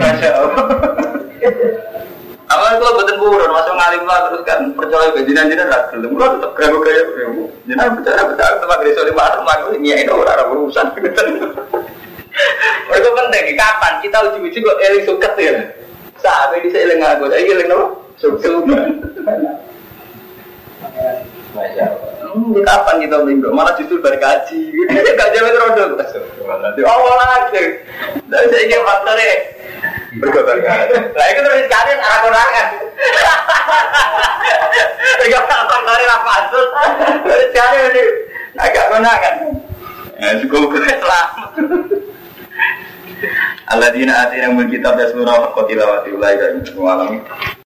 Masya 0.00 0.28
Allah. 0.32 0.64
Awalnya 2.50 2.82
kalau 2.82 2.98
betul 2.98 3.16
buron, 3.20 3.52
masuk 3.54 3.74
ngalim 3.78 4.02
lah 4.10 4.26
terus 4.26 4.42
kan 4.42 4.58
percaya 4.74 5.14
ke 5.14 5.22
jinan 5.22 5.46
jinan 5.46 5.70
ras 5.70 5.86
gelem, 5.94 6.18
lo 6.18 6.26
tetap 6.34 6.50
gaya 6.58 6.74
gaya. 6.82 7.04
Jinan 7.68 8.00
bicara 8.00 8.26
bicara 8.26 8.58
tempat 8.58 8.78
dari 8.82 8.96
sore 8.96 9.12
malam 9.14 9.46
aku 9.46 9.76
orang 9.76 10.34
orang 10.34 10.50
urusan. 10.56 10.86
Itu 12.90 13.10
penting. 13.12 13.44
Kapan 13.54 13.92
kita 14.02 14.18
uji-uji 14.24 14.58
kok 14.64 14.80
eling 14.82 15.04
suket 15.04 15.32
ya? 15.38 15.52
Sabe 16.20 16.60
di 16.60 16.68
seiling 16.68 17.00
aku, 17.00 17.32
saya 17.32 17.42
eling 17.44 17.72
apa? 17.72 17.86
Sukses. 18.20 18.52
Masya 21.56 21.84
Allah. 21.88 22.10
Kapan 22.62 22.96
kita 23.02 23.16
minggu? 23.26 23.48
Malah 23.50 23.74
justru 23.74 23.98
berkaji. 23.98 24.70
Gak 24.92 25.30
jalan 25.34 25.56
rodo. 25.56 25.98
Oh, 26.86 27.14
lagi. 27.16 27.64
Tapi 28.28 28.46
saya 28.52 28.62
ingin. 28.68 28.82
Berkabar 30.10 30.58
Nah, 30.58 31.26
itu 31.30 31.40
terus 31.40 31.62
sekali 31.70 31.92
arah 31.94 32.18
kurangan. 32.26 32.66
Tiga. 35.22 35.38
Terus 37.22 37.46
ini 37.94 38.02
agak. 38.58 39.34
Ya, 40.20 40.30
cukup 40.44 40.74
selamat. 40.76 41.50
Alladzina 43.70 44.12
atina 44.26 44.50
mul 44.50 44.68
kitab 44.70 44.98
yasmuna 44.98 45.32
wa 45.36 45.48
qatilawati 45.54 46.10
ulai 46.10 46.34
dan 46.40 46.60